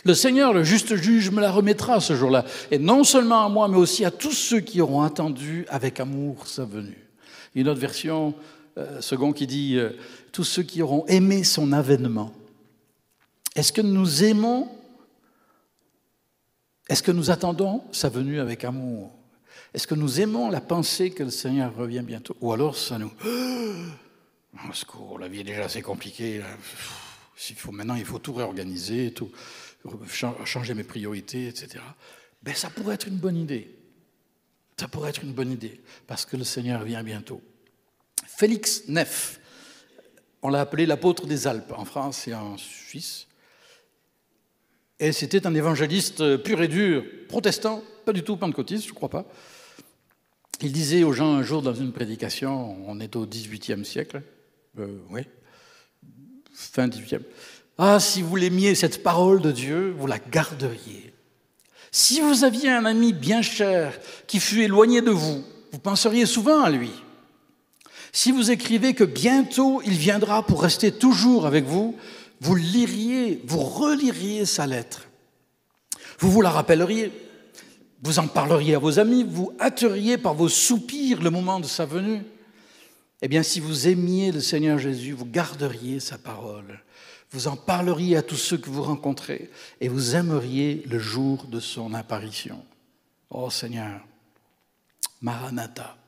Le 0.05 0.13
Seigneur, 0.13 0.53
le 0.53 0.63
juste 0.63 0.95
juge, 0.95 1.31
me 1.31 1.41
la 1.41 1.51
remettra 1.51 1.99
ce 1.99 2.15
jour-là. 2.15 2.45
Et 2.71 2.79
non 2.79 3.03
seulement 3.03 3.45
à 3.45 3.49
moi, 3.49 3.67
mais 3.67 3.77
aussi 3.77 4.05
à 4.05 4.11
tous 4.11 4.31
ceux 4.31 4.61
qui 4.61 4.79
auront 4.79 5.01
attendu 5.01 5.65
avec 5.67 5.99
amour 5.99 6.47
sa 6.47 6.63
venue. 6.63 7.09
Une 7.55 7.67
autre 7.67 7.81
version, 7.81 8.33
euh, 8.77 9.01
second, 9.01 9.33
qui 9.33 9.47
dit 9.47 9.77
euh, 9.77 9.91
tous 10.31 10.43
ceux 10.43 10.63
qui 10.63 10.81
auront 10.81 11.05
aimé 11.07 11.43
son 11.43 11.71
avènement. 11.71 12.33
Est-ce 13.55 13.73
que 13.73 13.81
nous 13.81 14.23
aimons 14.23 14.69
Est-ce 16.87 17.03
que 17.03 17.11
nous 17.11 17.31
attendons 17.31 17.83
sa 17.91 18.09
venue 18.09 18.39
avec 18.39 18.63
amour? 18.63 19.11
Est-ce 19.73 19.87
que 19.87 19.95
nous 19.95 20.19
aimons 20.19 20.49
la 20.49 20.61
pensée 20.61 21.11
que 21.11 21.23
le 21.23 21.29
Seigneur 21.29 21.75
revient 21.75 22.03
bientôt? 22.03 22.35
Ou 22.41 22.53
alors 22.53 22.75
ça 22.75 22.97
nous... 22.97 23.11
Au 24.69 24.73
secours, 24.73 25.19
la 25.19 25.27
vie 25.27 25.41
est 25.41 25.43
déjà 25.43 25.65
assez 25.65 25.81
compliquée. 25.81 26.41
maintenant, 27.71 27.95
il 27.95 28.05
faut 28.05 28.17
tout 28.17 28.33
réorganiser, 28.33 29.13
tout, 29.13 29.31
changer 30.45 30.73
mes 30.73 30.83
priorités, 30.83 31.47
etc. 31.47 31.83
Ben, 32.41 32.55
ça 32.55 32.69
pourrait 32.69 32.95
être 32.95 33.07
une 33.07 33.17
bonne 33.17 33.37
idée. 33.37 33.75
Ça 34.77 34.87
pourrait 34.87 35.09
être 35.09 35.23
une 35.23 35.33
bonne 35.33 35.51
idée, 35.51 35.81
parce 36.07 36.25
que 36.25 36.37
le 36.37 36.43
Seigneur 36.43 36.83
vient 36.83 37.03
bientôt. 37.03 37.41
Félix 38.39 38.83
Neff, 38.87 39.37
on 40.41 40.47
l'a 40.47 40.61
appelé 40.61 40.85
l'apôtre 40.85 41.25
des 41.25 41.45
Alpes 41.45 41.73
en 41.75 41.83
France 41.83 42.25
et 42.25 42.33
en 42.33 42.55
Suisse. 42.55 43.27
Et 44.97 45.11
c'était 45.11 45.45
un 45.45 45.53
évangéliste 45.53 46.37
pur 46.37 46.61
et 46.61 46.69
dur, 46.69 47.03
protestant, 47.27 47.83
pas 48.05 48.13
du 48.13 48.23
tout 48.23 48.37
pentecôtiste, 48.37 48.85
je 48.85 48.91
ne 48.91 48.95
crois 48.95 49.09
pas. 49.09 49.25
Il 50.61 50.71
disait 50.71 51.03
aux 51.03 51.11
gens 51.11 51.33
un 51.33 51.43
jour 51.43 51.61
dans 51.61 51.73
une 51.73 51.91
prédication, 51.91 52.77
on 52.87 53.01
est 53.01 53.17
au 53.17 53.25
XVIIIe 53.25 53.83
siècle, 53.83 54.21
euh, 54.79 54.99
oui, 55.09 55.23
fin 56.53 56.87
XVIIIe, 56.87 57.25
ah, 57.77 57.99
si 57.99 58.21
vous 58.21 58.37
l'aimiez, 58.37 58.73
cette 58.73 59.03
parole 59.03 59.41
de 59.41 59.51
Dieu, 59.51 59.93
vous 59.97 60.07
la 60.07 60.17
garderiez. 60.17 61.13
Si 61.91 62.21
vous 62.21 62.45
aviez 62.45 62.69
un 62.69 62.85
ami 62.85 63.11
bien 63.11 63.41
cher 63.41 63.99
qui 64.27 64.39
fut 64.39 64.61
éloigné 64.61 65.01
de 65.01 65.11
vous, 65.11 65.43
vous 65.73 65.79
penseriez 65.79 66.25
souvent 66.25 66.63
à 66.63 66.69
lui. 66.69 66.91
Si 68.11 68.31
vous 68.31 68.51
écrivez 68.51 68.93
que 68.93 69.03
bientôt 69.03 69.81
il 69.85 69.93
viendra 69.93 70.45
pour 70.45 70.61
rester 70.61 70.91
toujours 70.91 71.45
avec 71.45 71.65
vous, 71.65 71.95
vous 72.41 72.55
liriez, 72.55 73.41
vous 73.45 73.59
reliriez 73.59 74.45
sa 74.45 74.65
lettre. 74.65 75.07
Vous 76.19 76.31
vous 76.31 76.41
la 76.41 76.49
rappelleriez, 76.49 77.11
vous 78.01 78.19
en 78.19 78.27
parleriez 78.27 78.75
à 78.75 78.79
vos 78.79 78.99
amis, 78.99 79.25
vous 79.27 79.53
hâteriez 79.59 80.17
par 80.17 80.33
vos 80.33 80.49
soupirs 80.49 81.21
le 81.21 81.29
moment 81.29 81.59
de 81.59 81.65
sa 81.65 81.85
venue. 81.85 82.23
Eh 83.21 83.27
bien, 83.27 83.43
si 83.43 83.59
vous 83.59 83.87
aimiez 83.87 84.31
le 84.31 84.39
Seigneur 84.39 84.77
Jésus, 84.79 85.11
vous 85.11 85.25
garderiez 85.25 85.99
sa 85.99 86.17
parole. 86.17 86.81
Vous 87.31 87.47
en 87.47 87.55
parleriez 87.55 88.17
à 88.17 88.21
tous 88.21 88.37
ceux 88.37 88.57
que 88.57 88.69
vous 88.69 88.81
rencontrez 88.81 89.51
et 89.81 89.87
vous 89.87 90.15
aimeriez 90.15 90.83
le 90.89 90.97
jour 90.97 91.45
de 91.45 91.59
son 91.59 91.93
apparition. 91.93 92.63
Oh 93.29 93.49
Seigneur, 93.49 94.01
Maranatha. 95.21 95.98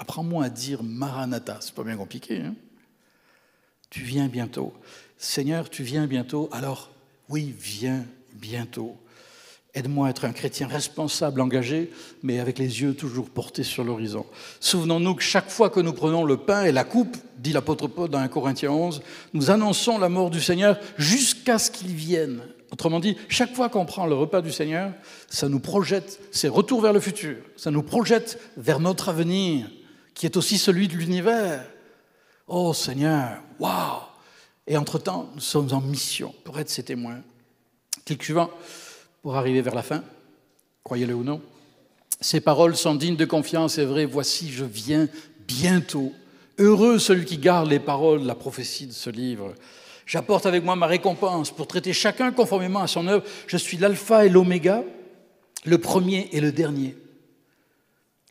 Apprends-moi 0.00 0.44
à 0.44 0.50
dire 0.50 0.82
Maranatha. 0.82 1.58
C'est 1.60 1.74
pas 1.74 1.84
bien 1.84 1.96
compliqué. 1.96 2.40
Hein 2.40 2.54
tu 3.94 4.02
viens 4.02 4.26
bientôt. 4.26 4.72
Seigneur, 5.18 5.70
tu 5.70 5.84
viens 5.84 6.08
bientôt. 6.08 6.48
Alors, 6.50 6.90
oui, 7.28 7.54
viens 7.56 8.04
bientôt. 8.32 8.96
Aide-moi 9.72 10.08
à 10.08 10.10
être 10.10 10.24
un 10.24 10.32
chrétien 10.32 10.66
responsable, 10.66 11.40
engagé, 11.40 11.92
mais 12.24 12.40
avec 12.40 12.58
les 12.58 12.82
yeux 12.82 12.94
toujours 12.94 13.30
portés 13.30 13.62
sur 13.62 13.84
l'horizon. 13.84 14.26
Souvenons-nous 14.58 15.14
que 15.14 15.22
chaque 15.22 15.48
fois 15.48 15.70
que 15.70 15.78
nous 15.78 15.92
prenons 15.92 16.24
le 16.24 16.38
pain 16.38 16.64
et 16.64 16.72
la 16.72 16.82
coupe, 16.82 17.16
dit 17.38 17.52
l'apôtre 17.52 17.86
Paul 17.86 18.08
dans 18.08 18.18
1 18.18 18.26
Corinthiens 18.26 18.72
11, 18.72 19.00
nous 19.32 19.52
annonçons 19.52 19.96
la 19.98 20.08
mort 20.08 20.30
du 20.30 20.40
Seigneur 20.40 20.76
jusqu'à 20.98 21.60
ce 21.60 21.70
qu'il 21.70 21.94
vienne. 21.94 22.40
Autrement 22.72 22.98
dit, 22.98 23.16
chaque 23.28 23.54
fois 23.54 23.68
qu'on 23.68 23.86
prend 23.86 24.06
le 24.06 24.16
repas 24.16 24.42
du 24.42 24.50
Seigneur, 24.50 24.90
ça 25.30 25.48
nous 25.48 25.60
projette, 25.60 26.18
c'est 26.32 26.48
retour 26.48 26.80
vers 26.80 26.92
le 26.92 26.98
futur, 26.98 27.36
ça 27.56 27.70
nous 27.70 27.84
projette 27.84 28.40
vers 28.56 28.80
notre 28.80 29.08
avenir, 29.08 29.68
qui 30.14 30.26
est 30.26 30.36
aussi 30.36 30.58
celui 30.58 30.88
de 30.88 30.94
l'univers. 30.94 31.64
Oh 32.46 32.72
Seigneur, 32.72 33.42
waouh 33.58 34.00
Et 34.66 34.76
entre-temps, 34.76 35.30
nous 35.34 35.40
sommes 35.40 35.72
en 35.72 35.80
mission 35.80 36.34
pour 36.44 36.58
être 36.58 36.70
ses 36.70 36.84
témoins. 36.84 37.20
Clic 38.04 38.22
suivant, 38.22 38.50
pour 39.22 39.36
arriver 39.36 39.60
vers 39.60 39.74
la 39.74 39.82
fin, 39.82 40.04
croyez-le 40.84 41.14
ou 41.14 41.24
non. 41.24 41.40
Ces 42.20 42.40
paroles 42.40 42.76
sont 42.76 42.94
dignes 42.94 43.16
de 43.16 43.24
confiance 43.24 43.78
et 43.78 43.84
vraies. 43.84 44.04
Voici, 44.04 44.50
je 44.50 44.64
viens 44.64 45.08
bientôt. 45.48 46.12
Heureux 46.58 46.98
celui 46.98 47.24
qui 47.24 47.38
garde 47.38 47.68
les 47.68 47.80
paroles 47.80 48.22
de 48.22 48.26
la 48.26 48.34
prophétie 48.34 48.86
de 48.86 48.92
ce 48.92 49.10
livre. 49.10 49.54
J'apporte 50.06 50.46
avec 50.46 50.62
moi 50.62 50.76
ma 50.76 50.86
récompense 50.86 51.50
pour 51.50 51.66
traiter 51.66 51.92
chacun 51.92 52.30
conformément 52.30 52.80
à 52.80 52.86
son 52.86 53.08
œuvre. 53.08 53.24
Je 53.46 53.56
suis 53.56 53.78
l'alpha 53.78 54.26
et 54.26 54.28
l'oméga, 54.28 54.84
le 55.64 55.78
premier 55.78 56.28
et 56.32 56.40
le 56.40 56.52
dernier 56.52 56.94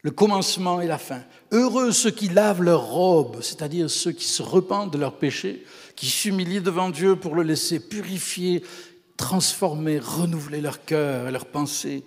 le 0.04 0.12
commencement 0.12 0.82
et 0.82 0.88
la 0.88 0.98
fin. 0.98 1.22
Heureux 1.52 1.92
ceux 1.92 2.12
qui 2.12 2.28
lavent 2.28 2.62
leurs 2.62 2.86
robes, 2.86 3.38
c'est-à-dire 3.42 3.90
ceux 3.90 4.12
qui 4.12 4.26
se 4.26 4.44
repentent 4.44 4.92
de 4.92 4.98
leurs 4.98 5.18
péchés, 5.18 5.66
qui 5.96 6.08
s'humilient 6.08 6.62
devant 6.62 6.90
Dieu 6.90 7.16
pour 7.16 7.36
le 7.36 7.44
laisser 7.44 7.80
purifier, 7.80 8.64
transformer, 9.18 10.00
renouveler 10.00 10.60
leur 10.60 10.84
cœur 10.84 11.28
et 11.28 11.32
leurs 11.32 11.46
pensées. 11.46 12.04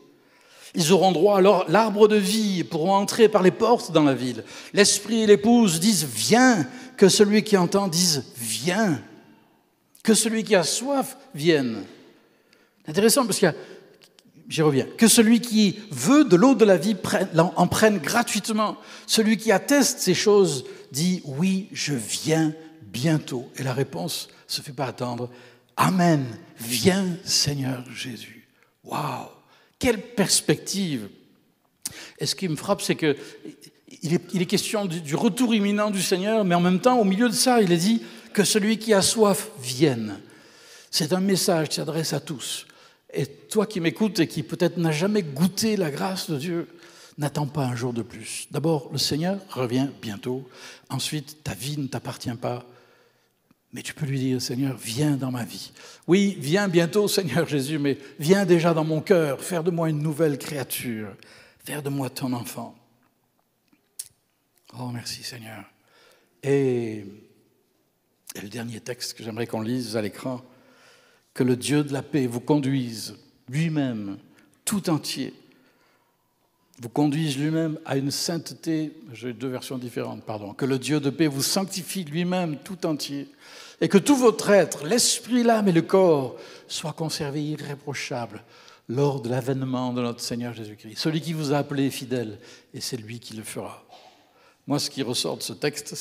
Ils 0.75 0.93
auront 0.93 1.13
droit 1.13 1.39
alors 1.39 1.65
l'arbre 1.69 2.07
de 2.07 2.17
vie 2.17 2.61
et 2.61 2.65
pourront 2.65 2.95
entrer 2.95 3.31
par 3.31 3.43
les 3.43 3.51
portes 3.51 3.93
dans 3.93 4.05
la 4.05 4.15
ville. 4.15 4.45
L'esprit 4.75 5.23
et 5.23 5.27
l'épouse 5.27 5.81
disent 5.81 6.05
Viens, 6.05 6.69
que 6.99 7.09
celui 7.09 7.43
qui 7.43 7.57
entend 7.57 7.89
dise 7.89 8.25
Viens, 8.37 9.01
que 10.03 10.13
celui 10.13 10.45
qui 10.45 10.55
a 10.55 10.63
soif 10.63 11.17
vienne. 11.35 11.83
Intéressant 12.87 13.25
parce 13.25 13.39
qu'il 13.39 13.47
y 13.47 13.51
a 13.51 13.55
j'y 14.49 14.63
reviens, 14.63 14.87
que 14.97 15.09
celui 15.09 15.41
qui 15.41 15.79
veut 15.91 16.25
de 16.25 16.37
l'eau 16.37 16.55
de 16.55 16.65
la 16.65 16.77
vie 16.77 16.97
en 17.57 17.67
prenne 17.67 17.99
gratuitement. 17.99 18.77
Celui 19.07 19.37
qui 19.37 19.53
atteste 19.53 19.99
ces 19.99 20.15
choses 20.15 20.65
dit 20.93 21.23
oui, 21.25 21.69
je 21.73 21.95
viens 21.95 22.55
bientôt. 22.83 23.51
Et 23.57 23.63
la 23.63 23.73
réponse 23.73 24.29
se 24.47 24.61
fait 24.61 24.73
pas 24.73 24.87
attendre. 24.87 25.31
Amen. 25.77 26.25
Viens, 26.59 27.05
Seigneur 27.25 27.85
Jésus. 27.95 28.49
Waouh 28.85 29.29
Quelle 29.79 30.01
perspective 30.01 31.09
Et 32.19 32.27
ce 32.27 32.35
qui 32.35 32.49
me 32.49 32.57
frappe, 32.57 32.83
c'est 32.83 32.95
que 32.95 33.17
il 34.03 34.43
est, 34.43 34.47
question 34.47 34.85
du, 34.85 35.15
retour 35.15 35.55
imminent 35.55 35.91
du 35.91 36.03
Seigneur, 36.03 36.45
mais 36.45 36.55
en 36.55 36.61
même 36.61 36.81
temps, 36.81 36.99
au 36.99 37.05
milieu 37.05 37.29
de 37.29 37.35
ça, 37.35 37.61
il 37.61 37.73
est 37.73 37.77
dit 37.77 38.03
que 38.33 38.45
celui 38.45 38.79
qui 38.79 38.93
a 38.95 39.03
soif 39.03 39.51
vienne. 39.61 40.21
C'est 40.91 41.13
un 41.13 41.21
message 41.21 41.69
qui 41.69 41.77
s'adresse 41.77 42.13
à 42.13 42.21
tous. 42.21 42.67
Et 43.17 43.27
toi 43.27 43.67
qui 43.67 43.81
m'écoutes 43.81 44.21
et 44.21 44.29
qui 44.29 44.43
peut-être 44.43 44.77
n'as 44.77 44.93
jamais 44.93 45.23
goûté 45.23 45.77
la 45.77 45.91
grâce 45.91 46.31
de 46.31 46.37
Dieu, 46.37 46.69
n'attends 47.17 47.47
pas 47.47 47.65
un 47.65 47.75
jour 47.75 47.95
de 47.95 48.03
plus. 48.03 48.47
D'abord, 48.51 48.91
le 48.93 48.99
Seigneur 48.99 49.39
revient 49.49 49.89
bientôt. 50.03 50.47
Ensuite, 50.91 51.43
ta 51.43 51.55
vie 51.55 51.79
ne 51.79 51.87
t'appartient 51.87 52.35
pas. 52.35 52.67
Mais 53.73 53.83
tu 53.83 53.95
peux 53.95 54.05
lui 54.05 54.19
dire, 54.19 54.43
Seigneur, 54.43 54.77
viens 54.77 55.17
dans 55.17 55.31
ma 55.31 55.45
vie. 55.45 55.73
Oui, 56.07 56.37
viens 56.39 56.69
bientôt, 56.69 57.09
Seigneur 57.09 57.49
Jésus, 57.49 57.79
mais 57.79 57.99
viens 58.19 58.45
déjà 58.45 58.75
dans 58.75 58.85
mon 58.85 59.01
cœur, 59.01 59.43
faire 59.43 59.65
de 59.65 59.71
moi 59.71 59.89
une 59.89 60.03
nouvelle 60.03 60.37
créature, 60.37 61.09
faire 61.65 61.83
de 61.83 61.89
moi 61.89 62.11
ton 62.11 62.35
enfant. 62.35 62.77
Oh, 64.79 64.91
merci 64.93 65.23
Seigneur. 65.23 65.65
Et, 66.43 67.07
et 68.35 68.41
le 68.43 68.49
dernier 68.49 68.81
texte 68.81 69.15
que 69.15 69.25
j'aimerais 69.25 69.47
qu'on 69.47 69.63
lise 69.63 69.97
à 69.97 70.03
l'écran, 70.03 70.43
que 71.37 71.45
le 71.45 71.55
Dieu 71.55 71.85
de 71.85 71.93
la 71.93 72.03
paix 72.03 72.27
vous 72.27 72.41
conduise 72.41 73.15
lui-même, 73.51 74.17
tout 74.65 74.89
entier, 74.89 75.35
vous 76.81 76.89
conduise 76.89 77.37
lui-même 77.37 77.79
à 77.85 77.99
une 77.99 78.11
sainteté, 78.11 78.95
j'ai 79.13 79.35
deux 79.35 79.49
versions 79.49 79.77
différentes, 79.77 80.25
pardon, 80.25 80.55
que 80.55 80.65
le 80.65 80.79
Dieu 80.79 80.99
de 80.99 81.11
paix 81.11 81.27
vous 81.27 81.43
sanctifie 81.43 82.05
lui-même 82.05 82.57
tout 82.65 82.87
entier, 82.87 83.29
et 83.83 83.89
que 83.89 83.99
tout 83.99 84.17
votre 84.17 84.49
être, 84.49 84.87
l'esprit, 84.87 85.43
l'âme 85.43 85.69
et 85.69 85.73
le 85.73 85.83
corps, 85.83 86.37
soient 86.69 86.95
conservés 86.95 87.43
irréprochables 87.43 88.43
lors 88.89 89.21
de 89.21 89.29
l'avènement 89.29 89.93
de 89.93 90.01
notre 90.01 90.21
Seigneur 90.21 90.55
Jésus-Christ. 90.55 90.97
Celui 90.97 91.21
qui 91.21 91.35
vous 91.35 91.53
a 91.53 91.59
appelé 91.59 91.91
fidèle, 91.91 92.39
et 92.73 92.81
c'est 92.81 92.97
lui 92.97 93.21
qui 93.21 93.35
le 93.35 93.43
fera. 93.43 93.85
Moi, 94.67 94.79
ce 94.79 94.89
qui 94.89 95.03
ressort 95.03 95.37
de 95.37 95.43
ce 95.43 95.53
texte, 95.53 95.95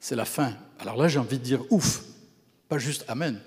c'est 0.00 0.16
la 0.16 0.24
fin. 0.24 0.54
Alors 0.78 0.96
là, 0.96 1.08
j'ai 1.08 1.18
envie 1.18 1.38
de 1.38 1.44
dire 1.44 1.60
ouf, 1.68 2.04
pas 2.70 2.78
juste 2.78 3.04
Amen. 3.06 3.38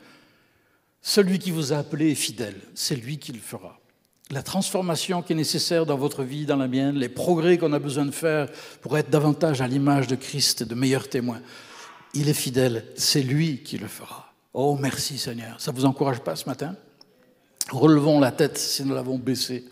Celui 1.01 1.39
qui 1.39 1.51
vous 1.51 1.73
a 1.73 1.77
appelé 1.77 2.11
est 2.11 2.15
fidèle, 2.15 2.59
c'est 2.75 2.95
lui 2.95 3.17
qui 3.17 3.31
le 3.31 3.39
fera. 3.39 3.79
La 4.29 4.43
transformation 4.43 5.21
qui 5.21 5.33
est 5.33 5.35
nécessaire 5.35 5.85
dans 5.85 5.97
votre 5.97 6.23
vie, 6.23 6.45
dans 6.45 6.55
la 6.55 6.67
mienne, 6.67 6.95
les 6.95 7.09
progrès 7.09 7.57
qu'on 7.57 7.73
a 7.73 7.79
besoin 7.79 8.05
de 8.05 8.11
faire 8.11 8.49
pour 8.81 8.97
être 8.97 9.09
davantage 9.09 9.61
à 9.61 9.67
l'image 9.67 10.07
de 10.07 10.15
Christ 10.15 10.61
et 10.61 10.65
de 10.65 10.75
meilleurs 10.75 11.09
témoins, 11.09 11.41
il 12.13 12.29
est 12.29 12.33
fidèle, 12.33 12.85
c'est 12.95 13.23
lui 13.23 13.63
qui 13.63 13.77
le 13.77 13.87
fera. 13.87 14.33
Oh, 14.53 14.77
merci 14.79 15.17
Seigneur. 15.17 15.59
Ça 15.59 15.71
ne 15.71 15.77
vous 15.77 15.85
encourage 15.85 16.19
pas 16.19 16.35
ce 16.35 16.47
matin? 16.47 16.75
Relevons 17.71 18.19
la 18.19 18.31
tête 18.31 18.57
si 18.57 18.83
nous 18.83 18.93
l'avons 18.93 19.17
baissée. 19.17 19.65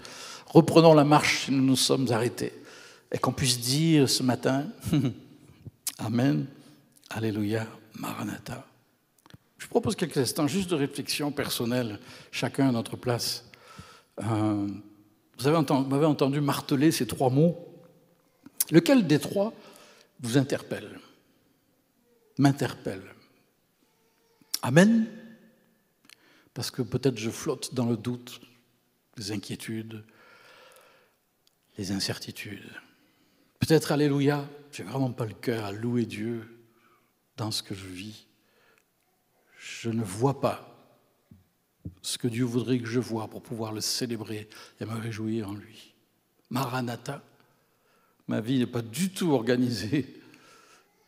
Reprenons 0.47 0.93
la 0.93 1.03
marche 1.03 1.45
si 1.45 1.51
nous 1.51 1.63
nous 1.63 1.75
sommes 1.75 2.11
arrêtés. 2.11 2.53
Et 3.11 3.17
qu'on 3.17 3.33
puisse 3.33 3.59
dire 3.59 4.09
ce 4.09 4.23
matin, 4.23 4.67
Amen, 5.99 6.45
Alléluia, 7.09 7.67
Maranatha. 7.95 8.68
Je 9.59 9.67
propose 9.67 9.95
quelques 9.95 10.17
instants 10.17 10.47
juste 10.47 10.69
de 10.69 10.75
réflexion 10.75 11.31
personnelle, 11.31 11.99
chacun 12.31 12.69
à 12.69 12.71
notre 12.71 12.95
place. 12.95 13.45
Euh, 14.23 14.67
vous 15.37 15.47
avez 15.47 15.57
entendu, 15.57 15.89
m'avez 15.89 16.05
entendu 16.05 16.39
marteler 16.39 16.91
ces 16.91 17.05
trois 17.05 17.29
mots. 17.29 17.57
Lequel 18.71 19.05
des 19.05 19.19
trois 19.19 19.53
vous 20.21 20.37
interpelle 20.37 20.99
M'interpelle? 22.37 23.03
Amen 24.61 25.07
Parce 26.53 26.71
que 26.71 26.81
peut-être 26.81 27.17
je 27.17 27.29
flotte 27.29 27.73
dans 27.73 27.85
le 27.85 27.97
doute, 27.97 28.39
les 29.17 29.33
inquiétudes, 29.33 30.05
les 31.77 31.91
incertitudes. 31.91 32.71
Peut-être 33.59 33.91
Alléluia, 33.91 34.47
j'ai 34.71 34.83
vraiment 34.83 35.11
pas 35.11 35.25
le 35.25 35.33
cœur 35.33 35.65
à 35.65 35.73
louer 35.73 36.05
Dieu 36.05 36.63
dans 37.35 37.51
ce 37.51 37.61
que 37.61 37.75
je 37.75 37.87
vis 37.87 38.28
je 39.79 39.89
ne 39.89 40.03
vois 40.03 40.41
pas 40.41 40.75
ce 42.01 42.17
que 42.17 42.27
Dieu 42.27 42.43
voudrait 42.43 42.79
que 42.79 42.85
je 42.85 42.99
voie 42.99 43.29
pour 43.29 43.41
pouvoir 43.41 43.71
le 43.71 43.79
célébrer 43.79 44.49
et 44.81 44.85
me 44.85 44.93
réjouir 44.93 45.47
en 45.47 45.53
lui. 45.53 45.95
Maranatha, 46.49 47.23
ma 48.27 48.41
vie 48.41 48.59
n'est 48.59 48.67
pas 48.67 48.81
du 48.81 49.13
tout 49.13 49.31
organisée, 49.31 50.21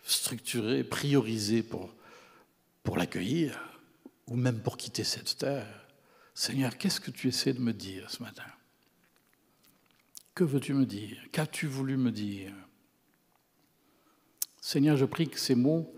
structurée, 0.04 0.86
priorisée 0.86 1.64
pour, 1.64 1.94
pour 2.84 2.98
l'accueillir 2.98 3.60
ou 4.28 4.38
même 4.38 4.62
pour 4.62 4.78
quitter 4.78 5.04
cette 5.04 5.38
terre. 5.38 5.86
Seigneur, 6.34 6.78
qu'est-ce 6.78 7.02
que 7.02 7.12
tu 7.12 7.28
essaies 7.28 7.54
de 7.54 7.60
me 7.60 7.74
dire 7.74 8.10
ce 8.10 8.24
matin? 8.24 8.48
Que 10.34 10.46
veux-tu 10.46 10.74
me 10.74 10.86
dire? 10.86 11.18
Qu'as-tu 11.34 11.68
voulu 11.68 11.98
me 11.98 12.12
dire? 12.12 12.54
Seigneur, 14.62 14.96
je 14.96 15.04
prie 15.04 15.28
que 15.28 15.40
ces 15.40 15.56
mots 15.56 15.94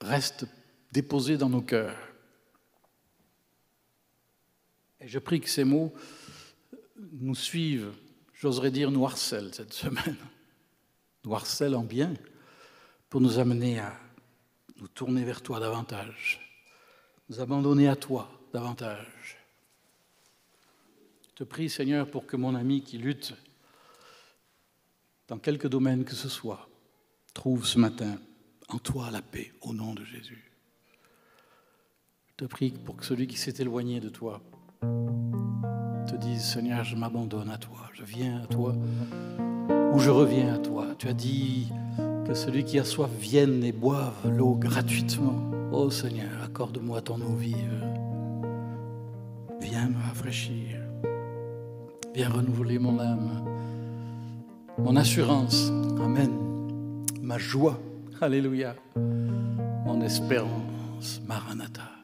restent 0.00 0.46
déposés 0.92 1.36
dans 1.36 1.48
nos 1.48 1.62
cœurs. 1.62 1.96
Et 5.00 5.08
je 5.08 5.18
prie 5.18 5.40
que 5.40 5.48
ces 5.48 5.64
mots 5.64 5.92
nous 7.12 7.34
suivent, 7.34 7.92
j'oserais 8.34 8.70
dire 8.70 8.90
nous 8.90 9.04
cette 9.54 9.72
semaine, 9.72 10.16
nous 11.24 11.32
en 11.74 11.84
bien 11.84 12.14
pour 13.08 13.20
nous 13.20 13.38
amener 13.38 13.78
à 13.78 13.98
nous 14.78 14.88
tourner 14.88 15.24
vers 15.24 15.42
toi 15.42 15.60
davantage, 15.60 16.40
nous 17.28 17.40
abandonner 17.40 17.88
à 17.88 17.96
toi 17.96 18.30
davantage. 18.52 19.38
Je 21.22 21.34
te 21.34 21.44
prie, 21.44 21.68
Seigneur, 21.68 22.10
pour 22.10 22.26
que 22.26 22.36
mon 22.36 22.54
ami 22.54 22.82
qui 22.82 22.98
lutte 22.98 23.34
dans 25.28 25.38
quelque 25.38 25.68
domaine 25.68 26.04
que 26.04 26.14
ce 26.14 26.28
soit 26.28 26.68
trouve 27.34 27.66
ce 27.66 27.78
matin 27.78 28.18
en 28.68 28.78
toi 28.78 29.10
la 29.10 29.22
paix 29.22 29.52
au 29.60 29.72
nom 29.72 29.94
de 29.94 30.04
Jésus. 30.04 30.45
Te 32.36 32.44
prie 32.44 32.74
pour 32.84 32.96
que 32.96 33.06
celui 33.06 33.26
qui 33.26 33.38
s'est 33.38 33.62
éloigné 33.62 33.98
de 33.98 34.10
toi 34.10 34.42
te 34.82 36.16
dise, 36.16 36.44
Seigneur, 36.44 36.84
je 36.84 36.94
m'abandonne 36.94 37.48
à 37.48 37.56
toi, 37.56 37.88
je 37.94 38.04
viens 38.04 38.42
à 38.42 38.46
toi, 38.46 38.74
ou 39.94 39.98
je 39.98 40.10
reviens 40.10 40.54
à 40.54 40.58
toi. 40.58 40.88
Tu 40.98 41.08
as 41.08 41.14
dit 41.14 41.72
que 42.26 42.34
celui 42.34 42.64
qui 42.64 42.78
a 42.78 42.84
soif 42.84 43.10
vienne 43.18 43.64
et 43.64 43.72
boive 43.72 44.30
l'eau 44.30 44.54
gratuitement. 44.54 45.50
Oh 45.72 45.88
Seigneur, 45.88 46.42
accorde-moi 46.44 47.00
ton 47.00 47.22
eau 47.22 47.34
vive. 47.36 47.82
Viens 49.62 49.88
me 49.88 50.02
rafraîchir. 50.06 50.78
Viens 52.14 52.28
renouveler 52.28 52.78
mon 52.78 52.98
âme, 52.98 53.46
mon 54.76 54.94
assurance. 54.96 55.70
Amen. 56.04 56.30
Ma 57.22 57.38
joie. 57.38 57.80
Alléluia. 58.20 58.76
Mon 58.94 60.02
espérance. 60.02 61.22
Maranatha. 61.26 61.95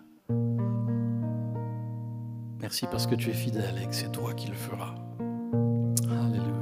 Merci 2.63 2.87
parce 2.87 3.09
que 3.09 3.17
tu 3.17 3.29
es 3.29 3.33
fidèle 3.33 3.75
et 3.83 3.87
que 3.89 3.95
c'est 3.95 4.13
toi 4.13 4.35
qui 4.35 4.47
le 4.47 4.55
feras. 4.55 4.95
Alléluia. 6.09 6.55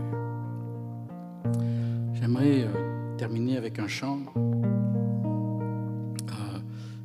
J'aimerais 2.14 2.64
euh, 2.64 3.16
terminer 3.18 3.58
avec 3.58 3.78
un 3.78 3.86
chant 3.86 4.20
euh, 4.34 6.30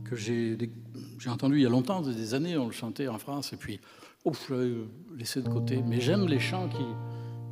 que 0.06 0.16
j'ai 0.16 0.58
entendu 1.28 1.58
il 1.58 1.64
y 1.64 1.66
a 1.66 1.70
longtemps, 1.70 2.02
des 2.02 2.34
années, 2.36 2.58
on 2.58 2.68
le 2.68 2.72
chantait 2.72 3.10
en 3.10 3.18
France, 3.18 3.52
et 3.52 3.58
puis, 3.58 3.82
ouf, 4.24 4.46
je 4.48 4.54
l'ai 4.56 4.76
laissé 5.18 5.42
de 5.42 5.50
côté. 5.50 5.84
Mais 5.86 6.00
j'aime 6.00 6.26
les 6.26 6.40
chants 6.40 6.70
qui, 6.70 6.86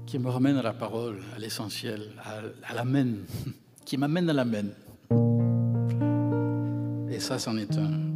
qui 0.06 0.20
me 0.20 0.30
ramènent 0.30 0.58
à 0.58 0.64
la 0.64 0.74
parole, 0.74 1.20
à 1.36 1.39
l'essentiel, 1.39 2.14
à, 2.24 2.38
à 2.72 2.74
l'amen, 2.74 3.18
qui 3.86 3.98
m'amènent 3.98 4.30
à 4.30 4.34
l'amen. 4.34 4.72
Et 7.12 7.20
ça, 7.20 7.38
c'en 7.38 7.58
est 7.58 7.78
un 7.78 8.14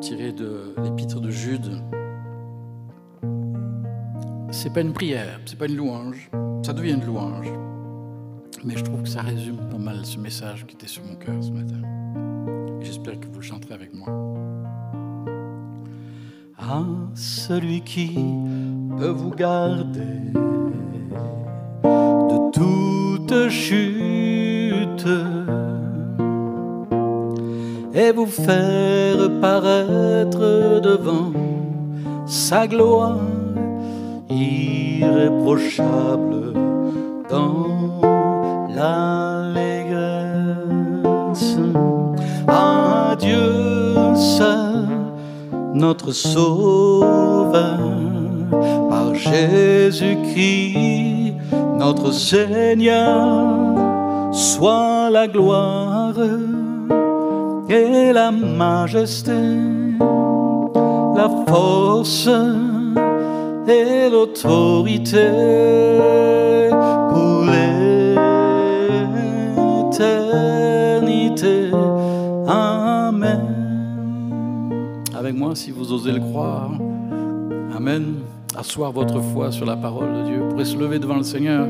tiré 0.00 0.32
de 0.32 0.74
l'épître 0.82 1.20
de 1.20 1.30
Jude. 1.30 1.99
C'est 4.62 4.74
pas 4.74 4.82
une 4.82 4.92
prière, 4.92 5.40
c'est 5.46 5.58
pas 5.58 5.64
une 5.64 5.76
louange. 5.76 6.30
Ça 6.62 6.74
devient 6.74 6.92
une 6.92 7.06
louange. 7.06 7.50
Mais 8.62 8.76
je 8.76 8.84
trouve 8.84 9.02
que 9.02 9.08
ça 9.08 9.22
résume 9.22 9.56
pas 9.70 9.78
mal 9.78 10.04
ce 10.04 10.18
message 10.18 10.66
qui 10.66 10.74
était 10.74 10.86
sur 10.86 11.02
mon 11.02 11.14
cœur 11.14 11.42
ce 11.42 11.50
matin. 11.50 11.80
J'espère 12.82 13.18
que 13.18 13.26
vous 13.26 13.36
le 13.36 13.40
chanterez 13.40 13.72
avec 13.72 13.94
moi. 13.94 14.08
À 16.58 16.82
celui 17.14 17.80
qui 17.80 18.18
peut 18.98 19.08
vous 19.08 19.30
garder 19.30 20.30
de 21.82 22.50
toute 22.52 23.48
chute 23.48 25.08
et 27.94 28.12
vous 28.12 28.26
faire 28.26 29.40
paraître 29.40 30.80
devant 30.82 31.32
sa 32.26 32.68
gloire 32.68 33.29
irréprochable 35.20 36.52
dans 37.28 38.00
l'allégresse. 38.74 39.58
À 42.48 43.14
Dieu 43.18 44.14
seul, 44.14 44.86
notre 45.74 46.12
Sauveur, 46.12 47.78
par 48.88 49.14
Jésus-Christ, 49.14 50.14
notre 51.78 52.12
Seigneur, 52.12 53.36
soit 54.32 55.10
la 55.10 55.28
gloire 55.28 56.14
et 57.68 58.12
la 58.12 58.30
majesté, 58.30 59.32
la 61.16 61.28
force 61.46 62.28
et 63.70 64.10
l'autorité 64.10 65.28
pour 67.10 67.44
l'éternité. 69.90 71.70
Amen. 72.48 73.40
Avec 75.16 75.34
moi, 75.34 75.54
si 75.54 75.70
vous 75.70 75.92
osez 75.92 76.12
le 76.12 76.20
croire. 76.20 76.70
Amen. 77.76 78.16
Asseoir 78.56 78.90
votre 78.92 79.20
foi 79.20 79.52
sur 79.52 79.64
la 79.64 79.76
parole 79.76 80.12
de 80.12 80.24
Dieu. 80.24 80.40
Vous 80.40 80.48
pourrez 80.48 80.64
se 80.64 80.76
lever 80.76 80.98
devant 80.98 81.16
le 81.16 81.22
Seigneur 81.22 81.68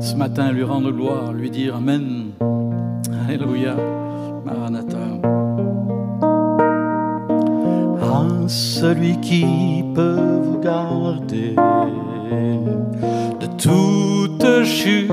ce 0.00 0.14
matin, 0.14 0.52
lui 0.52 0.62
rendre 0.62 0.90
gloire, 0.90 1.32
lui 1.32 1.50
dire 1.50 1.76
Amen. 1.76 2.32
Alléluia. 3.26 3.74
Maranatha. 4.44 4.97
Celui 8.48 9.20
qui 9.20 9.84
peut 9.94 10.40
vous 10.42 10.58
garder 10.58 11.54
de 13.40 13.46
toute 13.58 14.64
chute 14.64 15.08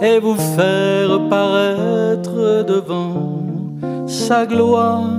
et 0.00 0.20
vous 0.20 0.36
faire 0.36 1.28
paraître 1.28 2.64
devant 2.66 3.42
sa 4.06 4.46
gloire 4.46 5.10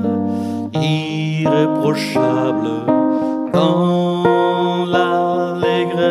irréprochable 0.74 2.70
dans 3.54 4.86
l'allégresse. 4.86 6.06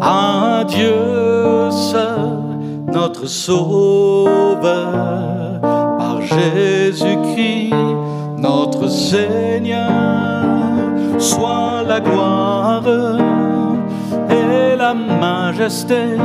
À 0.00 0.64
Dieu 0.66 1.70
seul, 1.70 2.30
notre 2.92 3.26
Sauveur, 3.26 4.60
Jésus-Christ, 6.30 7.74
notre 8.36 8.88
Seigneur, 8.88 9.90
soit 11.18 11.82
la 11.86 12.00
gloire 12.00 12.84
et 14.30 14.76
la 14.76 14.94
majesté, 14.94 16.16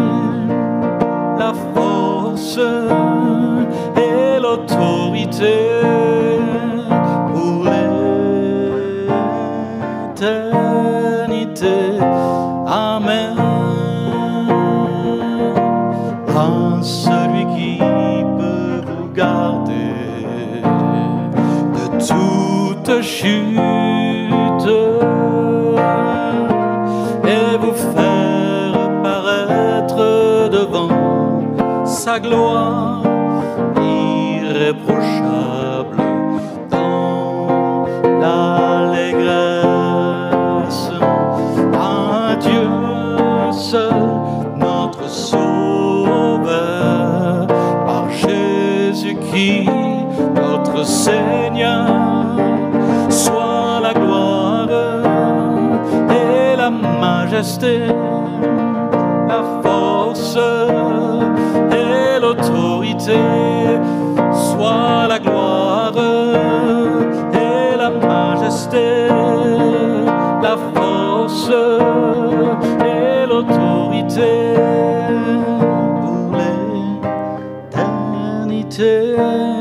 la 1.39 1.53
force 1.73 2.59
et 3.97 4.39
l'autorité 4.39 6.24
sa 32.05 32.19
gloire 32.19 33.01
irréprochable 33.81 35.97
dans 36.69 37.87
l'allégresse. 38.21 40.91
À 41.73 42.35
Dieu 42.35 42.69
seul, 43.51 43.95
notre 44.55 45.09
Sauveur, 45.09 46.47
par 47.87 48.11
Jésus-Christ, 48.11 49.71
notre 50.35 50.85
Seigneur, 50.85 51.87
soit 53.09 53.79
la 53.81 53.93
gloire 53.95 54.69
et 56.11 56.55
la 56.55 56.69
majesté, 56.69 57.87
la 59.27 59.43
force 59.63 60.37
l'autorité, 62.26 63.21
soit 64.34 65.07
la 65.07 65.19
gloire 65.19 65.93
et 67.34 67.78
la 67.78 67.89
majesté, 67.91 69.07
la 70.41 70.57
force 70.73 71.51
et 72.93 73.28
l'autorité 73.30 74.55
pour 76.01 76.36
l'éternité. 77.69 79.54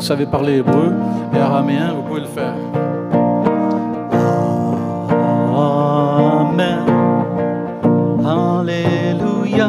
Vous 0.00 0.06
savez 0.06 0.24
parler 0.24 0.56
hébreu 0.56 0.94
et 1.34 1.38
araméen, 1.38 1.92
vous 1.92 2.02
pouvez 2.02 2.22
le 2.22 2.26
faire. 2.26 2.54
Amen. 6.38 6.86
Alléluia. 8.24 9.68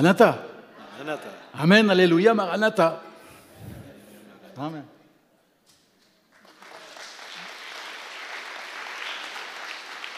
Maranatha. 0.00 0.38
Maranatha. 0.96 1.28
Amen, 1.52 1.90
Alléluia, 1.90 2.34
Maranatha. 2.34 3.00
Amen. 4.56 4.99